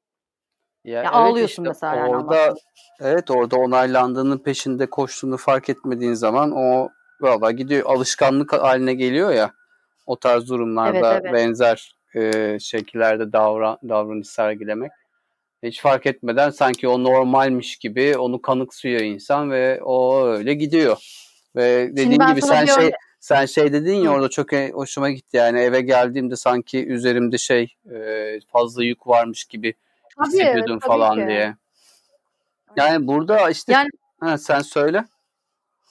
Ya, 0.83 1.03
Ya 1.03 1.11
ağlıyorsun 1.11 1.65
mesela 1.67 1.95
yani 1.95 2.09
orada 2.09 2.55
evet 3.01 3.31
orada 3.31 3.55
onaylandığının 3.55 4.37
peşinde 4.37 4.85
koştuğunu 4.89 5.37
fark 5.37 5.69
etmediğin 5.69 6.13
zaman 6.13 6.51
o 6.51 6.89
valla 7.21 7.51
gidiyor 7.51 7.85
alışkanlık 7.85 8.53
haline 8.53 8.93
geliyor 8.93 9.31
ya 9.31 9.51
o 10.05 10.19
tarz 10.19 10.49
durumlarda 10.49 11.13
Evet, 11.13 11.21
evet. 11.23 11.33
benzer 11.33 11.95
e, 12.15 12.57
şekillerde 12.59 13.33
davran 13.33 13.77
davranış 13.89 14.27
sergilemek. 14.27 14.91
Hiç 15.63 15.81
fark 15.81 16.05
etmeden 16.05 16.49
sanki 16.49 16.87
o 16.87 17.03
normalmiş 17.03 17.77
gibi 17.77 18.17
onu 18.17 18.41
kanıksıyor 18.41 19.01
insan 19.01 19.51
ve 19.51 19.81
o 19.83 20.25
öyle 20.27 20.53
gidiyor. 20.53 20.97
Ve 21.55 21.89
dediğin 21.91 22.09
gibi 22.11 22.41
sen 22.41 22.65
şey 22.65 22.85
örne- 22.85 22.95
sen 23.19 23.45
şey 23.45 23.73
dedin 23.73 23.95
ya 23.95 24.11
orada 24.11 24.29
çok 24.29 24.53
e- 24.53 24.71
hoşuma 24.71 25.09
gitti. 25.09 25.37
Yani 25.37 25.59
eve 25.59 25.81
geldiğimde 25.81 26.35
sanki 26.35 26.85
üzerimde 26.87 27.37
şey 27.37 27.75
fazla 28.51 28.83
yük 28.83 29.07
varmış 29.07 29.45
gibi 29.45 29.73
Tabii, 30.17 30.27
hissediyordum 30.27 30.79
tabii 30.79 30.87
falan 30.87 31.17
ki. 31.17 31.27
diye. 31.27 31.55
Yani 32.75 33.07
burada 33.07 33.49
işte 33.49 33.73
Yani 33.73 33.89
ha, 34.19 34.37
sen 34.37 34.61
söyle. 34.61 35.05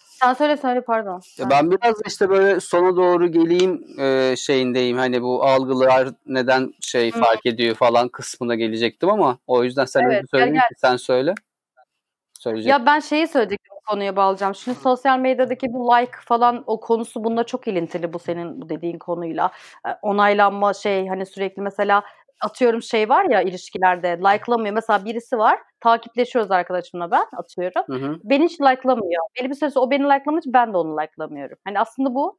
sen 0.00 0.32
söyle 0.34 0.56
söyle 0.56 0.80
pardon. 0.80 1.20
Ya 1.38 1.50
ben 1.50 1.70
biraz 1.70 1.96
işte 2.06 2.28
böyle 2.30 2.60
sona 2.60 2.96
doğru 2.96 3.32
geleyim 3.32 4.00
e, 4.00 4.36
şeyindeyim. 4.36 4.98
Hani 4.98 5.22
bu 5.22 5.44
algılar 5.44 6.08
neden 6.26 6.74
şey 6.80 7.12
Hı. 7.12 7.20
fark 7.20 7.46
ediyor 7.46 7.74
falan 7.74 8.08
kısmına 8.08 8.54
gelecektim 8.54 9.10
ama 9.10 9.38
o 9.46 9.64
yüzden 9.64 9.84
sen 9.84 10.00
Evet, 10.00 10.30
ki 10.30 10.74
sen 10.76 10.96
söyle. 10.96 11.34
Söyleyecek. 12.38 12.70
Ya 12.70 12.86
ben 12.86 13.00
şeyi 13.00 13.28
söyleyecektim 13.28 13.72
konuya 13.86 14.16
bağlayacağım. 14.16 14.54
Şimdi 14.54 14.78
sosyal 14.78 15.18
medyadaki 15.18 15.72
bu 15.72 15.92
like 15.92 16.18
falan 16.24 16.64
o 16.66 16.80
konusu 16.80 17.24
bunda 17.24 17.44
çok 17.44 17.68
ilintili 17.68 18.12
bu 18.12 18.18
senin 18.18 18.62
bu 18.62 18.68
dediğin 18.68 18.98
konuyla. 18.98 19.50
E, 19.86 19.90
Onaylanma 20.02 20.74
şey 20.74 21.08
hani 21.08 21.26
sürekli 21.26 21.62
mesela 21.62 22.02
atıyorum 22.42 22.82
şey 22.82 23.08
var 23.08 23.26
ya 23.30 23.42
ilişkilerde 23.42 24.08
like'lamıyor. 24.08 24.74
Mesela 24.74 25.04
birisi 25.04 25.38
var 25.38 25.58
takipleşiyoruz 25.80 26.50
arkadaşımla 26.50 27.10
ben 27.10 27.24
atıyorum. 27.36 27.82
Hı 27.86 28.06
hı. 28.06 28.20
Beni 28.24 28.44
hiç 28.44 28.60
like'lamıyor. 28.60 29.22
Belli 29.40 29.50
bir 29.50 29.54
süre 29.54 29.70
o 29.76 29.90
beni 29.90 30.04
like'lamış 30.04 30.44
ben 30.46 30.72
de 30.72 30.76
onu 30.76 30.96
like'lamıyorum. 30.96 31.58
Hani 31.64 31.80
aslında 31.80 32.14
bu 32.14 32.38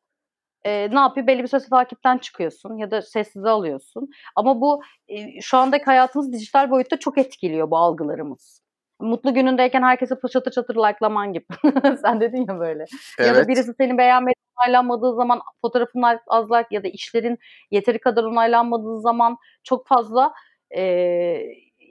e, 0.65 0.89
ne 0.91 0.99
yapıyor? 0.99 1.27
Belli 1.27 1.43
bir 1.43 1.47
süre 1.47 1.61
takipten 1.69 2.17
çıkıyorsun 2.17 2.77
ya 2.77 2.91
da 2.91 3.01
sessize 3.01 3.49
alıyorsun. 3.49 4.09
Ama 4.35 4.61
bu 4.61 4.81
e, 5.07 5.41
şu 5.41 5.57
andaki 5.57 5.85
hayatımız 5.85 6.33
dijital 6.33 6.69
boyutta 6.69 6.99
çok 6.99 7.17
etkiliyor 7.17 7.71
bu 7.71 7.77
algılarımız. 7.77 8.62
Mutlu 9.03 9.33
günündeyken 9.33 9.81
herkese 9.81 10.15
çatır 10.33 10.51
çatır 10.51 10.75
like'laman 10.75 11.33
gibi. 11.33 11.45
Sen 12.01 12.21
dedin 12.21 12.45
ya 12.49 12.59
böyle. 12.59 12.85
Ya 13.19 13.25
da 13.25 13.37
Evet. 13.37 13.47
birisi 13.47 13.73
seni 13.77 13.97
beğenmedi, 13.97 14.35
onaylanmadığı 14.61 15.15
zaman 15.15 15.39
fotoğrafın 15.61 16.03
az 16.27 16.51
like 16.51 16.67
ya 16.71 16.83
da 16.83 16.87
işlerin 16.87 17.37
yeteri 17.71 17.99
kadar 17.99 18.23
onaylanmadığı 18.23 18.99
zaman 19.01 19.37
çok 19.63 19.87
fazla 19.87 20.33
e, 20.77 21.37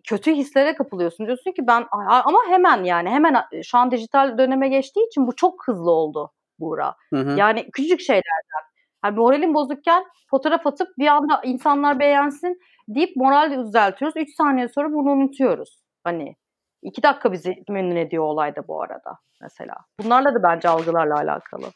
kötü 0.08 0.32
hislere 0.34 0.74
kapılıyorsun. 0.74 1.26
Diyorsun 1.26 1.52
ki 1.52 1.66
ben 1.66 1.82
"Aa, 1.82 2.22
ama 2.24 2.38
hemen 2.48 2.84
yani 2.84 3.10
hemen 3.10 3.36
şu 3.62 3.78
an 3.78 3.90
dijital 3.90 4.38
döneme 4.38 4.68
geçtiği 4.68 5.06
için 5.06 5.26
bu 5.26 5.36
çok 5.36 5.68
hızlı 5.68 5.90
oldu 5.90 6.32
Buğra. 6.58 6.94
Hı 7.12 7.16
hı. 7.20 7.38
Yani 7.38 7.70
küçücük 7.70 8.00
şeylerden. 8.00 8.62
Yani 9.04 9.16
moralim 9.16 9.54
bozukken 9.54 10.04
fotoğraf 10.30 10.66
atıp 10.66 10.88
bir 10.98 11.06
anda 11.06 11.40
insanlar 11.44 11.98
beğensin 12.00 12.60
deyip 12.88 13.16
moral 13.16 13.66
düzeltiyoruz. 13.66 14.16
3 14.16 14.34
saniye 14.36 14.68
sonra 14.68 14.92
bunu 14.92 15.10
unutuyoruz. 15.10 15.78
Hani 16.04 16.36
iki 16.82 17.02
dakika 17.02 17.32
bizi 17.32 17.54
memnun 17.68 17.96
ediyor 17.96 18.24
olayda 18.24 18.68
bu 18.68 18.82
arada 18.82 19.18
mesela. 19.40 19.74
Bunlarla 20.02 20.34
da 20.34 20.42
bence 20.42 20.68
algılarla 20.68 21.14
alakalı. 21.14 21.66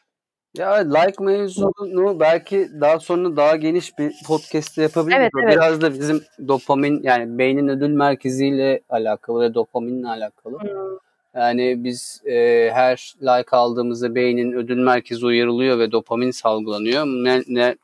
Ya 0.57 0.73
like 0.73 1.23
mevzunu 1.23 2.19
belki 2.19 2.69
daha 2.81 2.99
sonra 2.99 3.35
daha 3.35 3.55
geniş 3.55 3.97
bir 3.97 4.13
podcast'te 4.27 4.81
yapabiliriz. 4.81 5.19
Evet, 5.21 5.31
evet. 5.43 5.53
Biraz 5.53 5.81
da 5.81 5.93
bizim 5.93 6.23
dopamin 6.47 7.03
yani 7.03 7.37
beynin 7.37 7.67
ödül 7.67 7.89
merkeziyle 7.89 8.81
alakalı 8.89 9.41
ve 9.41 9.53
dopaminle 9.53 10.07
alakalı. 10.07 10.59
Hmm. 10.59 10.97
Yani 11.35 11.83
biz 11.83 12.21
e, 12.25 12.69
her 12.73 13.13
like 13.21 13.55
aldığımızda 13.55 14.15
beynin 14.15 14.51
ödül 14.51 14.77
merkezi 14.77 15.25
uyarılıyor 15.25 15.79
ve 15.79 15.91
dopamin 15.91 16.31
salgılanıyor. 16.31 17.05
Ne, 17.05 17.41
ne 17.47 17.75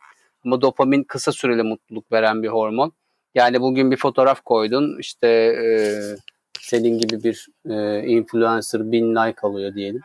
Ama 0.45 0.61
dopamin 0.61 1.03
kısa 1.03 1.31
süreli 1.31 1.63
mutluluk 1.63 2.11
veren 2.11 2.43
bir 2.43 2.47
hormon. 2.47 2.91
Yani 3.35 3.61
bugün 3.61 3.91
bir 3.91 3.97
fotoğraf 3.97 4.41
koydun 4.41 4.97
işte 4.99 5.27
e, 5.27 5.67
senin 6.59 6.97
gibi 6.97 7.23
bir 7.23 7.47
e, 7.69 8.05
influencer 8.05 8.91
bin 8.91 9.15
like 9.15 9.41
alıyor 9.41 9.75
diyelim. 9.75 10.01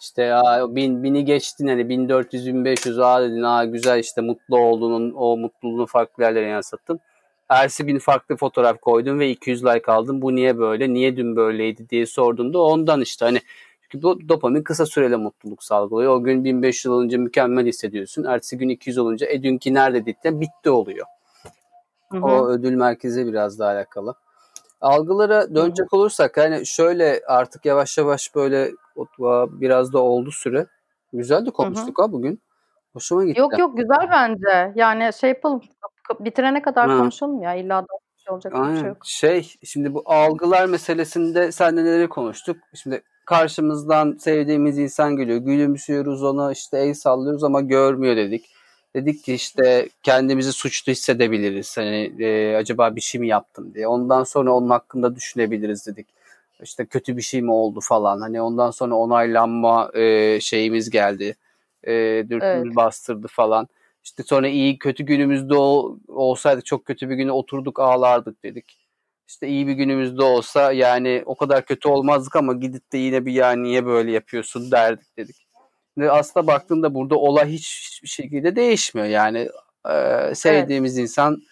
İşte 0.00 0.22
ya 0.22 0.66
bin, 0.68 1.02
bini 1.02 1.24
geçtin 1.24 1.66
hani 1.66 1.88
1400 1.88 2.46
1500 2.46 2.98
aa 2.98 3.22
dedin 3.22 3.42
aa 3.42 3.64
güzel 3.64 3.98
işte 3.98 4.20
mutlu 4.20 4.58
olduğunun 4.58 5.12
o 5.16 5.36
mutluluğunu 5.36 5.86
farklı 5.86 6.22
yerlere 6.22 6.46
yansıttın. 6.46 7.00
Ersi 7.48 7.86
bin 7.86 7.98
farklı 7.98 8.36
fotoğraf 8.36 8.80
koydun 8.80 9.18
ve 9.18 9.30
200 9.30 9.64
like 9.64 9.92
aldın. 9.92 10.22
Bu 10.22 10.34
niye 10.34 10.58
böyle? 10.58 10.92
Niye 10.92 11.16
dün 11.16 11.36
böyleydi 11.36 11.88
diye 11.88 12.06
sorduğunda 12.06 12.58
ondan 12.58 13.00
işte 13.00 13.24
hani 13.24 13.40
çünkü 13.82 14.02
bu 14.02 14.28
dopamin 14.28 14.62
kısa 14.62 14.86
süreli 14.86 15.16
mutluluk 15.16 15.64
salgılıyor. 15.64 16.16
O 16.16 16.22
gün 16.22 16.44
1500 16.44 16.92
olunca 16.92 17.18
mükemmel 17.18 17.66
hissediyorsun. 17.66 18.24
Ertesi 18.24 18.58
gün 18.58 18.68
200 18.68 18.98
olunca 18.98 19.26
e 19.26 19.42
dünkü 19.42 19.74
nerede 19.74 20.00
dedikten 20.00 20.40
bitti 20.40 20.70
oluyor. 20.70 21.06
Hı 22.12 22.18
hı. 22.18 22.24
O 22.24 22.48
ödül 22.48 22.74
merkezi 22.74 23.26
biraz 23.26 23.58
daha 23.58 23.70
alakalı. 23.70 24.14
Algılara 24.84 25.54
dönecek 25.54 25.92
olursak 25.92 26.36
yani 26.36 26.66
şöyle 26.66 27.20
artık 27.26 27.64
yavaş 27.64 27.98
yavaş 27.98 28.34
böyle 28.34 28.70
biraz 29.50 29.92
da 29.92 29.98
oldu 29.98 30.30
süre. 30.30 30.66
Güzel 31.12 31.46
de 31.46 31.50
konuştuk 31.50 31.98
ha 31.98 32.12
bugün. 32.12 32.42
Hoşuma 32.92 33.24
gitti. 33.24 33.40
Yok 33.40 33.58
yok 33.58 33.76
güzel 33.76 34.08
bence. 34.10 34.72
Yani 34.74 35.10
şey 35.12 35.30
yapalım 35.30 35.60
bitirene 36.20 36.62
kadar 36.62 36.90
ha. 36.90 36.98
konuşalım 36.98 37.42
ya 37.42 37.54
illa 37.54 37.82
da 37.82 37.86
şey 38.24 38.34
olacak 38.34 38.54
Aynen. 38.54 38.74
bir 38.74 38.80
şey 38.80 38.88
yok. 38.88 38.98
Şey 39.04 39.52
şimdi 39.64 39.94
bu 39.94 40.02
algılar 40.06 40.66
meselesinde 40.66 41.52
sen 41.52 41.76
neleri 41.76 42.08
konuştuk? 42.08 42.56
Şimdi 42.74 43.02
karşımızdan 43.26 44.16
sevdiğimiz 44.18 44.78
insan 44.78 45.16
geliyor. 45.16 45.38
Gülümsüyoruz 45.38 46.22
ona 46.22 46.52
işte 46.52 46.78
el 46.78 46.94
sallıyoruz 46.94 47.44
ama 47.44 47.60
görmüyor 47.60 48.16
dedik. 48.16 48.53
Dedik 48.94 49.24
ki 49.24 49.34
işte 49.34 49.88
kendimizi 50.02 50.52
suçlu 50.52 50.92
hissedebiliriz. 50.92 51.76
Hani 51.76 52.22
e, 52.24 52.56
acaba 52.56 52.96
bir 52.96 53.00
şey 53.00 53.20
mi 53.20 53.28
yaptım 53.28 53.74
diye. 53.74 53.88
Ondan 53.88 54.24
sonra 54.24 54.52
onun 54.52 54.70
hakkında 54.70 55.16
düşünebiliriz 55.16 55.86
dedik. 55.86 56.06
İşte 56.62 56.86
kötü 56.86 57.16
bir 57.16 57.22
şey 57.22 57.42
mi 57.42 57.52
oldu 57.52 57.80
falan. 57.82 58.20
Hani 58.20 58.42
ondan 58.42 58.70
sonra 58.70 58.94
onaylanma 58.94 59.90
e, 59.94 60.38
şeyimiz 60.40 60.90
geldi. 60.90 61.36
E, 61.84 61.92
dürtümüz 62.30 62.66
evet. 62.66 62.76
bastırdı 62.76 63.26
falan. 63.30 63.68
İşte 64.04 64.22
sonra 64.22 64.48
iyi 64.48 64.78
kötü 64.78 65.04
günümüzde 65.04 65.54
ol, 65.54 65.98
olsaydı 66.08 66.62
çok 66.62 66.84
kötü 66.84 67.10
bir 67.10 67.14
güne 67.14 67.32
oturduk 67.32 67.80
ağlardık 67.80 68.42
dedik. 68.42 68.78
İşte 69.28 69.48
iyi 69.48 69.66
bir 69.66 69.72
günümüzde 69.72 70.22
olsa 70.22 70.72
yani 70.72 71.22
o 71.26 71.34
kadar 71.34 71.66
kötü 71.66 71.88
olmazdık 71.88 72.36
ama 72.36 72.52
gidip 72.52 72.92
de 72.92 72.98
yine 72.98 73.26
bir 73.26 73.32
ya 73.32 73.52
niye 73.52 73.86
böyle 73.86 74.12
yapıyorsun 74.12 74.70
derdik 74.70 75.16
dedik. 75.16 75.43
Ve 75.98 76.10
aslında 76.10 76.46
baktığımda 76.46 76.94
burada 76.94 77.16
olay 77.16 77.48
hiçbir 77.48 78.08
şekilde 78.08 78.56
değişmiyor. 78.56 79.08
Yani 79.08 79.48
e, 79.90 80.34
sevdiğimiz 80.34 80.98
evet. 80.98 81.02
insan 81.02 81.42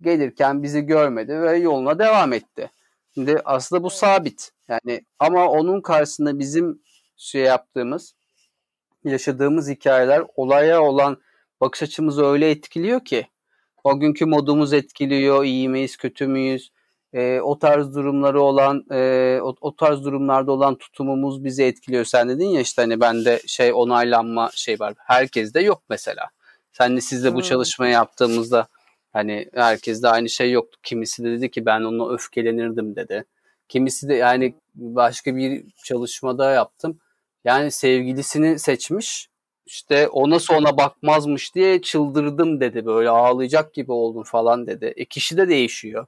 gelirken 0.00 0.62
bizi 0.62 0.82
görmedi 0.82 1.40
ve 1.40 1.56
yoluna 1.56 1.98
devam 1.98 2.32
etti. 2.32 2.70
Şimdi 3.14 3.40
aslında 3.44 3.82
bu 3.82 3.90
sabit. 3.90 4.50
Yani 4.68 5.04
ama 5.18 5.48
onun 5.48 5.80
karşısında 5.80 6.38
bizim 6.38 6.82
şey 7.16 7.42
yaptığımız, 7.42 8.14
yaşadığımız 9.04 9.68
hikayeler 9.68 10.22
olaya 10.36 10.82
olan 10.82 11.22
bakış 11.60 11.82
açımızı 11.82 12.24
öyle 12.24 12.50
etkiliyor 12.50 13.04
ki 13.04 13.26
o 13.84 14.00
günkü 14.00 14.26
modumuz 14.26 14.72
etkiliyor, 14.72 15.44
iyi 15.44 15.68
miyiz, 15.68 15.96
kötü 15.96 16.26
müyüz? 16.26 16.72
E, 17.12 17.40
o 17.40 17.58
tarz 17.58 17.94
durumları 17.94 18.42
olan, 18.42 18.84
e, 18.90 19.38
o, 19.42 19.54
o 19.60 19.76
tarz 19.76 20.04
durumlarda 20.04 20.52
olan 20.52 20.74
tutumumuz 20.74 21.44
bizi 21.44 21.64
etkiliyor. 21.64 22.04
Sen 22.04 22.28
dedin 22.28 22.46
ya 22.46 22.60
işte 22.60 22.82
hani 22.82 23.00
bende 23.00 23.40
şey 23.46 23.72
onaylanma 23.72 24.50
şey 24.54 24.80
var. 24.80 24.94
Herkes 24.98 25.54
de 25.54 25.60
yok 25.60 25.82
mesela. 25.88 26.28
Senle 26.72 27.00
sizle 27.00 27.28
hmm. 27.28 27.36
bu 27.36 27.42
çalışmayı 27.42 27.92
yaptığımızda 27.92 28.66
hani 29.12 29.48
herkes 29.54 30.02
de 30.02 30.08
aynı 30.08 30.28
şey 30.28 30.52
yoktu. 30.52 30.78
Kimisi 30.82 31.24
de 31.24 31.30
dedi 31.30 31.50
ki 31.50 31.66
ben 31.66 31.80
onunla 31.80 32.14
öfkelenirdim 32.14 32.96
dedi. 32.96 33.24
Kimisi 33.68 34.08
de 34.08 34.14
yani 34.14 34.54
başka 34.74 35.36
bir 35.36 35.64
çalışmada 35.84 36.50
yaptım. 36.50 36.98
Yani 37.44 37.70
sevgilisini 37.70 38.58
seçmiş 38.58 39.28
işte 39.66 40.08
ona 40.08 40.76
bakmazmış 40.76 41.54
diye 41.54 41.82
çıldırdım 41.82 42.60
dedi 42.60 42.86
böyle 42.86 43.08
ağlayacak 43.08 43.74
gibi 43.74 43.92
oldum 43.92 44.22
falan 44.22 44.66
dedi. 44.66 44.92
E 44.96 45.04
kişi 45.04 45.36
de 45.36 45.48
değişiyor. 45.48 46.06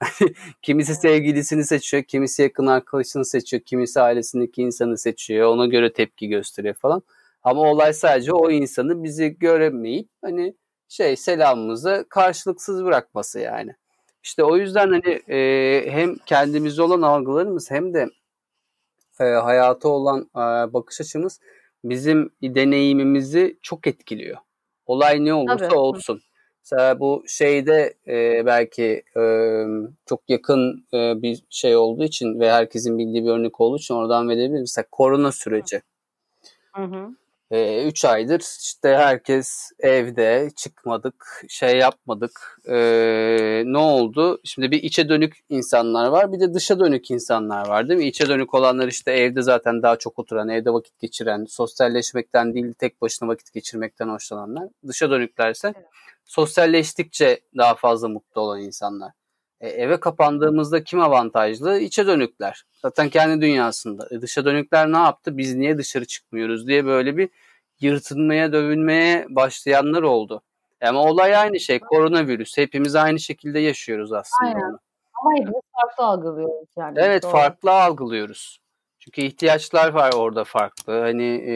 kimisi 0.62 0.94
sevgilisini 0.94 1.64
seçiyor, 1.64 2.02
kimisi 2.02 2.42
yakın 2.42 2.66
arkadaşını 2.66 3.24
seçiyor, 3.24 3.62
kimisi 3.62 4.00
ailesindeki 4.00 4.62
insanı 4.62 4.98
seçiyor. 4.98 5.48
Ona 5.48 5.66
göre 5.66 5.92
tepki 5.92 6.28
gösteriyor 6.28 6.74
falan. 6.74 7.02
Ama 7.42 7.60
olay 7.60 7.92
sadece 7.92 8.32
o 8.32 8.50
insanı 8.50 9.02
bizi 9.04 9.38
göremeyip 9.38 10.08
hani 10.22 10.54
şey 10.88 11.16
selamımızı 11.16 12.06
karşılıksız 12.10 12.84
bırakması 12.84 13.40
yani. 13.40 13.74
İşte 14.22 14.44
o 14.44 14.56
yüzden 14.56 14.88
hani 14.88 15.22
e, 15.28 15.90
hem 15.90 16.16
kendimizde 16.26 16.82
olan 16.82 17.02
algılarımız 17.02 17.70
hem 17.70 17.94
de 17.94 18.08
e, 19.20 19.24
hayata 19.24 19.88
olan 19.88 20.20
e, 20.36 20.72
bakış 20.72 21.00
açımız 21.00 21.40
bizim 21.84 22.30
deneyimimizi 22.42 23.58
çok 23.62 23.86
etkiliyor. 23.86 24.36
Olay 24.86 25.24
ne 25.24 25.34
olursa 25.34 25.56
Tabii. 25.56 25.74
olsun. 25.74 26.22
Mesela 26.72 27.00
bu 27.00 27.24
şeyde 27.26 27.94
e, 28.08 28.46
belki 28.46 29.02
e, 29.16 29.22
çok 30.06 30.20
yakın 30.28 30.86
e, 30.94 31.22
bir 31.22 31.42
şey 31.50 31.76
olduğu 31.76 32.04
için 32.04 32.40
ve 32.40 32.52
herkesin 32.52 32.98
bildiği 32.98 33.24
bir 33.24 33.30
örnek 33.30 33.60
olduğu 33.60 33.76
için 33.76 33.94
oradan 33.94 34.28
verebiliriz. 34.28 34.60
Mesela 34.60 34.86
korona 34.90 35.32
süreci. 35.32 35.82
Hı 36.74 36.82
hı. 36.82 37.08
3 37.50 38.04
e, 38.04 38.08
aydır 38.08 38.40
işte 38.40 38.88
herkes 38.88 39.70
evde 39.78 40.50
çıkmadık, 40.56 41.44
şey 41.48 41.76
yapmadık. 41.78 42.60
E, 42.68 42.76
ne 43.66 43.78
oldu? 43.78 44.40
Şimdi 44.44 44.70
bir 44.70 44.82
içe 44.82 45.08
dönük 45.08 45.36
insanlar 45.48 46.08
var, 46.08 46.32
bir 46.32 46.40
de 46.40 46.54
dışa 46.54 46.80
dönük 46.80 47.10
insanlar 47.10 47.68
var 47.68 47.88
değil 47.88 48.00
mi? 48.00 48.06
İçe 48.06 48.28
dönük 48.28 48.54
olanlar 48.54 48.88
işte 48.88 49.12
evde 49.12 49.42
zaten 49.42 49.82
daha 49.82 49.96
çok 49.96 50.18
oturan, 50.18 50.48
evde 50.48 50.72
vakit 50.72 50.98
geçiren, 50.98 51.44
sosyalleşmekten 51.44 52.54
değil 52.54 52.74
tek 52.78 53.02
başına 53.02 53.28
vakit 53.28 53.52
geçirmekten 53.52 54.08
hoşlananlar. 54.08 54.68
Dışa 54.86 55.10
dönüklerse 55.10 55.72
evet. 55.76 55.86
Sosyalleştikçe 56.28 57.40
daha 57.56 57.74
fazla 57.74 58.08
mutlu 58.08 58.40
olan 58.40 58.60
insanlar. 58.60 59.12
E, 59.60 59.68
eve 59.68 60.00
kapandığımızda 60.00 60.84
kim 60.84 61.00
avantajlı? 61.00 61.78
İçe 61.78 62.06
dönükler. 62.06 62.64
Zaten 62.82 63.08
kendi 63.08 63.40
dünyasında. 63.40 64.08
E, 64.10 64.20
dışa 64.20 64.44
dönükler 64.44 64.92
ne 64.92 64.96
yaptı? 64.96 65.38
Biz 65.38 65.54
niye 65.54 65.78
dışarı 65.78 66.04
çıkmıyoruz 66.04 66.66
diye 66.66 66.84
böyle 66.86 67.16
bir 67.16 67.28
yırtınmaya, 67.80 68.52
dövünmeye 68.52 69.26
başlayanlar 69.28 70.02
oldu. 70.02 70.42
Ama 70.82 71.04
olay 71.04 71.36
aynı 71.36 71.60
şey. 71.60 71.80
Koronavirüs. 71.80 72.56
Hepimiz 72.58 72.94
aynı 72.94 73.20
şekilde 73.20 73.58
yaşıyoruz 73.58 74.12
aslında. 74.12 74.50
Aynen. 74.50 74.78
Ama 75.22 75.32
hepimiz 75.34 75.62
farklı 75.80 76.04
algılıyoruz 76.04 76.68
yani. 76.76 76.98
Evet 77.00 77.22
Doğru. 77.22 77.32
farklı 77.32 77.72
algılıyoruz. 77.72 78.60
Çünkü 78.98 79.22
ihtiyaçlar 79.22 79.88
var 79.88 80.12
orada 80.12 80.44
farklı. 80.44 81.00
Hani 81.00 81.44
e, 81.46 81.54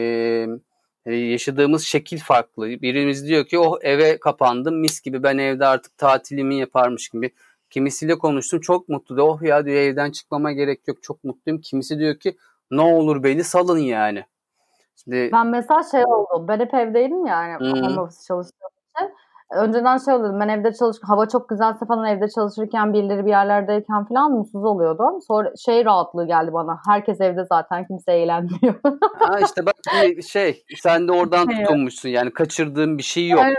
yaşadığımız 1.05 1.83
şekil 1.83 2.19
farklı. 2.19 2.67
Birimiz 2.67 3.27
diyor 3.27 3.45
ki 3.45 3.59
oh 3.59 3.77
eve 3.81 4.19
kapandım 4.19 4.79
mis 4.79 5.01
gibi 5.01 5.23
ben 5.23 5.37
evde 5.37 5.65
artık 5.65 5.97
tatilimi 5.97 6.55
yaparmış 6.55 7.09
gibi. 7.09 7.31
Kimisiyle 7.69 8.17
konuştum 8.17 8.59
çok 8.59 8.89
mutlu 8.89 9.15
diyor. 9.15 9.27
Oh 9.27 9.41
ya 9.41 9.65
diyor 9.65 9.77
evden 9.77 10.11
çıkmama 10.11 10.51
gerek 10.51 10.87
yok 10.87 11.03
çok 11.03 11.23
mutluyum. 11.23 11.61
Kimisi 11.61 11.99
diyor 11.99 12.15
ki 12.15 12.37
ne 12.71 12.81
olur 12.81 13.23
beni 13.23 13.43
salın 13.43 13.79
yani. 13.79 14.25
Şimdi... 14.95 15.29
Ben 15.33 15.47
mesela 15.47 15.83
şey 15.91 16.05
oldu. 16.05 16.47
Ben 16.47 16.59
hep 16.59 16.73
evdeydim 16.73 17.25
yani. 17.25 17.59
Hmm. 17.59 17.83
Home 17.83 18.01
office 18.01 18.23
çalıştığım 18.27 18.67
için. 18.67 18.72
Önceden 19.51 19.97
şey 19.97 20.13
oluyordu. 20.13 20.37
Ben 20.39 20.47
evde 20.47 20.73
çalış 20.73 20.97
hava 21.01 21.27
çok 21.27 21.49
güzelse 21.49 21.85
falan 21.85 22.05
evde 22.05 22.27
çalışırken 22.35 22.93
birileri 22.93 23.25
bir 23.25 23.29
yerlerdeyken 23.29 24.05
falan 24.05 24.31
mutsuz 24.31 24.65
oluyordum. 24.65 25.21
Sonra 25.27 25.51
şey 25.65 25.85
rahatlığı 25.85 26.27
geldi 26.27 26.53
bana. 26.53 26.79
Herkes 26.87 27.21
evde 27.21 27.45
zaten 27.49 27.87
kimse 27.87 28.11
eğlenmiyor. 28.11 28.75
ha 29.19 29.39
işte 29.39 29.65
bak 29.65 29.75
şey 30.27 30.63
sen 30.77 31.07
de 31.07 31.11
oradan 31.11 31.47
tutunmuşsun. 31.47 32.09
Yani 32.09 32.33
kaçırdığın 32.33 32.97
bir 32.97 33.03
şey 33.03 33.27
yok. 33.27 33.41
Aynen. 33.41 33.55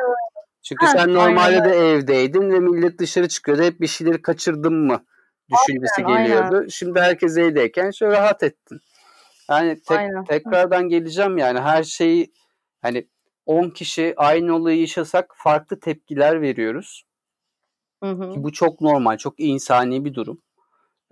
Çünkü 0.62 0.86
sen 0.86 1.14
normalde 1.14 1.64
de 1.64 1.70
evdeydin 1.70 2.50
ve 2.50 2.60
millet 2.60 2.98
dışarı 2.98 3.28
çıkıyordu. 3.28 3.62
Hep 3.62 3.80
bir 3.80 3.86
şeyleri 3.86 4.22
kaçırdın 4.22 4.74
mı 4.74 5.04
düşüncesi 5.52 6.04
aynen, 6.04 6.24
geliyordu. 6.24 6.56
Aynen. 6.56 6.68
Şimdi 6.68 7.00
herkes 7.00 7.38
evdeyken 7.38 7.90
şöyle 7.90 8.12
rahat 8.12 8.42
ettin. 8.42 8.80
Yani 9.50 9.80
tek, 9.88 10.00
tekrardan 10.28 10.88
geleceğim 10.88 11.38
yani 11.38 11.60
her 11.60 11.82
şeyi 11.82 12.32
hani 12.82 13.08
10 13.46 13.70
kişi 13.70 14.14
aynı 14.16 14.56
olayı 14.56 14.80
yaşasak 14.80 15.34
farklı 15.36 15.80
tepkiler 15.80 16.42
veriyoruz. 16.42 17.04
Hı 18.02 18.10
hı. 18.10 18.32
Ki 18.32 18.42
bu 18.42 18.52
çok 18.52 18.80
normal, 18.80 19.16
çok 19.16 19.34
insani 19.40 20.04
bir 20.04 20.14
durum. 20.14 20.42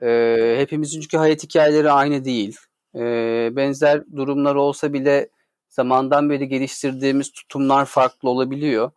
Ee, 0.03 0.55
hepimizin 0.59 1.01
çünkü 1.01 1.16
hayat 1.16 1.43
hikayeleri 1.43 1.91
aynı 1.91 2.24
değil. 2.24 2.57
Ee, 2.95 3.49
benzer 3.53 4.03
durumlar 4.16 4.55
olsa 4.55 4.93
bile 4.93 5.28
zamandan 5.68 6.30
beri 6.30 6.49
geliştirdiğimiz 6.49 7.33
tutumlar 7.33 7.85
farklı 7.85 8.28
olabiliyor 8.28 8.91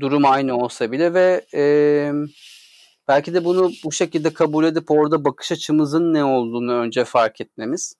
durum 0.00 0.24
aynı 0.24 0.56
olsa 0.56 0.92
bile 0.92 1.14
ve 1.14 1.46
e, 1.54 1.62
belki 3.08 3.34
de 3.34 3.44
bunu 3.44 3.70
bu 3.84 3.92
şekilde 3.92 4.32
kabul 4.32 4.64
edip 4.64 4.90
orada 4.90 5.24
bakış 5.24 5.52
açımızın 5.52 6.14
ne 6.14 6.24
olduğunu 6.24 6.72
önce 6.72 7.04
fark 7.04 7.40
etmemiz. 7.40 7.94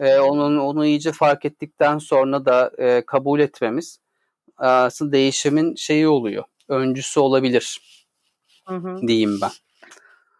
E, 0.00 0.18
onun 0.18 0.58
onu 0.58 0.86
iyice 0.86 1.12
fark 1.12 1.44
ettikten 1.44 1.98
sonra 1.98 2.44
da 2.44 2.70
e, 2.78 3.06
kabul 3.06 3.40
etmemiz 3.40 4.00
aslında 4.56 5.12
değişimin 5.12 5.74
şeyi 5.74 6.08
oluyor. 6.08 6.44
Öncüsü 6.68 7.20
olabilir 7.20 7.80
Hı 8.68 8.74
hı. 8.74 9.08
diyeyim 9.08 9.38
ben. 9.42 9.50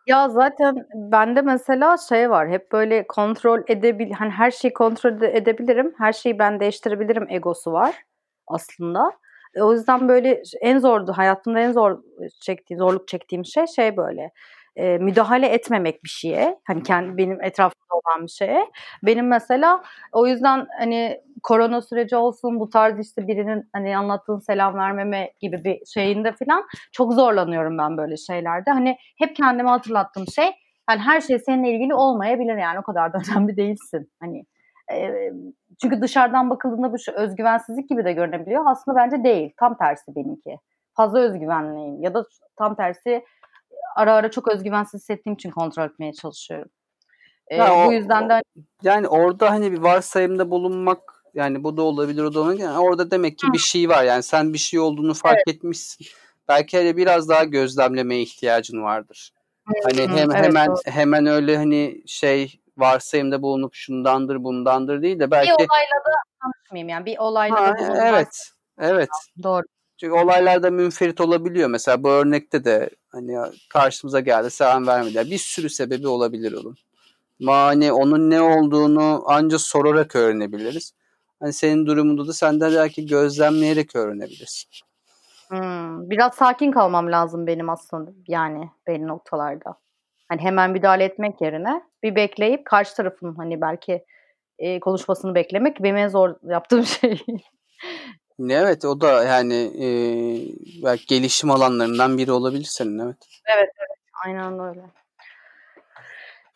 Ya 0.06 0.28
zaten 0.28 0.86
bende 0.94 1.42
mesela 1.42 1.96
şey 2.08 2.30
var. 2.30 2.48
Hep 2.48 2.72
böyle 2.72 3.06
kontrol 3.06 3.62
edebil 3.68 4.10
hani 4.10 4.30
her 4.30 4.50
şeyi 4.50 4.72
kontrol 4.72 5.22
edebilirim. 5.22 5.94
Her 5.98 6.12
şeyi 6.12 6.38
ben 6.38 6.60
değiştirebilirim 6.60 7.26
egosu 7.30 7.72
var 7.72 7.94
aslında. 8.46 9.12
E, 9.54 9.62
o 9.62 9.72
yüzden 9.72 10.08
böyle 10.08 10.42
en 10.60 10.78
zordu 10.78 11.12
hayatımda 11.12 11.60
en 11.60 11.72
zor 11.72 12.02
çektiğim 12.40 12.78
zorluk 12.78 13.08
çektiğim 13.08 13.44
şey 13.44 13.66
şey 13.66 13.96
böyle 13.96 14.30
e, 14.78 14.98
müdahale 14.98 15.48
etmemek 15.48 16.04
bir 16.04 16.08
şeye. 16.08 16.58
Hani 16.66 16.82
kendi 16.82 17.16
benim 17.16 17.42
etrafımda 17.42 17.94
olan 17.94 18.26
bir 18.26 18.30
şeye. 18.30 18.66
Benim 19.02 19.28
mesela 19.28 19.82
o 20.12 20.26
yüzden 20.26 20.66
hani 20.78 21.20
korona 21.42 21.82
süreci 21.82 22.16
olsun 22.16 22.60
bu 22.60 22.70
tarz 22.70 23.06
işte 23.06 23.26
birinin 23.26 23.68
hani 23.72 23.96
anlattığın 23.96 24.38
selam 24.38 24.74
vermeme 24.74 25.32
gibi 25.40 25.64
bir 25.64 25.86
şeyinde 25.86 26.32
falan 26.32 26.64
çok 26.92 27.12
zorlanıyorum 27.12 27.78
ben 27.78 27.96
böyle 27.96 28.16
şeylerde. 28.16 28.70
Hani 28.70 28.96
hep 29.18 29.36
kendime 29.36 29.68
hatırlattığım 29.68 30.26
şey 30.26 30.50
hani 30.86 31.00
her 31.00 31.20
şey 31.20 31.38
seninle 31.38 31.70
ilgili 31.70 31.94
olmayabilir 31.94 32.56
yani 32.56 32.78
o 32.78 32.82
kadar 32.82 33.12
da 33.12 33.18
önemli 33.32 33.56
değilsin. 33.56 34.10
Hani 34.20 34.44
e, 34.92 35.30
çünkü 35.82 36.00
dışarıdan 36.00 36.50
bakıldığında 36.50 36.92
bu 36.92 36.98
şu 36.98 37.12
özgüvensizlik 37.12 37.88
gibi 37.88 38.04
de 38.04 38.12
görünebiliyor. 38.12 38.64
Aslında 38.66 38.96
bence 38.96 39.24
değil. 39.24 39.52
Tam 39.56 39.78
tersi 39.78 40.16
benimki. 40.16 40.56
Fazla 40.96 41.18
özgüvenliyim 41.18 42.02
ya 42.02 42.14
da 42.14 42.24
tam 42.56 42.76
tersi 42.76 43.24
ara 43.96 44.14
ara 44.14 44.30
çok 44.30 44.48
özgüvensiz 44.48 45.00
hissettiğim 45.00 45.34
için 45.34 45.50
kontrol 45.50 45.84
etmeye 45.84 46.12
çalışıyorum. 46.12 46.70
Ee, 47.48 47.56
Ya 47.56 47.84
bu 47.84 47.88
o- 47.88 47.92
yüzden 47.92 48.28
de 48.28 48.42
Yani 48.82 49.08
orada 49.08 49.50
hani 49.50 49.72
bir 49.72 49.78
varsayımda 49.78 50.50
bulunmak 50.50 51.24
yani 51.34 51.64
bu 51.64 51.76
da 51.76 51.82
olabilir 51.82 52.22
o 52.22 52.34
da 52.34 52.40
olabilir. 52.40 52.62
Yani 52.62 52.78
orada 52.78 53.10
demek 53.10 53.38
ki 53.38 53.52
bir 53.52 53.58
şey 53.58 53.88
var. 53.88 54.04
Yani 54.04 54.22
sen 54.22 54.52
bir 54.52 54.58
şey 54.58 54.80
olduğunu 54.80 55.14
fark 55.14 55.48
etmişsin. 55.48 56.06
Belki 56.48 56.76
hani 56.76 56.96
biraz 56.96 57.28
daha 57.28 57.44
gözlemlemeye 57.44 58.22
ihtiyacın 58.22 58.82
vardır. 58.82 59.32
Hani 59.82 60.02
Hı, 60.02 60.16
hem 60.16 60.30
evet, 60.30 60.44
hemen 60.44 60.68
doğru. 60.68 60.76
hemen 60.84 61.26
öyle 61.26 61.56
hani 61.56 62.02
şey 62.06 62.60
varsayımda 62.76 63.42
bulunup 63.42 63.74
şundandır 63.74 64.44
bundandır 64.44 65.02
değil 65.02 65.18
de 65.18 65.26
bir 65.26 65.30
belki 65.30 65.52
olayla 65.54 65.96
da 66.06 66.12
tanışmayayım 66.42 66.88
yani 66.88 67.06
bir 67.06 67.18
olayla 67.18 67.56
ha, 67.56 67.74
da 67.78 68.08
evet 68.08 68.52
evet 68.78 69.08
Doğru. 69.42 69.62
Çünkü 70.00 70.14
olaylarda 70.14 70.70
münferit 70.70 71.20
olabiliyor. 71.20 71.68
Mesela 71.68 72.02
bu 72.02 72.08
örnekte 72.08 72.64
de 72.64 72.90
hani 73.08 73.36
karşımıza 73.68 74.20
geldi 74.20 74.50
selam 74.50 74.86
vermediler. 74.86 75.26
Bir 75.26 75.38
sürü 75.38 75.70
sebebi 75.70 76.08
olabilir 76.08 76.52
onun. 76.52 76.76
Ama 77.42 77.56
hani 77.56 77.92
onun 77.92 78.30
ne 78.30 78.40
olduğunu 78.40 79.22
ancak 79.26 79.60
sorarak 79.60 80.16
öğrenebiliriz. 80.16 80.92
Hani 81.40 81.52
senin 81.52 81.86
durumunda 81.86 82.26
da 82.26 82.32
sen 82.32 82.60
de 82.60 82.72
belki 82.72 83.06
gözlemleyerek 83.06 83.96
öğrenebilirsin. 83.96 84.70
Hmm, 85.48 86.10
biraz 86.10 86.34
sakin 86.34 86.72
kalmam 86.72 87.12
lazım 87.12 87.46
benim 87.46 87.70
aslında 87.70 88.10
yani 88.28 88.70
belli 88.86 89.06
noktalarda. 89.06 89.74
Hani 90.28 90.40
hemen 90.40 90.70
müdahale 90.70 91.04
etmek 91.04 91.40
yerine 91.40 91.82
bir 92.02 92.14
bekleyip 92.14 92.66
karşı 92.66 92.96
tarafın 92.96 93.34
hani 93.34 93.60
belki 93.60 94.04
e, 94.58 94.80
konuşmasını 94.80 95.34
beklemek 95.34 95.82
benim 95.82 95.96
en 95.96 96.08
zor 96.08 96.34
yaptığım 96.42 96.84
şey. 97.00 97.22
Evet 98.40 98.84
o 98.84 99.00
da 99.00 99.24
yani 99.24 99.54
e, 99.54 99.88
belki 100.84 101.06
gelişim 101.06 101.50
alanlarından 101.50 102.18
biri 102.18 102.32
olabilir 102.32 102.64
senin 102.64 102.98
evet. 102.98 103.16
Aynen 104.24 104.58
öyle. 104.60 104.80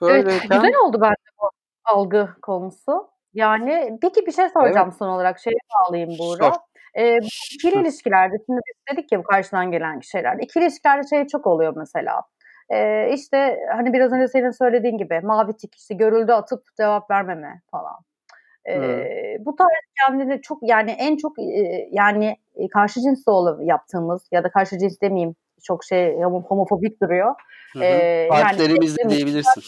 Böyleyken 0.01 0.31
Evet, 0.31 0.43
güzel 0.43 0.75
oldu 0.85 0.99
bence 1.01 1.33
bu 1.43 1.51
algı 1.85 2.29
konusu. 2.43 3.09
Yani 3.35 3.99
peki 4.03 4.27
bir 4.27 4.33
şey 4.33 4.49
soracağım 4.49 4.93
son 4.99 5.09
olarak. 5.09 5.39
Şeye 5.39 5.55
bağlayayım 5.75 6.19
Buğra. 6.19 6.45
Sor. 6.45 6.61
Ee, 6.95 7.19
ikili 7.55 7.81
ilişkilerde 7.83 8.35
şimdi 8.47 8.61
biz 8.67 8.97
dedik 8.97 9.13
ya 9.13 9.19
bu 9.19 9.23
karşıdan 9.23 9.71
gelen 9.71 10.01
şeylerde. 10.01 10.43
İkili 10.43 10.65
ilişkilerde 10.65 11.09
şey 11.09 11.27
çok 11.27 11.47
oluyor 11.47 11.73
mesela. 11.77 12.23
Ee, 12.71 13.11
işte 13.15 13.59
hani 13.77 13.93
biraz 13.93 14.13
önce 14.13 14.29
senin 14.29 14.51
söylediğin 14.51 14.99
gibi 14.99 15.21
mavi 15.21 15.57
tik 15.57 15.75
işte 15.75 15.95
görüldü 15.95 16.33
atıp 16.33 16.63
cevap 16.77 17.11
vermeme 17.11 17.63
falan. 17.71 17.97
Ee, 18.69 19.37
bu 19.41 19.57
tarz 19.57 19.69
kendini 20.07 20.43
çok 20.43 20.59
yani 20.63 20.91
en 20.91 21.17
çok 21.17 21.39
e, 21.39 21.89
yani 21.93 22.37
karşı 22.73 23.01
cinsle 23.01 23.65
yaptığımız 23.65 24.29
ya 24.33 24.45
da 24.45 24.51
karşı 24.51 24.79
cins 24.79 25.01
demeyeyim 25.01 25.35
çok 25.63 25.85
şey 25.85 26.09
homo- 26.09 26.47
homofobik 26.47 27.03
duruyor. 27.03 27.35
Hı 27.73 27.79
hı. 27.79 27.85
Ee, 27.85 28.29
yani 28.33 28.59
de 28.59 28.63
sevdiğimiz- 28.65 29.11
diyebilirsin. 29.11 29.63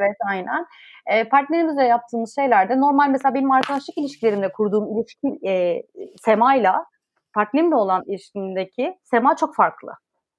Evet 0.00 0.16
aynen. 0.28 0.66
E, 1.06 1.28
partnerimizle 1.28 1.84
yaptığımız 1.84 2.34
şeylerde 2.34 2.80
normal 2.80 3.08
mesela 3.08 3.34
benim 3.34 3.50
arkadaşlık 3.50 3.98
ilişkilerimde 3.98 4.52
kurduğum 4.52 4.98
ilişki 4.98 5.48
e, 5.48 5.82
Sema'yla 6.24 6.86
partnerimle 7.34 7.74
olan 7.74 8.02
ilişkimdeki 8.06 8.98
Sema 9.02 9.36
çok 9.36 9.54
farklı 9.54 9.92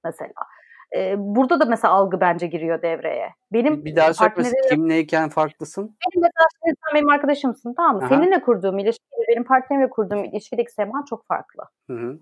mesela. 0.04 0.34
E, 0.96 1.16
burada 1.18 1.60
da 1.60 1.66
mesela 1.66 1.94
algı 1.94 2.22
bence 2.22 2.48
giriyor 2.48 2.82
devreye. 2.82 3.30
Benim 3.54 3.86
Bir 3.86 3.96
daha 3.96 4.14
söyle 4.14 4.34
partnerimle- 4.34 4.70
kimleyken 4.70 5.30
farklısın? 5.30 5.84
benim 5.84 6.22
mesela 6.22 6.48
şimdi 6.66 6.76
sen 6.86 6.96
benim 6.96 7.10
arkadaşımsın 7.10 7.74
tamam 7.74 7.96
mı? 7.96 8.02
Aha. 8.02 8.10
Seninle 8.10 8.42
kurduğum 8.42 8.80
ilişkiyle 8.80 9.24
benim 9.30 9.44
partnerimle 9.44 9.90
kurduğum 9.90 10.24
ilişkideki 10.24 10.72
Sema 10.72 11.04
çok 11.10 11.26
farklı. 11.28 11.64
Hı 11.90 11.94
hı. 11.94 12.20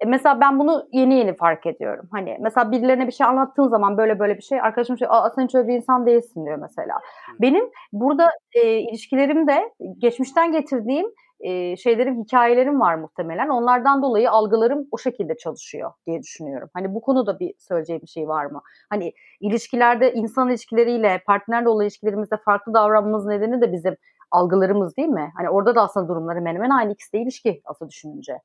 E, 0.00 0.06
mesela 0.06 0.40
ben 0.40 0.58
bunu 0.58 0.88
yeni 0.92 1.14
yeni 1.14 1.36
fark 1.36 1.66
ediyorum. 1.66 2.08
Hani 2.12 2.36
mesela 2.40 2.72
birilerine 2.72 3.06
bir 3.06 3.12
şey 3.12 3.26
anlattığın 3.26 3.68
zaman 3.68 3.98
böyle 3.98 4.18
böyle 4.18 4.36
bir 4.36 4.42
şey 4.42 4.60
arkadaşım 4.60 4.98
şey 4.98 5.08
Aa, 5.10 5.30
sen 5.30 5.44
hiç 5.44 5.54
öyle 5.54 5.68
bir 5.68 5.74
insan 5.74 6.06
değilsin 6.06 6.46
diyor 6.46 6.58
mesela. 6.58 7.00
Benim 7.40 7.70
burada 7.92 8.30
e, 8.52 8.78
ilişkilerimde 8.78 9.72
geçmişten 9.98 10.52
getirdiğim 10.52 11.06
e, 11.40 11.76
şeylerim, 11.76 12.22
hikayelerim 12.22 12.80
var 12.80 12.94
muhtemelen. 12.94 13.48
Onlardan 13.48 14.02
dolayı 14.02 14.30
algılarım 14.30 14.88
o 14.90 14.98
şekilde 14.98 15.36
çalışıyor 15.36 15.92
diye 16.06 16.22
düşünüyorum. 16.22 16.68
Hani 16.74 16.94
bu 16.94 17.00
konuda 17.00 17.38
bir 17.38 17.54
söyleyeceğim 17.58 18.02
bir 18.02 18.06
şey 18.06 18.28
var 18.28 18.44
mı? 18.46 18.62
Hani 18.90 19.12
ilişkilerde 19.40 20.12
insan 20.12 20.48
ilişkileriyle 20.48 21.22
partnerle 21.26 21.68
olan 21.68 21.84
ilişkilerimizde 21.84 22.36
farklı 22.36 22.74
davranmamız 22.74 23.26
nedeni 23.26 23.60
de 23.60 23.72
bizim 23.72 23.96
algılarımız 24.30 24.96
değil 24.96 25.08
mi? 25.08 25.32
Hani 25.36 25.50
orada 25.50 25.74
da 25.74 25.82
aslında 25.82 26.08
durumlar 26.08 26.36
hemen 26.36 26.54
hemen 26.54 26.70
aynı 26.70 26.92
ikisi 26.92 27.12
de 27.12 27.18
ilişki 27.18 27.60
aslında 27.64 27.90
düşününce. 27.90 28.38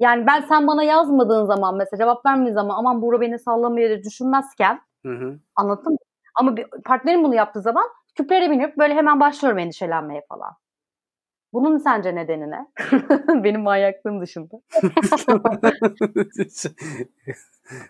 Yani 0.00 0.26
ben 0.26 0.40
sen 0.40 0.66
bana 0.66 0.82
yazmadığın 0.84 1.44
zaman 1.44 1.76
mesela 1.76 1.98
cevap 1.98 2.26
vermediğin 2.26 2.54
zaman 2.54 2.74
aman 2.78 3.02
Buğra 3.02 3.20
beni 3.20 3.38
sallamıyor 3.38 3.88
diye 3.88 4.04
düşünmezken 4.04 4.80
Hı 5.06 5.12
hı. 5.12 5.38
anladın 5.56 5.92
mı? 5.92 5.98
Ama 6.34 6.56
bir 6.56 6.66
partnerim 6.84 7.24
bunu 7.24 7.34
yaptığı 7.34 7.60
zaman 7.60 7.84
küplere 8.14 8.50
binip 8.50 8.78
böyle 8.78 8.94
hemen 8.94 9.20
başlıyorum 9.20 9.58
endişelenmeye 9.58 10.22
falan. 10.28 10.52
Bunun 11.52 11.78
sence 11.78 12.14
nedeni 12.14 12.50
ne? 12.50 12.66
Benim 13.44 13.60
manyaklığım 13.60 14.20
dışında. 14.20 14.60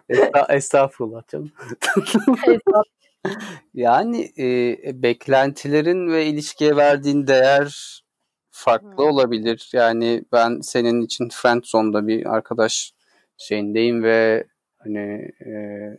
Esta- 0.09 0.55
Estağfurullah 0.55 1.27
canım. 1.29 1.53
Yani 3.75 4.33
e, 4.39 4.77
beklentilerin 5.03 6.13
ve 6.13 6.27
ilişkiye 6.27 6.77
verdiğin 6.77 7.27
değer 7.27 8.03
farklı 8.51 9.05
Hı. 9.05 9.09
olabilir. 9.09 9.71
Yani 9.73 10.25
ben 10.33 10.61
senin 10.61 11.03
için 11.03 11.29
friend 11.33 11.63
zone'da 11.65 12.07
bir 12.07 12.35
arkadaş 12.35 12.93
şeyindeyim 13.37 14.03
ve 14.03 14.47
hani 14.79 15.33
e, 15.47 15.51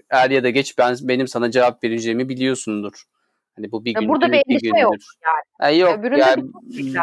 er 0.10 0.30
ya 0.30 0.44
da 0.44 0.50
geç 0.50 0.78
ben 0.78 0.96
benim 1.02 1.28
sana 1.28 1.52
cevap 1.52 1.84
vereceğimi 1.84 2.30
biliyorsundur. 2.30 3.04
Hani 3.56 3.72
bu 3.72 3.86
bir 3.86 3.94
gün 3.94 4.10
burada 4.10 4.32
bir 4.32 4.42
endişe 4.48 4.68
gündür. 4.68 4.82
yok 4.82 4.96
Ha, 5.60 5.72
yok 5.72 6.00
Öbüründe 6.00 6.20
yani 6.20 6.44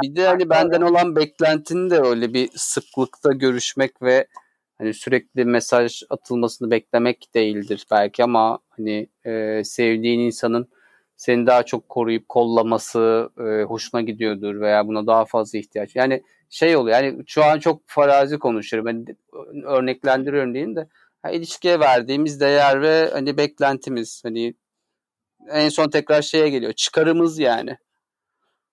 bir 0.02 0.16
de 0.16 0.26
hani 0.26 0.50
benden 0.50 0.80
olan 0.80 1.16
beklentinin 1.16 1.90
de 1.90 2.00
öyle 2.00 2.34
bir 2.34 2.50
sıklıkta 2.54 3.32
görüşmek 3.32 4.02
ve 4.02 4.26
hani 4.78 4.94
sürekli 4.94 5.44
mesaj 5.44 6.02
atılmasını 6.10 6.70
beklemek 6.70 7.34
değildir 7.34 7.86
belki 7.90 8.24
ama 8.24 8.58
hani 8.68 9.08
e, 9.24 9.64
sevdiğin 9.64 10.20
insanın 10.20 10.68
seni 11.16 11.46
daha 11.46 11.62
çok 11.62 11.88
koruyup 11.88 12.28
kollaması 12.28 13.30
e, 13.38 13.62
hoşuna 13.62 14.00
gidiyordur 14.00 14.60
veya 14.60 14.88
buna 14.88 15.06
daha 15.06 15.24
fazla 15.24 15.58
ihtiyaç. 15.58 15.96
Yani 15.96 16.22
şey 16.50 16.76
oluyor 16.76 17.02
yani 17.02 17.22
şu 17.26 17.44
an 17.44 17.58
çok 17.58 17.82
farazi 17.86 18.38
konuşuyorum. 18.38 18.86
Ben 18.86 19.06
de- 19.06 19.16
örneklendiriyorum 19.64 20.54
diyeyim 20.54 20.76
de 20.76 20.88
ha, 21.22 21.30
ilişkiye 21.30 21.80
verdiğimiz 21.80 22.40
değer 22.40 22.82
ve 22.82 23.10
hani 23.12 23.36
beklentimiz 23.36 24.20
hani 24.24 24.54
en 25.48 25.68
son 25.68 25.88
tekrar 25.88 26.22
şeye 26.22 26.48
geliyor. 26.48 26.72
Çıkarımız 26.72 27.38
yani. 27.38 27.76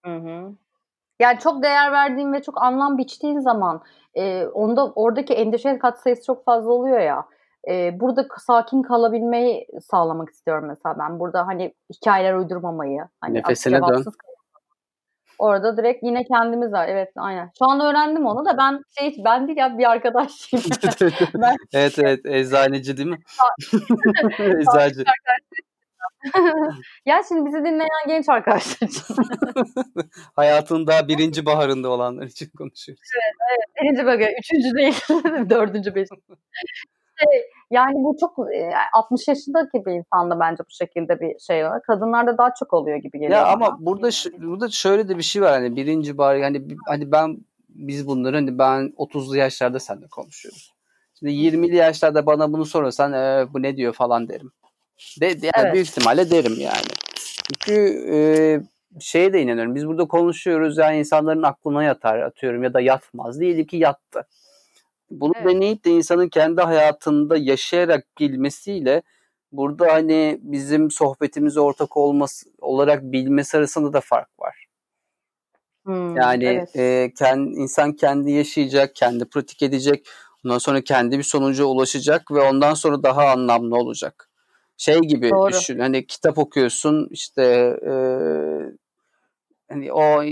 Hı 0.05 0.15
hı. 0.15 0.53
Yani 1.20 1.39
çok 1.39 1.63
değer 1.63 1.91
verdiğin 1.91 2.34
ve 2.34 2.41
çok 2.41 2.61
anlam 2.61 2.97
biçtiğin 2.97 3.39
zaman 3.39 3.82
e, 4.15 4.45
onda 4.45 4.91
oradaki 4.91 5.34
endişe 5.34 5.80
katsayısı 5.80 6.26
çok 6.26 6.45
fazla 6.45 6.72
oluyor 6.72 6.99
ya. 6.99 7.26
E, 7.70 7.99
burada 7.99 8.28
sakin 8.38 8.82
kalabilmeyi 8.82 9.68
sağlamak 9.82 10.30
istiyorum 10.30 10.65
mesela 10.68 10.95
ben. 10.99 11.20
Burada 11.20 11.47
hani 11.47 11.74
hikayeler 11.93 12.34
uydurmamayı, 12.34 13.01
hani 13.22 13.34
Nefesine 13.34 13.82
dön. 13.82 14.05
Orada 15.39 15.78
direkt 15.78 16.03
yine 16.03 16.24
kendimiz 16.24 16.72
var. 16.72 16.88
Evet 16.88 17.11
aynen. 17.15 17.51
Şu 17.59 17.65
an 17.70 17.80
öğrendim 17.80 18.26
onu 18.26 18.45
da 18.45 18.57
ben 18.57 18.82
şey 18.99 19.15
ben 19.26 19.47
değil 19.47 19.57
ya 19.57 19.78
bir 19.78 19.91
arkadaşım. 19.91 20.59
ben 21.41 21.55
evet 21.74 21.99
evet 21.99 22.26
eczaneci 22.26 22.97
değil 22.97 23.09
mi? 23.09 23.20
Eczacı. 24.39 25.03
Ya 27.05 27.22
şimdi 27.28 27.45
bizi 27.45 27.57
dinleyen 27.57 27.89
genç 28.07 28.30
arkadaşlar 28.30 28.88
için. 28.88 29.15
Hayatın 30.36 30.88
daha 30.88 31.07
birinci 31.07 31.45
baharında 31.45 31.89
olanlar 31.89 32.26
için 32.26 32.49
konuşuyoruz. 32.57 33.03
Evet, 33.15 33.36
evet. 33.51 33.84
Birinci 33.84 34.05
bölge, 34.05 34.36
üçüncü 34.39 34.76
değil, 34.78 34.95
dördüncü, 35.49 35.95
beşinci. 35.95 36.22
Şey, 37.20 37.41
yani 37.72 37.93
bu 37.95 38.18
çok 38.20 38.39
e, 38.55 38.72
60 38.93 39.28
yaşındaki 39.28 39.86
bir 39.86 39.91
insanda 39.91 40.39
bence 40.39 40.63
bu 40.63 40.70
şekilde 40.72 41.20
bir 41.20 41.39
şey 41.39 41.65
var. 41.65 41.82
Kadınlarda 41.84 42.38
daha 42.38 42.53
çok 42.59 42.74
oluyor 42.74 42.97
gibi 42.97 43.20
geliyor 43.20 43.39
Ya 43.39 43.45
bana. 43.45 43.53
ama 43.53 43.78
burada 43.80 44.11
ş- 44.11 44.41
burada 44.41 44.70
şöyle 44.70 45.09
de 45.09 45.18
bir 45.18 45.24
şey 45.24 45.41
var 45.41 45.51
hani 45.51 45.76
birinci 45.76 46.18
bahar 46.18 46.41
hani 46.41 46.61
hani 46.88 47.11
ben 47.11 47.38
biz 47.70 48.07
bunları 48.07 48.36
hani 48.36 48.57
ben 48.59 48.93
30'lu 48.97 49.38
yaşlarda 49.38 49.80
seninle 49.80 50.07
konuşuyoruz. 50.07 50.74
Şimdi 51.20 51.32
20'li 51.34 51.76
yaşlarda 51.76 52.26
bana 52.26 52.53
bunu 52.53 52.65
sorarsan 52.65 53.13
"Ee, 53.13 53.45
bu 53.53 53.61
ne 53.61 53.78
diyor 53.78 53.93
falan 53.93 54.30
derim. 54.30 54.51
De, 55.22 55.41
de- 55.41 55.45
yani 55.45 55.66
Evet. 55.66 55.74
büyük 55.74 55.88
ihtimalle 55.88 56.32
derim 56.32 56.56
yani. 56.60 56.88
Çünkü 57.66 58.06
e, 58.12 58.20
şeye 59.00 59.34
de 59.34 59.41
inanıyorum. 59.41 59.76
Biz 59.76 59.88
burada 59.88 60.06
konuşuyoruz 60.06 60.78
yani 60.78 61.00
insanların 61.00 61.43
aklına 61.43 61.84
yatar 61.84 62.20
atıyorum 62.20 62.64
ya 62.64 62.74
da 62.74 62.82
yatmaz. 62.82 63.39
Diyelim 63.39 63.66
ki 63.66 63.78
yattı. 63.78 64.28
Bunu 65.12 65.34
Evet. 65.41 65.56
deneyip 65.56 65.86
de 65.86 65.89
insanın 65.89 66.30
kendi 66.30 66.62
hayatında 66.62 67.38
yaşayarak 67.38 68.06
bilmesiyle 68.20 69.02
burada 69.52 69.93
hani 69.93 70.39
bizim 70.41 70.91
sohbetimize 70.91 71.60
ortak 71.60 71.98
olması 71.98 72.50
olarak 72.62 73.04
bilmesi 73.04 73.58
arasında 73.58 73.93
da 73.93 74.02
fark 74.02 74.39
var. 74.39 74.66
Hmm, 75.84 76.16
Yani 76.16 76.45
evet. 76.45 76.76
e, 76.76 77.14
kendi, 77.18 77.50
insan 77.60 77.93
kendi 77.93 78.32
yaşayacak, 78.32 78.95
kendi 78.95 79.26
pratik 79.26 79.62
edecek, 79.62 80.08
ondan 80.45 80.58
sonra 80.58 80.82
kendi 80.82 81.18
bir 81.18 81.24
sonuca 81.24 81.66
ulaşacak 81.66 82.32
ve 82.32 82.41
ondan 82.41 82.74
sonra 82.74 83.04
daha 83.04 83.28
anlamlı 83.28 83.76
olacak. 83.76 84.27
Şey 84.78 85.00
gibi 85.00 85.30
Doğru. 85.30 85.52
düşün, 85.52 85.80
hani 85.80 86.08
kitap 86.08 86.38
okuyorsun, 86.38 87.08
işte 87.12 87.44
e, 87.88 87.92
hani 89.70 89.94
o 89.94 90.24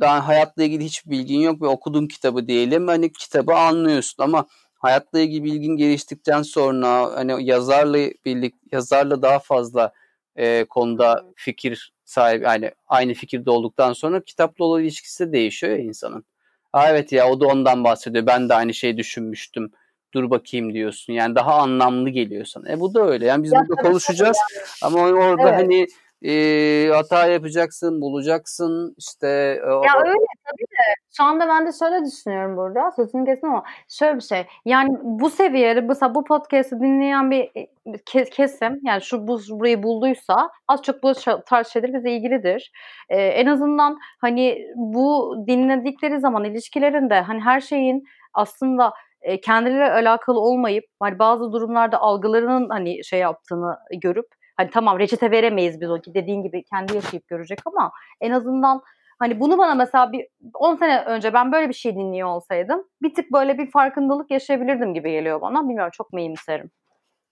daha 0.00 0.28
hayatla 0.28 0.62
ilgili 0.62 0.84
hiçbir 0.84 1.10
bilgin 1.10 1.40
yok 1.40 1.62
ve 1.62 1.66
okuduğun 1.66 2.06
kitabı 2.06 2.46
diyelim, 2.46 2.88
hani 2.88 3.12
kitabı 3.12 3.54
anlıyorsun 3.54 4.22
ama 4.22 4.46
hayatla 4.74 5.20
ilgili 5.20 5.44
bilgin 5.44 5.76
geliştikten 5.76 6.42
sonra 6.42 7.16
hani 7.16 7.44
yazarla 7.44 7.98
birlik 8.24 8.54
yazarla 8.72 9.22
daha 9.22 9.38
fazla 9.38 9.92
e, 10.36 10.64
konuda 10.64 11.24
fikir 11.36 11.92
sahibi 12.04 12.44
yani 12.44 12.70
aynı 12.86 13.14
fikirde 13.14 13.50
olduktan 13.50 13.92
sonra 13.92 14.24
kitapla 14.24 14.64
olan 14.64 14.82
ilişkisi 14.82 15.28
de 15.28 15.32
değişiyor 15.32 15.72
ya 15.72 15.78
insanın. 15.78 16.24
Aa, 16.72 16.88
evet 16.90 17.12
ya 17.12 17.30
o 17.30 17.40
da 17.40 17.46
ondan 17.46 17.84
bahsediyor. 17.84 18.26
Ben 18.26 18.48
de 18.48 18.54
aynı 18.54 18.74
şeyi 18.74 18.96
düşünmüştüm. 18.96 19.72
Dur 20.14 20.30
bakayım 20.30 20.74
diyorsun. 20.74 21.12
Yani 21.12 21.34
daha 21.34 21.54
anlamlı 21.54 22.08
geliyor 22.10 22.44
sana. 22.44 22.72
E 22.72 22.80
bu 22.80 22.94
da 22.94 23.06
öyle. 23.06 23.26
Yani 23.26 23.42
biz 23.42 23.52
Ya 23.52 23.60
burada 23.68 23.82
konuşacağız 23.82 24.38
ama 24.82 24.98
orada 25.00 25.42
Evet. 25.48 25.54
hani 25.54 25.86
e, 26.24 26.88
hata 26.94 27.26
yapacaksın, 27.26 28.00
bulacaksın. 28.00 28.94
işte 28.98 29.28
e, 29.66 29.70
o- 29.70 29.84
Ya 29.84 29.92
öyle 30.04 30.24
tabii 30.44 30.62
de 30.62 30.94
şu 31.16 31.24
anda 31.24 31.48
ben 31.48 31.66
de 31.66 31.70
şöyle 31.78 32.04
düşünüyorum 32.04 32.56
burada. 32.56 32.90
Sözünü 32.96 33.24
kestim 33.24 33.50
ama 33.50 33.64
şöyle 33.88 34.16
bir 34.16 34.20
şey. 34.20 34.46
Yani 34.64 34.98
bu 35.02 35.30
seviyede 35.30 35.80
mesela 35.80 36.14
bu 36.14 36.24
podcast'ı 36.24 36.80
dinleyen 36.80 37.30
bir 37.30 37.50
e, 37.54 37.68
ke- 37.86 38.30
kesim 38.30 38.80
yani 38.82 39.02
şu 39.02 39.26
bu 39.28 39.40
burayı 39.50 39.82
bulduysa 39.82 40.50
az 40.68 40.82
çok 40.82 41.02
bu 41.02 41.12
tarz 41.46 41.68
şeyler 41.68 41.94
bize 41.94 42.10
ilgilidir. 42.10 42.72
Ee, 43.08 43.16
en 43.22 43.46
azından 43.46 43.98
hani 44.20 44.66
bu 44.76 45.36
dinledikleri 45.46 46.20
zaman 46.20 46.44
ilişkilerinde 46.44 47.20
hani 47.20 47.40
her 47.40 47.60
şeyin 47.60 48.04
aslında 48.34 48.92
e, 49.22 49.40
kendileriyle 49.40 49.92
alakalı 49.92 50.40
olmayıp 50.40 50.84
hani 51.00 51.18
bazı 51.18 51.52
durumlarda 51.52 51.98
algılarının 51.98 52.68
hani 52.68 53.04
şey 53.04 53.20
yaptığını 53.20 53.76
görüp 53.90 54.26
hani 54.56 54.70
tamam 54.70 54.98
reçete 54.98 55.30
veremeyiz 55.30 55.80
biz 55.80 55.90
o 55.90 56.00
ki 56.00 56.14
dediğin 56.14 56.42
gibi 56.42 56.64
kendi 56.64 56.94
yaşayıp 56.94 57.28
görecek 57.28 57.58
ama 57.66 57.92
en 58.20 58.30
azından 58.30 58.82
Hani 59.22 59.40
bunu 59.40 59.58
bana 59.58 59.74
mesela 59.74 60.12
bir 60.12 60.26
10 60.54 60.76
sene 60.76 61.04
önce 61.04 61.32
ben 61.32 61.52
böyle 61.52 61.68
bir 61.68 61.74
şey 61.74 61.94
dinliyor 61.96 62.28
olsaydım 62.28 62.84
bir 63.02 63.14
tık 63.14 63.32
böyle 63.32 63.58
bir 63.58 63.70
farkındalık 63.70 64.30
yaşayabilirdim 64.30 64.94
gibi 64.94 65.10
geliyor 65.12 65.40
bana. 65.40 65.68
Bilmiyorum 65.68 65.90
çok 65.94 66.12
mu 66.12 66.20
iyimserim? 66.20 66.70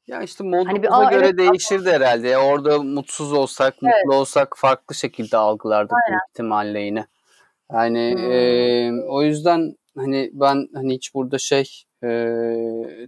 Ya 0.07 0.23
işte 0.23 0.45
modumuza 0.45 0.69
Hani 0.71 0.83
bir, 0.83 1.01
"Aa, 1.01 1.11
göre 1.11 1.27
evet, 1.27 1.39
değişirdi 1.39 1.91
herhalde. 1.91 2.29
Ya 2.29 2.47
orada 2.47 2.83
mutsuz 2.83 3.33
olsak, 3.33 3.75
Evet. 3.83 3.95
mutlu 4.05 4.19
olsak 4.19 4.55
farklı 4.57 4.95
şekilde 4.95 5.37
algılardık 5.37 5.97
Aynen. 6.09 6.21
ihtimalle 6.31 6.81
yine. 6.81 7.07
Yani 7.73 8.15
Hmm. 8.15 8.33
e, 8.33 9.07
o 9.09 9.23
yüzden 9.23 9.75
hani 9.97 10.31
ben 10.33 10.69
hani 10.75 10.95
hiç 10.95 11.15
burada 11.15 11.39
şey 11.39 11.85
e, 12.05 12.09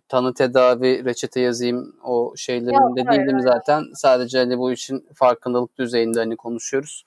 tanı 0.09 0.35
tedavi 0.35 1.05
reçete 1.05 1.41
yazayım 1.41 1.97
o 2.05 2.33
şeylerinde 2.37 3.01
Yok, 3.01 3.09
hayır, 3.09 3.20
değilim 3.20 3.41
zaten. 3.41 3.85
Sadece 3.95 4.39
hani 4.39 4.59
bu 4.59 4.72
işin 4.72 5.09
farkındalık 5.14 5.78
düzeyinde 5.78 6.18
hani 6.18 6.37
konuşuyoruz. 6.37 7.05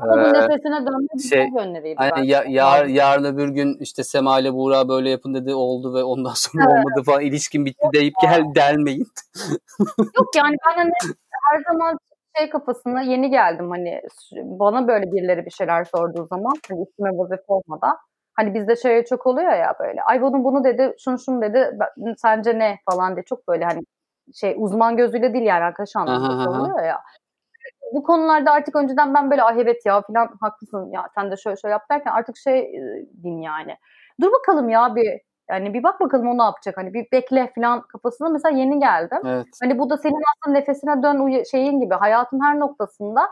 Ama 0.00 0.22
Ee, 0.22 0.32
nefesine 0.32 0.86
dönme 0.86 1.22
şey, 1.22 1.30
şey 1.30 1.48
yönleriydi 1.56 1.94
Hani 1.96 2.28
ya, 2.28 2.44
yar, 2.48 2.86
yarın 2.86 3.24
öbür 3.24 3.48
gün 3.48 3.78
işte 3.80 4.04
Sema 4.04 4.40
ile 4.40 4.54
Buğra 4.54 4.88
böyle 4.88 5.10
yapın 5.10 5.34
dedi 5.34 5.54
oldu 5.54 5.94
ve 5.94 6.02
ondan 6.04 6.32
sonra 6.34 6.64
Evet. 6.64 6.72
olmadı 6.72 7.02
falan 7.06 7.20
ilişkin 7.20 7.64
bitti 7.64 7.86
deyip 7.94 8.14
gel 8.22 8.42
delmeyin. 8.54 9.06
Yok 9.98 10.36
yani 10.36 10.56
ben 10.68 10.76
hani 10.76 10.90
her 11.50 11.62
zaman 11.72 11.98
şey 12.38 12.50
kafasına 12.50 13.02
yeni 13.02 13.30
geldim 13.30 13.70
hani 13.70 14.02
bana 14.34 14.88
böyle 14.88 15.12
birileri 15.12 15.46
bir 15.46 15.50
şeyler 15.50 15.84
sorduğu 15.84 16.26
zaman 16.26 16.52
hani 16.68 16.82
üstüme 16.82 17.10
vazife 17.10 17.42
olmadan 17.48 17.96
hani 18.38 18.54
bizde 18.54 18.76
şey 18.76 19.04
çok 19.04 19.26
oluyor 19.26 19.52
ya 19.52 19.74
böyle 19.80 20.02
ay 20.02 20.22
bunu 20.22 20.44
bunu 20.44 20.64
dedi 20.64 20.94
şunu 20.98 21.18
şunu 21.18 21.42
dedi 21.42 21.78
ben- 21.80 22.14
sence 22.14 22.58
ne 22.58 22.78
falan 22.90 23.16
diye 23.16 23.24
çok 23.24 23.48
böyle 23.48 23.64
hani 23.64 23.80
şey 24.34 24.54
uzman 24.58 24.96
gözüyle 24.96 25.34
değil 25.34 25.44
yani 25.44 25.64
arkadaş 25.64 25.96
anlamında 25.96 26.50
oluyor 26.50 26.82
ya. 26.82 27.00
Bu 27.94 28.02
konularda 28.02 28.52
artık 28.52 28.76
önceden 28.76 29.14
ben 29.14 29.30
böyle 29.30 29.42
ay 29.42 29.60
evet 29.60 29.86
ya 29.86 30.02
falan 30.02 30.30
haklısın 30.40 30.90
ya 30.92 31.08
sen 31.14 31.30
de 31.30 31.36
şöyle 31.36 31.56
şöyle 31.56 31.72
yap 31.72 31.90
derken 31.90 32.12
artık 32.12 32.36
şey 32.36 32.72
diyeyim 33.22 33.42
yani. 33.42 33.76
Dur 34.20 34.32
bakalım 34.32 34.68
ya 34.68 34.94
bir 34.96 35.20
yani 35.50 35.74
bir 35.74 35.82
bak 35.82 36.00
bakalım 36.00 36.28
o 36.28 36.38
ne 36.38 36.42
yapacak 36.42 36.76
hani 36.76 36.94
bir 36.94 37.06
bekle 37.12 37.52
falan 37.54 37.80
kafasına 37.80 38.28
mesela 38.28 38.58
yeni 38.58 38.80
geldim. 38.80 39.18
Evet. 39.24 39.46
Hani 39.62 39.78
bu 39.78 39.90
da 39.90 39.96
senin 39.96 40.22
aslında 40.36 40.58
nefesine 40.58 41.02
dön 41.02 41.42
şeyin 41.50 41.80
gibi 41.80 41.94
hayatın 41.94 42.40
her 42.40 42.58
noktasında 42.58 43.30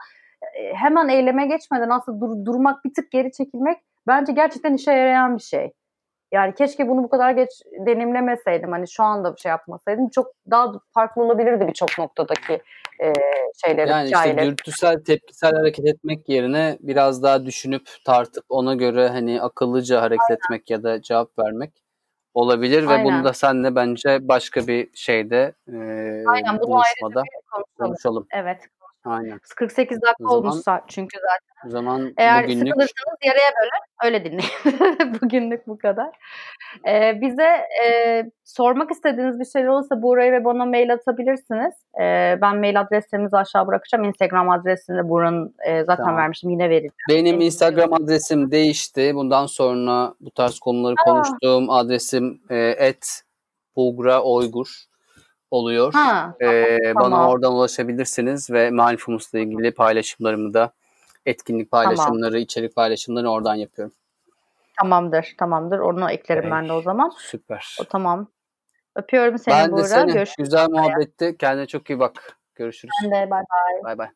e, 0.54 0.74
hemen 0.74 1.08
eyleme 1.08 1.46
geçmeden 1.46 1.90
aslında 1.90 2.20
dur- 2.20 2.44
durmak 2.44 2.84
bir 2.84 2.94
tık 2.94 3.10
geri 3.10 3.32
çekilmek 3.32 3.78
bence 4.06 4.32
gerçekten 4.32 4.74
işe 4.74 4.92
yarayan 4.92 5.36
bir 5.36 5.42
şey. 5.42 5.72
Yani 6.32 6.54
keşke 6.54 6.88
bunu 6.88 7.02
bu 7.02 7.08
kadar 7.08 7.30
geç 7.30 7.50
deneyimlemeseydim. 7.86 8.72
Hani 8.72 8.88
şu 8.88 9.02
anda 9.02 9.34
bir 9.34 9.40
şey 9.40 9.50
yapmasaydım 9.50 10.08
çok 10.08 10.26
daha 10.50 10.72
farklı 10.94 11.22
olabilirdi 11.22 11.68
birçok 11.68 11.98
noktadaki 11.98 12.62
e, 13.02 13.12
şeyleri, 13.64 13.90
Yani 13.90 14.04
işte 14.04 14.18
hikayeleri. 14.18 14.50
dürtüsel, 14.50 15.04
tepkisel 15.04 15.52
hareket 15.52 15.86
etmek 15.86 16.28
yerine 16.28 16.78
biraz 16.80 17.22
daha 17.22 17.46
düşünüp 17.46 17.82
tartıp 18.04 18.44
ona 18.48 18.74
göre 18.74 19.08
hani 19.08 19.42
akıllıca 19.42 20.02
hareket 20.02 20.30
etmek 20.30 20.70
ya 20.70 20.82
da 20.82 21.02
cevap 21.02 21.38
vermek 21.38 21.70
olabilir 22.34 22.82
ve 22.88 22.92
Aynen. 22.92 23.04
bunu 23.04 23.24
da 23.24 23.32
senle 23.32 23.74
bence 23.74 24.28
başka 24.28 24.66
bir 24.66 24.88
şeyde 24.94 25.54
e, 25.68 25.76
Aynen 26.26 26.58
bunu 26.58 26.68
buluşmada 26.68 27.22
konuşalım. 27.50 27.64
konuşalım. 27.78 28.26
Evet. 28.32 28.68
Aynen. 29.06 29.38
48 29.56 30.02
dakika 30.02 30.24
O 30.24 30.28
zaman- 30.28 30.50
olmuş 30.52 30.62
saat 30.64 30.82
çünkü 30.88 31.18
zaten. 31.18 31.68
O 31.68 31.70
zaman 31.70 32.12
Eğer 32.16 32.44
bugünlük 32.44 32.66
sıkılırsanız 32.68 33.18
yarıya 33.24 33.50
bölün. 33.62 33.86
Öyle 34.04 34.24
dinleyin. 34.24 34.52
Bugünlük 35.22 35.66
bu 35.66 35.78
kadar. 35.78 36.08
Ee, 36.88 37.20
bize 37.20 37.60
e, 37.86 38.24
sormak 38.44 38.90
istediğiniz 38.90 39.40
bir 39.40 39.44
şey 39.44 39.68
olursa 39.68 40.02
Buğra'ya 40.02 40.32
ve 40.32 40.44
bana 40.44 40.64
mail 40.64 40.92
atabilirsiniz. 40.92 41.74
Ee, 42.00 42.38
ben 42.42 42.56
mail 42.56 42.80
adreslerimizi 42.80 43.36
aşağı 43.36 43.66
bırakacağım. 43.66 44.04
Instagram 44.04 44.50
adresini 44.50 44.96
de 44.98 45.08
Buğra'nın 45.08 45.54
e, 45.66 45.84
zaten 45.84 46.04
Tamam. 46.04 46.16
vermişim. 46.20 46.50
Yine 46.50 46.64
vereceğim. 46.70 46.92
benim 47.08 47.40
Instagram 47.40 47.92
adresim 47.92 48.50
değişti. 48.50 49.14
Bundan 49.14 49.46
sonra 49.46 50.14
bu 50.20 50.30
tarz 50.30 50.58
konuları 50.58 50.94
konuştuğum 51.04 51.70
adresim 51.70 52.40
e, 52.50 52.56
et 52.78 53.22
Bulgra 53.76 54.22
Oygur 54.22 54.68
oluyor. 55.50 55.92
Ha, 55.92 56.36
Ee, 56.40 56.78
tamam. 56.94 57.12
Bana 57.12 57.28
oradan 57.30 57.52
ulaşabilirsiniz 57.52 58.50
ve 58.50 58.70
Mindfulness'la 58.70 59.38
ilgili 59.38 59.74
paylaşımlarımı 59.74 60.54
da 60.54 60.72
etkinlik 61.26 61.70
paylaşımları, 61.70 62.38
içerik 62.38 62.76
paylaşımlarını 62.76 63.32
oradan 63.32 63.54
yapıyorum. 63.54 63.94
tamamdır. 64.78 65.34
Tamamdır. 65.38 65.78
Onu 65.78 66.10
eklerim 66.10 66.42
Peki. 66.42 66.52
ben 66.54 66.68
de 66.68 66.72
o 66.72 66.82
zaman. 66.82 67.12
Süper. 67.18 67.76
O 67.80 67.84
tamam. 67.84 68.28
Öpüyorum 68.94 69.38
seni 69.38 69.54
Ben 69.54 69.66
de 69.66 69.72
Buğra. 69.72 69.84
seni. 69.84 70.12
Görüşürüz. 70.12 70.36
Güzel 70.38 70.68
muhabbetti. 70.70 71.36
Kendine 71.38 71.66
çok 71.66 71.90
iyi 71.90 71.98
bak. 71.98 72.38
Görüşürüz. 72.54 72.92
Ben 73.04 73.10
de. 73.10 73.14
Bye 73.14 73.30
bye. 73.30 73.84
Bay 73.84 73.98
bay. 73.98 74.08